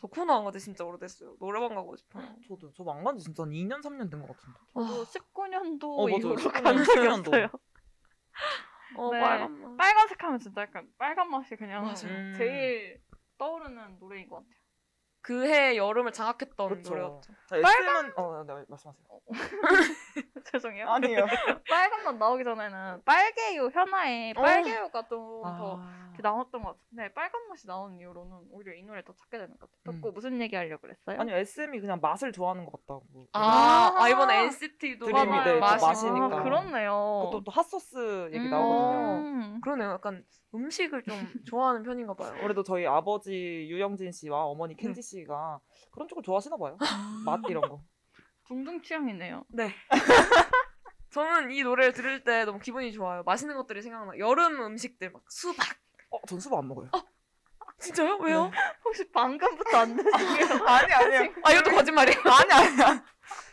[0.00, 1.36] 저 코너 안 가지 진짜 오래됐어요.
[1.38, 2.24] 노래방 가고 싶어요.
[2.48, 4.58] 저도 저도 안 간지 진짜 한 2년 3년 된 것 같은데.
[4.72, 6.16] 저도 19년도 어, 맞아요.
[6.18, 7.30] 이후로 19간 적이 년도.
[7.30, 7.48] 없어요.
[8.96, 9.20] 어, 네.
[9.20, 9.76] 빨간맛.
[9.76, 12.06] 빨간색 하면 진짜 약간 빨간 맛이 그냥 맞아요.
[12.06, 12.34] 음.
[12.36, 13.00] 제일
[13.38, 14.54] 떠오르는 노래인 것 같아요.
[15.24, 16.90] 그 해 여름을 장악했던 그쵸.
[16.90, 17.32] 노래였죠.
[17.46, 19.04] 자, SM은 어, 네, 말씀하세요.
[20.52, 20.86] 죄송해요.
[20.86, 21.24] 아니에요.
[21.68, 24.42] 빨간 맛 나오기 전에는 빨개요 현아의 어.
[24.42, 29.38] 빨개요가 좀더 아, 나왔던 것 같은데 빨간 맛이 나오는 이후로는 오히려 이 노래 더 찾게
[29.38, 29.96] 되는 것 같아요.
[29.96, 30.00] 음.
[30.02, 31.18] 덕구 무슨 얘기 하려고 그랬어요?
[31.18, 33.04] 아니 SM이 그냥 맛을 좋아하는 것 같다고.
[33.32, 34.02] 아, 아.
[34.04, 36.38] 아 이번에 NCT도 드림이 네, 또 맛이 맛이 니까.
[36.38, 37.30] 아, 그렇네요.
[37.32, 38.50] 또, 또 핫소스 얘기 음.
[38.50, 39.16] 나오거든요.
[39.20, 39.60] 음.
[39.62, 39.92] 그러네요.
[39.92, 40.22] 약간
[40.54, 41.14] 음식을 좀
[41.48, 42.32] 좋아하는 편인가 봐요.
[42.42, 43.32] 올해도 저희 아버지
[43.68, 45.60] 유영진 씨와 어머니 켄지 씨가
[45.92, 46.76] 그런 쪽을 좋아하시나 봐요.
[47.24, 47.80] 맛 이런 거.
[48.48, 49.44] 둥둥 취향이네요.
[49.50, 49.72] 네.
[51.10, 53.22] 저는 이 노래를 들을 때 너무 기분이 좋아요.
[53.22, 54.18] 맛있는 것들이 생각나.
[54.18, 55.76] 여름 음식들 막 수박.
[56.10, 56.90] 어, 전 수박 안 먹어요.
[57.78, 58.16] 진짜요?
[58.16, 58.50] 왜요?
[58.84, 60.64] 혹시 방금부터 안 드시게요?
[60.66, 61.32] 아니 아니에요.
[61.44, 62.18] 아 이것도 거짓말이에요.
[62.24, 63.04] 아니 아니야.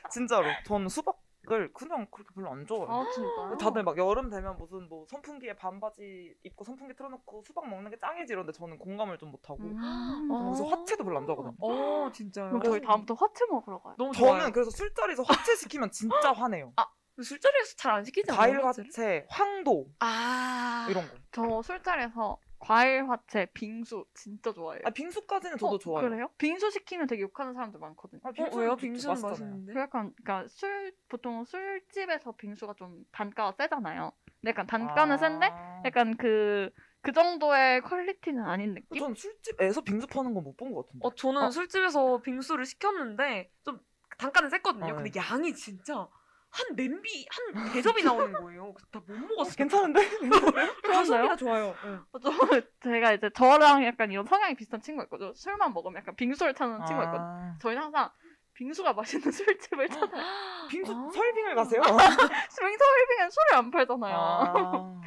[0.10, 0.48] 진짜로.
[0.66, 1.16] 전 수박
[1.52, 2.88] 을 그냥 그렇게 별로 안 좋아해요.
[2.90, 3.57] 아 진짜?
[3.60, 8.32] 다들 막 여름 되면 무슨 뭐 선풍기에 반바지 입고 선풍기 틀어놓고 수박 먹는 게 짱이지
[8.32, 9.76] 이런데 저는 공감을 좀 못하고 음.
[10.30, 11.56] 저는 그래서 화채도 별로 안 좋아하거든요.
[11.60, 12.48] 어 진짜요.
[12.52, 13.95] 그럼 저희 다음부터 화채 먹으러 가요.
[13.98, 14.40] 너무 좋아요.
[14.40, 16.73] 저는 그래서 술자리에서 화채 시키면 진짜 화내요.
[17.22, 18.40] 술자리에서 잘 안 시키지 않아요?
[18.61, 18.65] 과일?
[18.65, 21.15] 화채, 황도 아 이런 거.
[21.32, 24.82] 저 술자리에서 과일 화채, 빙수 진짜 좋아해요.
[24.86, 26.10] 아 빙수까지는 저도 어, 좋아요.
[26.10, 26.30] 그래요?
[26.38, 28.22] 빙수 시키면 되게 욕하는 사람들 많거든요.
[28.24, 28.76] 아, 어, 빙수는 왜요?
[28.76, 29.30] 빙수는 맛있잖아요.
[29.30, 29.74] 맛있는데.
[29.74, 34.12] 그 약간 그러니까 술 보통 술집에서 빙수가 좀 단가가 세잖아요.
[34.42, 35.18] 근데 약간 단가는 아.
[35.18, 35.52] 센데
[35.86, 39.00] 약간 그그 정도의 퀄리티는 아닌 느낌?
[39.00, 41.06] 전 술집에서 빙수 파는 건 못 본 것 같은데.
[41.06, 41.52] 어 저는 어.
[41.52, 43.80] 술집에서 빙수를 시켰는데 좀
[44.20, 44.94] 단가는 셌거든요.
[44.94, 45.20] 어, 근데 네.
[45.20, 46.08] 양이 진짜
[46.52, 48.73] 한 냄비 한 대접이 나오는 거예요.
[48.73, 49.56] 그래서 다못 먹었어요.
[49.56, 50.02] 괜찮은데?
[50.84, 51.73] 가성비가 좋아요.
[52.11, 52.32] 어, 저,
[52.82, 55.34] 제가 이제 저랑 약간 이런 성향이 비슷한 친구가 있거든요.
[55.34, 57.26] 술만 먹으면 약간 빙수를 찾는 친구가 있거든요.
[57.26, 58.10] 아, 저희는 항상
[58.53, 60.23] 빙수가 맛있는 술집을 찾아요.
[60.69, 61.10] 빙수 아.
[61.14, 61.82] 설빙을 가세요?
[61.82, 64.15] 빙수 홀빙은 술을 안 팔잖아요.
[64.15, 65.02] 아.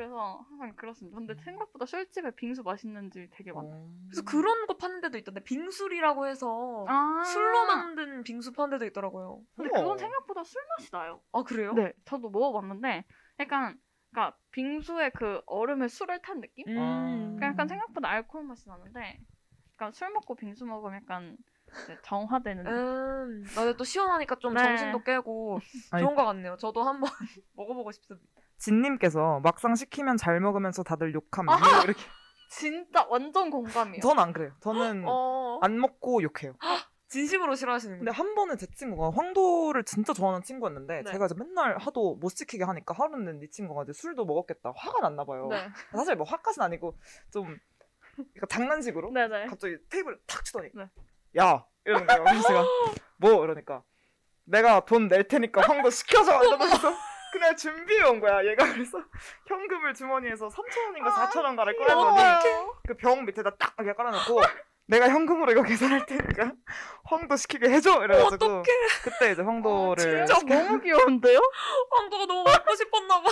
[0.00, 1.18] 그래서 항상 그렇습니다.
[1.18, 3.74] 근데 생각보다 술집에 빙수 맛있는 집 되게 많아요.
[3.74, 3.94] 어.
[4.08, 9.42] 그래서 그런 거 파는 데도 있던데 빙술이라고 해서 아 술로 만든 빙수 파는 데도 있더라고요.
[9.56, 9.68] 근데.
[9.68, 11.20] 그건 생각보다 술 맛이 나요.
[11.32, 11.74] 아 그래요?
[11.74, 13.04] 네, 저도 먹어봤는데
[13.40, 13.78] 약간
[14.10, 16.66] 그러니까 빙수에 그 얼음에 술을 탄 느낌?
[16.66, 17.36] 음.
[17.36, 19.20] 그러니까 약간 생각보다 알코올 맛이 나는데,
[19.76, 21.36] 그러니까 술 먹고 빙수 먹으면 약간
[22.02, 22.64] 정화되는.
[22.64, 22.74] 느낌.
[22.74, 24.62] 음, 맞아 또 시원하니까 좀 네.
[24.62, 25.60] 정신도 깨고
[25.92, 26.56] 아니, 좋은 것 같네요.
[26.56, 27.10] 저도 한번
[27.52, 28.39] 먹어보고 싶습니다.
[28.60, 31.56] 진님께서 막상 시키면 잘 먹으면서 다들 욕함 아!
[31.58, 32.00] 이유 이렇게.
[32.50, 34.00] 진짜 완전 공감이에요.
[34.00, 34.52] 전 안 그래요.
[34.60, 36.54] 저는 어, 안 먹고 욕해요.
[37.08, 38.16] 진심으로 싫어하시는 근데 거.
[38.16, 41.10] 한 번은 제 친구가 황도를 진짜 좋아하는 친구였는데 네.
[41.10, 45.24] 제가 이제 맨날 하도 못 시키게 하니까 하루는 네 친구가 이제 술도 먹었겠다 화가 났나
[45.24, 45.48] 봐요.
[45.50, 46.96] 네, 사실 뭐 화까지는 아니고
[47.32, 47.58] 좀
[48.14, 49.46] 그러니까 장난식으로 네네.
[49.46, 50.84] 갑자기 테이블을 탁 치더니 네.
[51.38, 52.22] 야 이러는 거예요.
[52.24, 52.64] 그래서 제가
[53.16, 53.82] 뭐 이러니까
[54.44, 56.92] 내가 돈 낼 테니까 황도 시켜줘 이러면서
[57.32, 58.44] 그날 준비해 온 거야.
[58.44, 58.98] 얘가 그래서
[59.46, 62.42] 현금을 주머니에서 3천 원인가 4천 원가를 꺼내더니.
[62.88, 64.40] 그 병 밑에다 딱 이렇게 깔아놓고
[64.86, 66.52] 내가 현금으로 이거 계산할 테니까
[67.04, 68.62] 황도 시키게 해줘 이래가지고
[69.04, 71.38] 그때 이제 황도를 진짜 너무 귀여운데요?
[71.92, 73.30] 황도가 너무 먹고 싶었나 봐.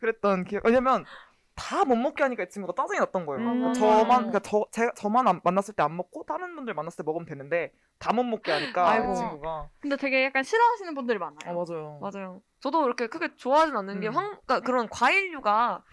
[0.00, 1.06] 그랬던 기억 왜냐면
[1.54, 3.40] 다 못 먹게 하니까 이 친구가 짜증이 났던 거예요.
[3.46, 3.58] 음.
[3.60, 7.02] 그러니까 저만 그러니까 저 제가 저만 안- 만났을 때 안 먹고 다른 분들 만났을 때
[7.04, 9.12] 먹으면 되는데 다 못 먹게 하니까 아이고.
[9.12, 11.38] 이 친구가 근데 되게 약간 싫어하시는 분들이 많아요.
[11.44, 11.98] 아 맞아요.
[12.00, 12.42] 맞아요.
[12.60, 14.14] 저도 그렇게 크게 좋아하진 않는 게 음.
[14.14, 15.84] 황, 그러니까 그런 과일류가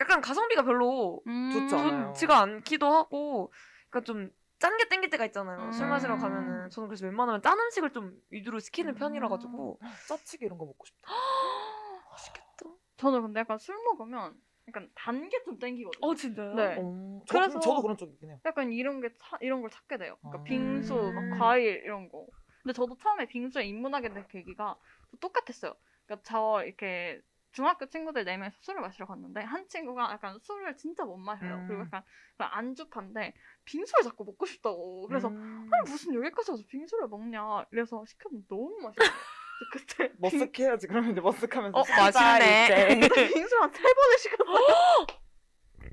[0.00, 1.50] 약간 가성비가 별로 음.
[1.52, 2.06] 좋지 않아요.
[2.08, 3.52] 좋지가 않기도 하고,
[3.88, 5.70] 그러니까 좀 짠게 땡길 때가 있잖아요.
[5.72, 5.90] 술 음.
[5.90, 10.64] 마시러 가면은 저는 그래서 웬만하면 짠 음식을 좀 위주로 시키는 편이라 가지고 짜치기 이런 거
[10.66, 11.10] 먹고 싶다.
[12.10, 12.70] 맛있겠다.
[12.96, 14.34] 저는 근데 약간 술 먹으면
[14.70, 16.06] 약간 단 게 좀 땡기거든요.
[16.06, 16.54] 어 진짜요?
[16.54, 16.76] 네.
[16.80, 18.40] 어, 저, 그래서- 저도 그런 쪽이긴 해요.
[18.44, 20.16] 약간 이런 게 차, 이런 걸 찾게 돼요.
[20.20, 20.44] 그러니까 아.
[20.44, 21.38] 빙수, 막 음.
[21.38, 22.26] 과일 이런 거.
[22.62, 24.76] 근데 저도 처음에 빙수에 입문하게 된 계기가
[25.20, 25.74] 똑같았어요.
[26.06, 27.20] 그러니까 저 이렇게
[27.52, 31.54] 중학교 친구들 네 명이서 술을 마시러 갔는데 한 친구가 약간 술을 진짜 못 마셔요.
[31.56, 31.66] 음.
[31.66, 32.04] 그리고 약간
[32.38, 33.34] 안주파인데
[33.64, 35.06] 빙수를 자꾸 먹고 싶다고.
[35.08, 35.68] 그래서 음.
[35.72, 37.64] 아니 무슨 여기까지 와서 빙수를 먹냐.
[37.72, 39.10] 이래서 시켰는데 너무 맛있어요.
[39.72, 43.08] 그때 빙- 머쓱 해야지 그러면 이제 머쓱하면서 어, 맛있네.
[43.08, 45.06] 빙수 한세 번을 시켰어요.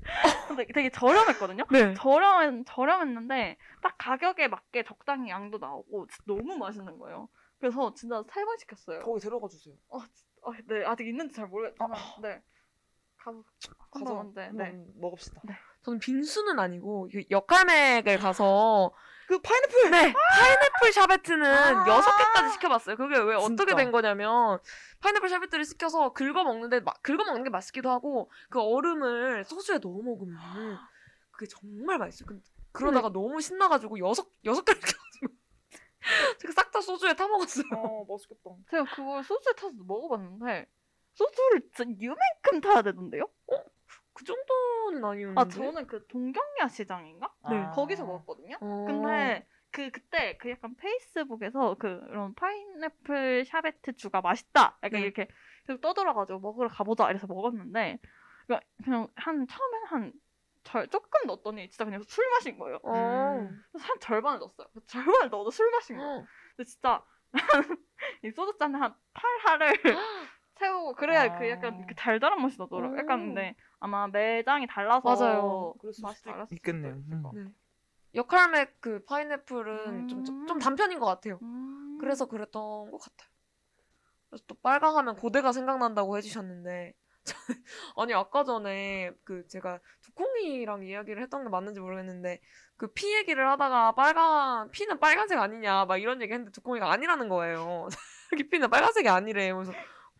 [0.48, 1.64] 근데 되게 저렴했거든요.
[1.70, 1.94] 네.
[1.94, 7.28] 저렴 저렴했는데 딱 가격에 맞게 적당히 양도 나오고 진짜 너무 맛있는 거예요.
[7.58, 9.00] 그래서 진짜 세 번 시켰어요.
[9.00, 9.74] 거기 데려가 주세요.
[9.88, 11.90] 어, 진- 어, 네 아직 있는지 잘 모르겠지만
[12.22, 12.40] 네
[13.18, 13.42] 가서
[13.90, 14.84] 가서 한번 네, 네.
[14.96, 15.42] 먹읍시다.
[15.82, 18.92] 저는 빙수는 아니고 그 역할맥을 가서
[19.28, 21.86] 그 파인애플 네 파인애플 샤베트는 아.
[21.86, 22.96] 여섯 개까지 시켜봤어요.
[22.96, 23.76] 그게 왜 어떻게 진짜.
[23.76, 24.58] 된 거냐면
[25.00, 30.00] 파인애플 샤베트를 시켜서 긁어 먹는데 마- 긁어 먹는 게 맛있기도 하고 그 얼음을 소주에 넣어
[30.02, 30.38] 먹으면
[31.30, 32.26] 그게 정말 맛있어요.
[32.26, 32.40] 그,
[32.72, 35.32] 그러다가 너무 신나가지고 여섯 여섯 개를 시켜가지고
[36.40, 37.64] 제가 싹 다 소주에 타 먹었어요.
[37.76, 38.50] 어 맛있겠다.
[38.70, 40.66] 제가 그걸 소주에 타서 먹어봤는데
[41.12, 43.24] 소주를 진짜 이만큼 타야 되던데요?
[44.18, 45.40] 그 정도는 아니었는데.
[45.40, 47.32] 아 저는 그 동경야시장인가?
[47.48, 47.70] 네, 아.
[47.70, 48.56] 거기서 먹었거든요.
[48.60, 48.84] 어.
[48.84, 55.00] 근데 그 그때 그 약간 페이스북에서 그런 파인애플 샤베트 주가 맛있다 약간 네.
[55.02, 55.28] 이렇게
[55.66, 58.00] 계속 떠들어가지고 먹으러 가보자 이래서 먹었는데
[58.46, 60.12] 그러니까 그냥 한 처음엔 한
[60.64, 62.80] 절, 조금 넣었더니 진짜 그냥 술 마신 거예요.
[62.82, 62.92] 어.
[62.92, 63.62] 음.
[63.70, 64.66] 그래서 한 절반을 넣었어요.
[64.74, 66.26] 그 절반을 넣어도 술 마신 거예요.
[66.56, 67.04] 근데 진짜
[68.24, 69.96] 이 소주잔에 한 8할을
[70.58, 71.38] 채우고 그래야 아.
[71.38, 72.96] 그 약간 그 달달한 맛이 나더라고요.
[72.96, 72.98] 오.
[72.98, 75.74] 약간 근데 아마 매장이 달라서 맞아요.
[76.02, 76.94] 맛이 달랐을 있겠네요.
[76.96, 77.44] 수도 있을 것 같아요.
[77.44, 77.50] 네.
[78.14, 80.58] 역할맥 그 파인애플은 좀, 좀, 좀 음.
[80.58, 81.38] 단편인 것 같아요.
[81.42, 81.98] 음.
[82.00, 83.30] 그래서 그랬던 것 같아요.
[84.30, 86.94] 그래서 또 빨강하면 고대가 생각난다고 해주셨는데
[87.96, 92.40] 아니 아까 전에 그 제가 두콩이랑 이야기를 했던 게 맞는지 모르겠는데
[92.76, 97.88] 그 피 얘기를 하다가 빨간 피는 빨간색 아니냐 막 이런 얘기 했는데 두콩이가 아니라는 거예요.
[98.30, 99.52] 자기 피는 빨간색이 아니래.
[99.52, 99.72] 그래서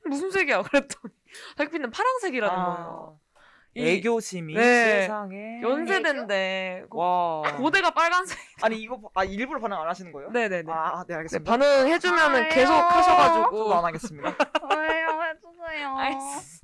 [0.08, 0.62] 무슨 색이야?
[0.68, 1.14] 그랬더니
[1.56, 3.20] 자기 피는 파란색이라는 거예요.
[3.74, 4.62] 이 아, 애교심이 네.
[5.02, 8.38] 세상에 연세대인데 그와 고대가 빨간색.
[8.62, 10.30] 아니 이거 아 일부러 반응 안 하시는 거예요?
[10.30, 10.72] 네네네.
[10.72, 11.50] 아, 네 네, 알겠습니다.
[11.50, 12.48] 반응해주면은 아유.
[12.50, 14.28] 계속 하셔가지고 안 하겠습니다.
[14.70, 15.96] 왜요 해주세요.
[15.96, 16.60] 아이씨.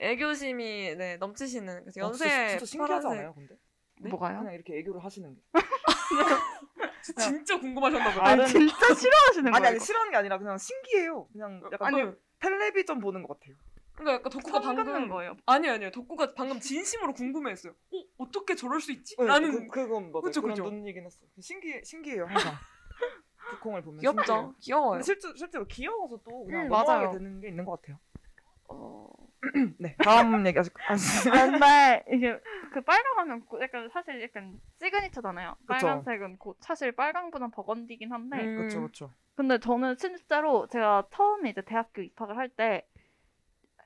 [0.00, 3.06] 애교심이 네 넘치시는 그래서 어, 연세 진짜, 진짜 신기하지.
[3.06, 3.54] 않아요, 근데?
[4.02, 4.10] 네?
[4.10, 4.38] 뭐가요?
[4.40, 5.40] 그냥 이렇게 애교를 하시는 게.
[7.18, 8.20] 진짜 궁금하셨나 봐요.
[8.22, 9.68] 아니 진짜 싫어하시는 아니 거예요.
[9.76, 11.28] 아니 싫어하는 게 아니라 그냥 신기해요.
[11.32, 12.02] 그냥 약간 아니
[12.46, 13.56] 텔레비전 보는 것 같아요.
[13.96, 15.36] 그러니까 약간 덕구가 방금 거예요.
[15.46, 17.72] 아니 아니요 덕구가 방금 진심으로 궁금해했어요.
[17.72, 19.16] 어 어떻게 저럴 수 있지?
[19.18, 20.22] 네, 라는 그, 그건 맞아요.
[20.22, 20.70] 그쵸, 그런 그쵸.
[20.70, 21.18] 눈이긴 했어.
[21.40, 22.54] 신기 신기해요 항상.
[23.50, 24.22] 북콩을 보면 귀엽죠.
[24.24, 24.54] 신기해요.
[24.60, 25.02] 귀여워요.
[25.02, 27.12] 실제 실제로 귀여워서 또 그냥 음, 넘어가게 맞아요.
[27.12, 27.98] 되는 게 있는 것 같아요.
[28.68, 29.08] 어...
[29.78, 31.30] 네 다음 얘기 하실 하시.
[31.30, 32.38] 근데 이게
[32.72, 35.56] 그 빨강 하면 고- 약간 사실 약간 시그니처잖아요.
[35.66, 38.56] 빨간색은 곧 사실 빨강보단 버건디긴 한데 음.
[38.56, 39.12] 그렇죠 그렇죠.
[39.34, 42.86] 근데 저는 실제로 제가 처음에 이제 대학교 입학을 할 때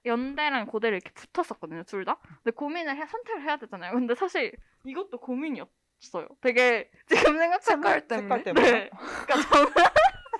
[0.06, 2.16] 연대랑 고대를 이렇게 붙었었거든요, 둘 다.
[2.42, 3.92] 근데 고민을 해, 선택을 해야 되잖아요.
[3.92, 4.52] 근데 사실
[4.84, 6.26] 이것도 고민이었어요.
[6.40, 8.00] 되게 지금 생각하면.
[8.08, 8.70] 색깔 때문에.
[8.70, 8.90] 네.
[9.26, 9.72] 그러니까 저는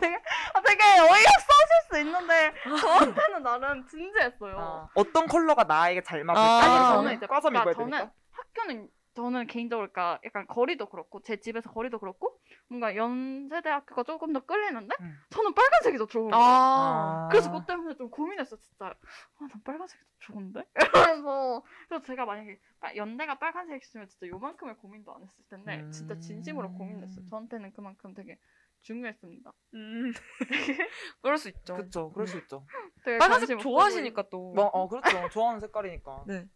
[0.01, 0.17] 되게,
[0.55, 4.59] 아, 되게 어이없어 하실 수 있는데 저한테는 나름 진지했어요.
[4.59, 6.41] 아, 어떤 컬러가 나에게 잘 맞을까?
[6.41, 7.99] 아, 이래서 저는 이제 과점 그러니까 입어야 되니까.
[7.99, 14.33] 저는 학교는 저는 개인적으로 그러니까 약간 거리도 그렇고 제 집에서 거리도 그렇고 뭔가 연세대학교가 조금
[14.33, 15.19] 더 끌리는데 음.
[15.31, 16.43] 저는 빨간색이 더 좋은 거예요.
[16.45, 17.29] 아.
[17.31, 18.87] 그래서 그것 때문에 좀 고민했어 진짜.
[18.87, 18.95] 아,
[19.41, 20.63] 난 빨간색이 더 좋은데?
[20.75, 26.69] 그래서 그래서 제가 만약에 빨- 연대가 빨간색이었으면 진짜 요만큼의 고민도 안 했을 텐데 진짜 진심으로
[26.69, 26.79] 음.
[26.79, 27.27] 고민했어요.
[27.29, 28.39] 저한테는 그만큼 되게
[28.83, 29.53] 중요했습니다.
[29.75, 30.13] 음.
[31.23, 31.77] 그럴 수 있죠.
[31.77, 32.65] 그쵸, 그럴 수 있죠.
[33.05, 34.53] 되게 빨간색 없어 좋아하시니까 또.
[34.55, 35.29] 뭐, 어, 그렇죠.
[35.31, 36.25] 좋아하는 색깔이니까.
[36.29, 36.47] 네.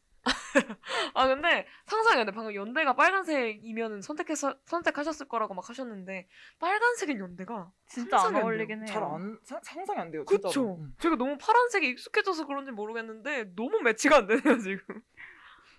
[1.14, 2.30] 아 근데 상상이 돼.
[2.30, 6.28] 방금 연대가 빨간색이면은 선택해서 선택하셨을 거라고 막 하셨는데
[6.60, 7.72] 빨간색인 연대가 보이고.
[7.86, 8.44] 진짜 안 상상이 안 돼요.
[8.46, 8.86] 어울리긴 해요.
[8.86, 10.24] 잘 안, 상- 상상이 안 돼요.
[10.24, 10.48] 그쵸.
[10.48, 10.76] 진짜로.
[10.76, 10.94] 음.
[11.01, 15.02] 제가 너무 파란색에 익숙해져서 그런지 모르겠는데 너무 매치가 안 되네요 지금.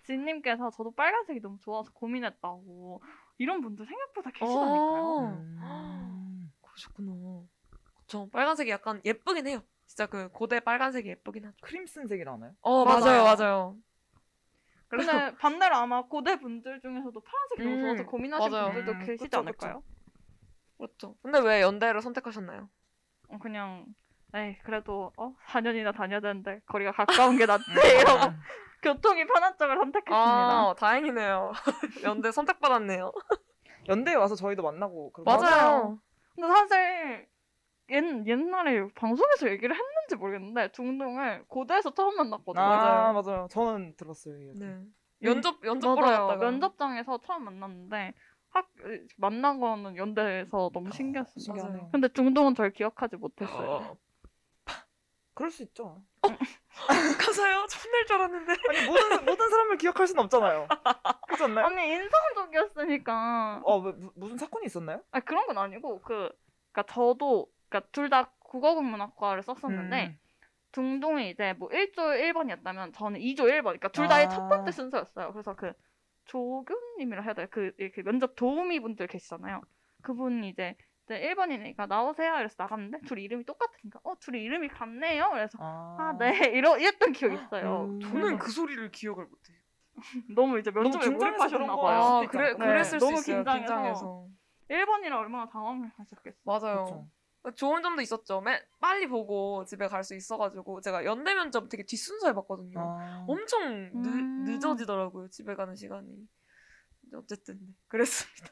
[0.03, 3.01] 진님께서 저도 빨간색이 너무 좋아서 고민했다고
[3.39, 4.33] 이런 분들 생각보다 어.
[4.33, 5.19] 계시다니까요.
[5.39, 5.59] 음.
[6.75, 7.43] 그러셨구나.
[8.01, 8.29] 그쵸.
[8.31, 9.63] 빨간색이 약간 예쁘긴 해요.
[9.85, 11.55] 진짜 그 고대 빨간색이 예쁘긴 하죠.
[11.61, 12.53] 크림슨색이 나나요?
[12.61, 13.23] 어 맞아요.
[13.23, 13.77] 맞아요 맞아요.
[14.87, 18.65] 그래서 근데 반대로 아마 고대 분들 중에서도 파란색이 너무 음, 좋아서 고민하신 맞아요.
[18.73, 19.83] 분들도 음, 계시지 그쵸, 않을까요?
[20.77, 21.15] 그렇죠.
[21.21, 22.69] 근데 왜 연대를 선택하셨나요?
[23.29, 23.85] 어, 그냥
[24.33, 27.77] 에이 그래도 어 4년이나 다녀야 되는데 거리가 가까운 게 낫지 음.
[28.01, 28.33] 이러고
[28.81, 30.15] 교통이 편한 쪽을 선택했습니다.
[30.15, 31.51] 아 다행이네요.
[32.03, 33.11] 연대 선택받았네요.
[33.87, 35.99] 연대에 와서 저희도 만나고 그런 맞아요.
[36.35, 37.27] 근데 사실
[37.89, 42.61] 옛, 옛날에 방송에서 얘기를 했는지 모르겠는데 중동을 고대에서 처음 만났거든요.
[42.63, 43.47] 아, 맞아요.
[43.49, 44.37] 저는 들었어요.
[44.37, 44.59] 이 얘기.
[44.59, 44.79] 네.
[45.19, 46.27] 면접 면접 보러 맞아요.
[46.27, 48.13] 갔다가 면접장에서 처음 만났는데
[48.49, 48.69] 학
[49.17, 51.39] 만난 거는 연대에서 너무 신기했어요.
[51.43, 51.89] 신기하네요.
[51.91, 53.69] 근데 중동은 절 기억하지 못했어요.
[53.69, 53.97] 어.
[55.33, 56.01] 그럴 수 있죠.
[57.17, 57.55] 가서요.
[57.83, 58.53] 혼낼 줄 알았는데.
[58.69, 60.67] 아니 모든 모든 사람을 기억할 수는 없잖아요.
[61.27, 61.65] 그렇지 않나요?
[61.67, 63.61] 아니 인상적이었으니까.
[63.63, 65.01] 어 뭐, 무- 무슨 사건이 있었나요?
[65.11, 66.29] 아 그런 건 아니고 그
[66.71, 70.19] 그러니까 저도 그러니까 둘 다 국어국문학과를 썼었는데 음.
[70.71, 73.63] 중동이 이제 뭐 1조 1번이었다면 저는 2조 1번.
[73.63, 74.29] 그러니까 둘 다의 아.
[74.29, 75.31] 첫 번째 순서였어요.
[75.31, 75.73] 그래서 그
[76.25, 77.47] 조교님이라 해야 돼요.
[77.49, 79.61] 그 이렇게 면접 도우미 분들 계시잖아요.
[80.03, 80.75] 그분이 이제
[81.05, 82.35] 이제 1번이니까 나오세요.
[82.37, 85.29] 이래서 나갔는데 둘이 이름이 똑같으니까 어 둘이 이름이 같네요.
[85.31, 87.85] 그래서 아, 아 네 이러 이랬던 기억이 있어요.
[87.85, 87.99] 음.
[88.01, 89.57] 저는 그 소리를 기억을 못 해요.
[90.35, 92.01] 너무 이제 면접에 몰입하셨나 봐요.
[92.01, 92.51] 아 있지 그래?
[92.53, 93.43] 네, 그랬을 너무 수 있어요.
[93.43, 93.59] 긴장해서.
[93.59, 94.27] 긴장해서.
[94.69, 96.41] 1번이라 얼마나 당황하셨겠어요.
[96.43, 96.85] 맞아요.
[97.43, 97.55] 그렇죠.
[97.55, 98.41] 좋은 점도 있었죠.
[98.41, 102.79] 매, 빨리 보고 집에 갈 수 있어가지고 제가 연대 면접 되게 뒷순서 해봤거든요.
[102.79, 103.25] 아.
[103.27, 104.43] 엄청 늦, 음.
[104.45, 105.29] 늦어지더라고요.
[105.29, 106.07] 집에 가는 시간이.
[107.13, 108.47] 어쨌든 네, 그랬습니다.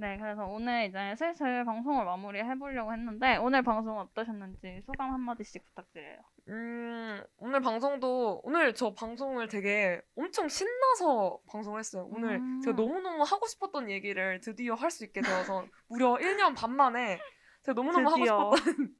[0.00, 5.64] 네, 그래서 오늘 이제 슬슬 방송을 마무리해 보려고 했는데 오늘 방송 어떠셨는지 소감 한 마디씩
[5.66, 6.18] 부탁드려요.
[6.50, 12.08] 음, 오늘 방송도 오늘 저 방송을 되게 엄청 신나서 방송을 했어요.
[12.12, 12.60] 오늘 음.
[12.62, 17.18] 제가 너무너무 하고 싶었던 얘기를 드디어 할 수 있게 되어서 무려 1년 반 만에
[17.62, 18.38] 제가 너무너무 드디어.
[18.38, 18.94] 하고 싶었던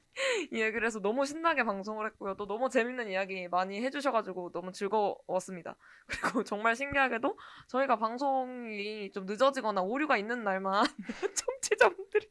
[0.52, 2.34] 이 얘기를 해서 너무 신나게 방송을 했고요.
[2.34, 5.76] 또 너무 재밌는 이야기 많이 해주셔가지고 너무 즐거웠습니다.
[6.06, 10.84] 그리고 정말 신기하게도 저희가 방송이 좀 늦어지거나 오류가 있는 날만
[11.36, 12.28] 청취자분들이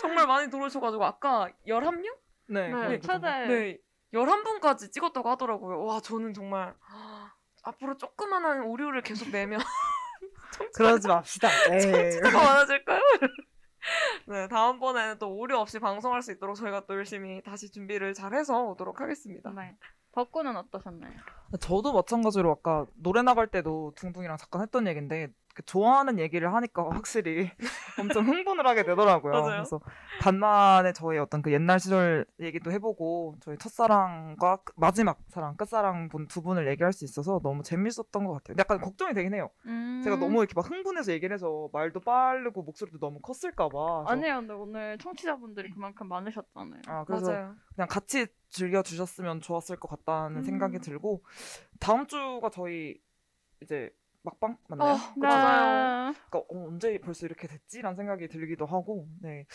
[0.00, 2.16] 정말 많이 들어오셔가지고 아까 11명?
[2.46, 2.68] 네.
[2.68, 3.78] 네, 그런 최대 네,
[4.14, 5.84] 11분까지 찍었다고 하더라고요.
[5.84, 6.74] 와, 저는 정말
[7.62, 9.60] 앞으로 조그만한 오류를 계속 내면
[10.74, 11.48] 그러지 맙시다.
[11.70, 12.20] 에이.
[12.22, 13.00] 더 많아질까요?
[14.26, 19.00] 네, 다음번에는 또 오류 없이 방송할 수 있도록 저희가 또 열심히 다시 준비를 잘해서 오도록
[19.00, 19.50] 하겠습니다.
[19.50, 19.76] 네.
[20.12, 21.12] 덕구는 어떠셨나요?
[21.60, 25.32] 저도 마찬가지로 아까 노래 나갈 때도 둥둥이랑 잠깐 했던 얘기인데 그
[25.66, 27.50] 좋아하는 얘기를 하니까 확실히
[27.98, 29.32] 엄청 흥분을 하게 되더라고요.
[29.32, 29.44] 맞아요.
[29.62, 29.80] 그래서
[30.20, 36.26] 간만에 저희 어떤 그 옛날 시절 얘기도 해보고 저희 첫사랑과 끝- 마지막 사랑, 끝사랑 분
[36.28, 38.54] 두 분을 얘기할 수 있어서 너무 재밌었던 것 같아요.
[38.58, 39.50] 약간 걱정이 되긴 해요.
[39.66, 40.00] 음...
[40.04, 44.04] 제가 너무 이렇게 막 흥분해서 얘기를 해서 말도 빠르고 목소리도 너무 컸을까봐.
[44.06, 46.82] 아니에요, 근데 오늘 청취자분들이 그만큼 많으셨잖아요.
[46.86, 47.54] 아, 그래서 맞아요.
[47.74, 50.42] 그냥 같이 즐겨 주셨으면 좋았을 것 같다는 음.
[50.44, 51.24] 생각이 들고
[51.80, 52.96] 다음 주가 저희
[53.62, 53.90] 이제
[54.22, 54.92] 막방 맞나요?
[54.94, 55.26] 어, 네.
[55.26, 56.12] 맞아요.
[56.30, 59.46] 그러니까 어, 언제 벌써 이렇게 됐지라는 생각이 들기도 하고 네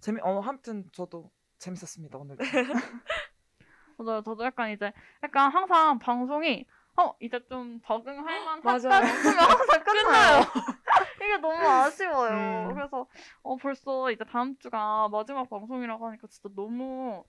[0.00, 2.36] 재미 어 아무튼 저도 재밌었습니다 오늘.
[3.98, 4.22] 맞아요.
[4.22, 4.92] 저도 약간 이제
[5.22, 8.78] 약간 항상 방송이 어 이제 좀 적응할 만하다.
[9.06, 10.40] 싶으면 항상 끝나요.
[11.16, 12.68] 이게 너무 아쉬워요.
[12.68, 12.74] 음.
[12.74, 13.06] 그래서
[13.42, 17.24] 어 벌써 이제 다음 주가 마지막 방송이라고 하니까 진짜 너무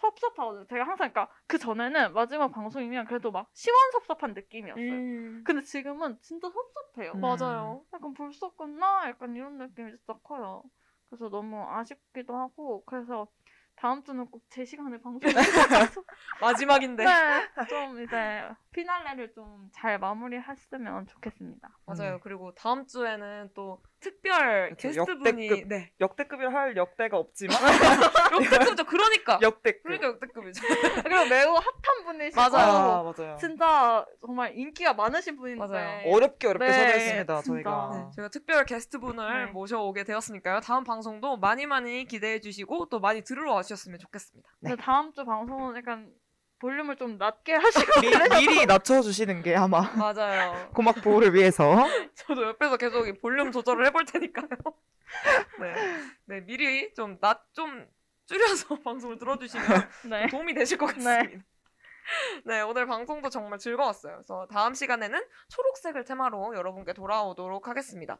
[0.00, 0.66] 섭섭하거든요.
[0.66, 4.84] 제가 항상 그러니까 그 전에는 마지막 방송이면 그래도 막 시원섭섭한 느낌이었어요.
[4.92, 7.12] 음, 근데 지금은 진짜 섭섭해요.
[7.14, 7.20] 음.
[7.20, 7.84] 맞아요.
[7.92, 9.08] 약간 벌써 끝나?
[9.08, 10.62] 약간 이런 느낌이 진짜 커요.
[11.08, 13.26] 그래서 너무 아쉽기도 하고 그래서
[13.76, 15.20] 다음 주는 꼭 제 시간에 방송을
[16.40, 17.04] 마지막인데.
[17.04, 21.68] 네, 좀 이제 피날레를 좀 잘 마무리했으면 좋겠습니다.
[21.86, 22.14] 맞아요.
[22.14, 22.20] 음.
[22.22, 25.68] 그리고 다음 주에는 또 특별 게스트분이 역대급.
[25.68, 25.90] 네.
[26.00, 27.56] 역대급이라 할 역대가 없지만
[28.32, 28.84] 역대급이죠.
[28.84, 29.38] 그러니까.
[29.42, 29.82] 역대급.
[29.82, 30.62] 그러니까 역대급이죠.
[31.02, 32.72] 그리고 매우 핫한 분이시고 맞아요.
[32.72, 33.36] 아, 맞아요.
[33.38, 36.02] 진짜 정말 인기가 많으신 분인데 맞아요.
[36.06, 37.42] 어렵게 어렵게 네, 섭외했습니다.
[37.42, 37.90] 저희가.
[37.92, 39.52] 네, 저희가 특별 게스트분을 네.
[39.52, 40.60] 모셔오게 되었으니까요.
[40.60, 44.48] 다음 방송도 많이 많이 기대해 주시고 또 많이 들으러 와주셨으면 좋겠습니다.
[44.60, 46.12] 근데 다음 주 방송은 약간
[46.58, 48.08] 볼륨을 좀 낮게 하시고 미,
[48.40, 50.70] 미리 낮춰주시는 게 아마 맞아요.
[50.74, 51.64] 고막 보호를 위해서.
[52.14, 54.46] 저도 옆에서 계속 이 볼륨 조절을 해볼 테니까요.
[55.60, 55.74] 네,
[56.26, 57.86] 네 미리 좀 낮 좀
[58.26, 59.66] 줄여서 방송을 들어주시면
[60.10, 60.26] 네.
[60.28, 61.44] 도움이 되실 것 같습니다.
[62.44, 62.60] 네.
[62.62, 64.14] 오늘 방송도 정말 즐거웠어요.
[64.14, 68.18] 그래서 다음 시간에는 초록색을 테마로 여러분께 돌아오도록 하겠습니다.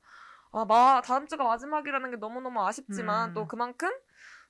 [0.52, 3.34] 아, 마, 다음 주가 마지막이라는 게 너무너무 아쉽지만 음.
[3.34, 3.90] 또 그만큼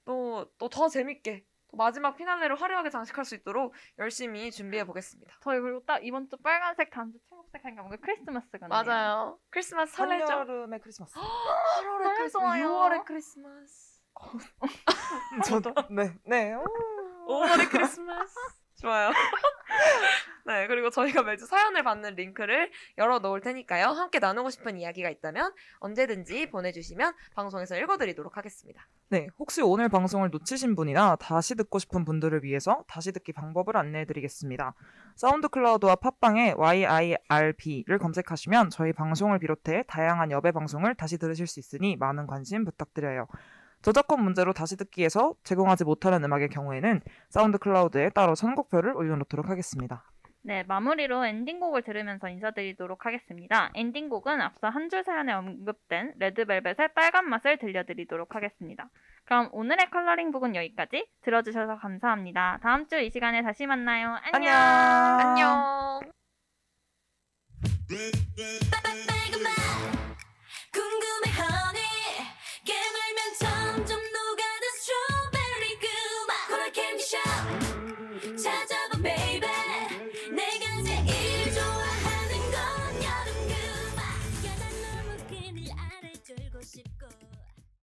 [0.05, 5.37] 또 또 더 재밌게 또 마지막 피날레를 화려하게 장식할 수 있도록 열심히 준비해 보겠습니다.
[5.43, 8.69] 저희 그리고 딱 이번 주 빨간색 다음 주 초록색 하니까 뭔가 크리스마스가
[9.51, 10.25] 크리스마스 설레죠?
[10.33, 11.15] 한여름의 크리스마스.
[11.19, 12.69] 8월의 너무 크리스마스, 좋아요.
[12.69, 14.01] 6월의 크리스마스,
[15.47, 16.55] 저도 네, 네.
[16.55, 16.65] 오.
[17.29, 18.35] 5월의 크리스마스.
[18.81, 19.11] 좋아요.
[20.47, 23.87] 네, 그리고 저희가 매주 사연을 받는 링크를 열어 놓을 테니까요.
[23.87, 28.87] 함께 나누고 싶은 이야기가 있다면 언제든지 보내주시면 방송에서 읽어드리도록 하겠습니다.
[29.09, 34.75] 네, 혹시 오늘 방송을 놓치신 분이나 다시 듣고 싶은 분들을 위해서 다시 듣기 방법을 안내해드리겠습니다.
[35.17, 41.97] 사운드 클라우드와 팟빵에 YIRB를 검색하시면 저희 방송을 비롯해 다양한 여배 방송을 다시 들으실 수 있으니
[41.97, 43.27] 많은 관심 부탁드려요.
[43.83, 47.01] 저작권 문제로 다시 듣기에서 제공하지 못하는 음악의 경우에는
[47.31, 50.05] 사운드 클라우드에 따로 선곡표를 올려놓도록 하겠습니다.
[50.47, 53.73] 네, 마무리로 엔딩곡을 들으면서 인사드리도록 하겠습니다.
[53.75, 58.89] 엔딩곡은 앞서 한 줄 사연에 언급된 레드벨벳의 빨간 맛을 들려드리도록 하겠습니다.
[59.25, 62.61] 그럼 오늘의 컬러링북은 여기까지 들어주셔서 감사합니다.
[62.63, 64.17] 다음 주 이 시간에 다시 만나요.
[64.33, 64.55] 안녕.
[64.55, 66.01] 안녕.
[70.73, 71.83] 궁금해 honey
[72.65, 74.16] 깨물면 점점